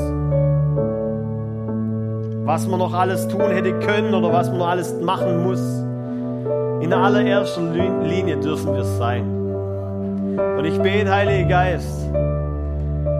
was 2.52 2.68
man 2.68 2.80
noch 2.80 2.94
alles 2.94 3.30
tun 3.30 3.50
hätte 3.52 3.72
können 3.80 4.14
oder 4.14 4.34
was 4.34 4.50
man 4.50 4.60
noch 4.60 4.68
alles 4.68 4.94
machen 5.00 5.44
muss. 5.44 5.62
In 6.84 6.92
allererster 6.92 7.62
Linie 8.04 8.38
dürfen 8.38 8.74
wir 8.74 8.82
es 8.82 8.98
sein. 8.98 9.41
Und 10.38 10.66
ich 10.66 10.78
bete, 10.80 11.14
Heiliger 11.14 11.50
Geist, 11.50 12.10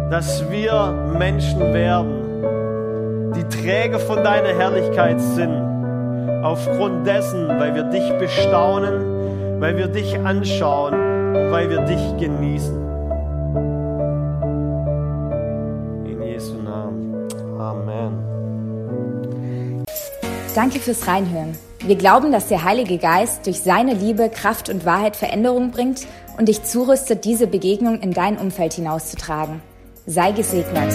dass 0.10 0.50
wir 0.50 0.92
Menschen 1.18 1.60
werden, 1.74 3.34
die 3.36 3.44
Träger 3.44 4.00
von 4.00 4.24
deiner 4.24 4.50
Herrlichkeit 4.50 5.20
sind, 5.20 5.54
aufgrund 6.44 7.06
dessen, 7.06 7.48
weil 7.48 7.76
wir 7.76 7.84
dich 7.84 8.12
bestaunen, 8.18 9.60
weil 9.60 9.78
wir 9.78 9.88
dich 9.88 10.18
anschauen, 10.20 10.94
weil 11.52 11.70
wir 11.70 11.82
dich 11.82 12.18
genießen. 12.18 12.82
Danke 20.54 20.80
fürs 20.80 21.08
Reinhören. 21.08 21.58
Wir 21.80 21.96
glauben, 21.96 22.32
dass 22.32 22.48
der 22.48 22.64
Heilige 22.64 22.98
Geist 22.98 23.48
durch 23.48 23.62
seine 23.62 23.94
Liebe, 23.94 24.30
Kraft 24.30 24.70
und 24.70 24.86
Wahrheit 24.86 25.16
Veränderung 25.16 25.72
bringt 25.72 26.06
und 26.42 26.48
dich 26.48 26.64
zurüstet, 26.64 27.24
diese 27.24 27.46
Begegnung 27.46 28.00
in 28.00 28.14
dein 28.14 28.40
Umfeld 28.40 28.74
hinauszutragen. 28.74 29.62
Sei 30.08 30.32
gesegnet. 30.32 30.92